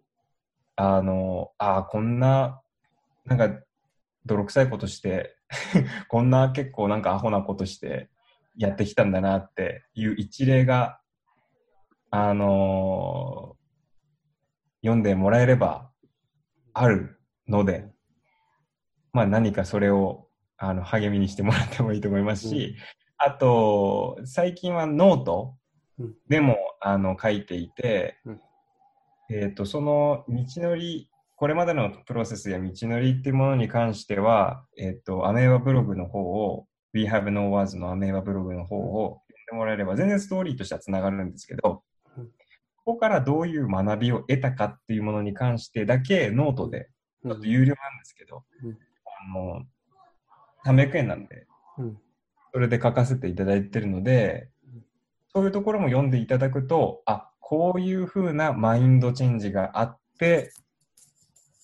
[0.76, 2.60] あの、ああ、こんな、
[3.24, 3.60] なんか
[4.24, 5.36] 泥臭いことして、
[6.08, 8.10] こんな結構なんかアホなことして
[8.56, 11.00] やってきたんだなっていう一例が、
[12.10, 13.56] あの
[14.80, 15.90] 読んでもらえれば
[16.72, 17.90] あるので、
[19.16, 20.28] まあ何かそれを
[20.58, 22.76] あの励みにしてもらってもいいと思いますし、
[23.16, 25.56] あと、最近はノート
[25.98, 26.14] うん。
[26.28, 28.40] でも、あの書いていて、うん。
[29.30, 41.82] えっ、と、その道のり、これまでのプロセスや道のりっていうものに関しては、えっ、と、アメーバブログの方を、We Have No Words のアメーバブログの方を読んでもらえれば、全然ストーリーとしてはつながるんですけど、
[42.18, 42.26] うん。
[42.26, 46.90] ここからどういう学びを得たかっていうものに関してだけノートで、
[47.24, 47.30] うん。
[47.32, 48.78] ちょっと有料なんですけど、うん
[49.20, 49.64] あの、
[50.64, 51.46] 300円なんで、
[51.78, 51.98] うん。
[52.52, 54.48] それで書かせていただいてるので、
[55.34, 60.52] そういうところも読んでいただくと、あ、こういうふうなマインドチェンジがあって、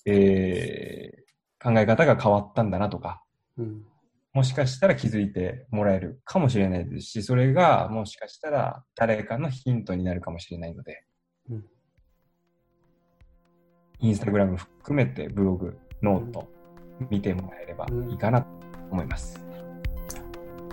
[0.05, 3.23] えー、考え方が変わったんだなとか、
[3.57, 3.85] うん、
[4.33, 11.05] もしかしたら気づいてもらえるかもしれないですし、それがもしかしたら誰かのヒントになるかもしれないので、
[11.51, 11.65] うん、
[14.01, 16.49] インスタグラム含めてブログ、ノート、
[17.11, 18.47] 見てもらえればいいかなと
[18.91, 19.41] 思います。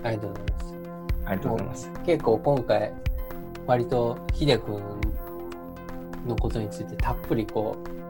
[0.02, 0.74] ありがとうございます。
[1.26, 1.92] ありがとうございます。
[2.06, 2.92] 結構今回、
[3.66, 4.80] 割とヒデ君
[6.26, 8.00] のことについてたっぷりこう、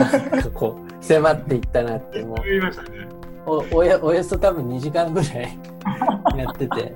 [0.00, 2.36] なんかこう、 迫っていったなってもう。
[2.44, 3.08] 言いましたね。
[3.46, 5.58] おおよおよそ多分2時間ぐらい
[6.36, 6.94] やってて、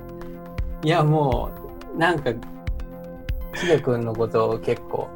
[0.83, 1.51] いやも
[1.95, 2.31] う、なんか、
[3.53, 5.07] ヒデ君のことを結構、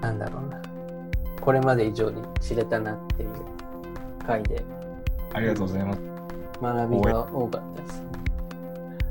[0.00, 0.62] なんだろうな、
[1.40, 3.30] これまで以上に知れたなっていう
[4.20, 4.62] 回で。
[5.32, 6.00] ありがとうございます。
[6.60, 8.02] 学びが多かったです。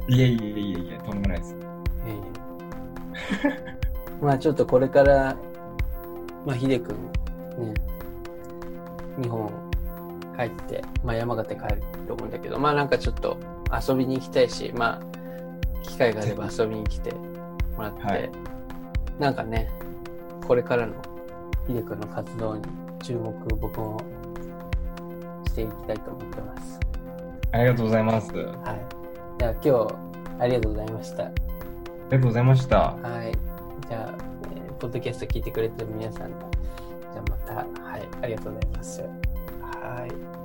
[0.08, 1.56] いえいえいえいえ、とんでもないです。
[2.06, 2.40] ええ
[4.22, 5.36] まあちょっとこれから、
[6.46, 6.96] まあ、ひでくん、
[7.58, 7.74] ね、
[9.22, 9.50] 日本
[10.38, 13.38] 帰って、まあ山形帰ると思うんだけど、まあなんかちょっと
[13.88, 18.32] 遊びに行きたいし、まあ、機会があれば遊びに来てもらって、はい、
[19.20, 19.70] なんかね、
[20.48, 20.96] これからの
[21.68, 22.64] ひでくんの活動に
[23.04, 24.02] 注目、僕も
[25.50, 26.80] していきたいと思ってます。
[27.52, 28.32] ありがとうございます。
[28.34, 29.40] はい。
[29.40, 31.24] では今日、ありがとうございました。
[31.26, 31.34] あり
[32.12, 32.78] がとうございました。
[32.78, 33.34] はい。
[33.90, 34.14] じゃあ、
[34.56, 39.02] えー、ポッドキャスト聞いてくれてる皆さん、じゃあまた、はい、ありがとうございます。
[39.02, 39.08] は
[40.06, 40.39] い。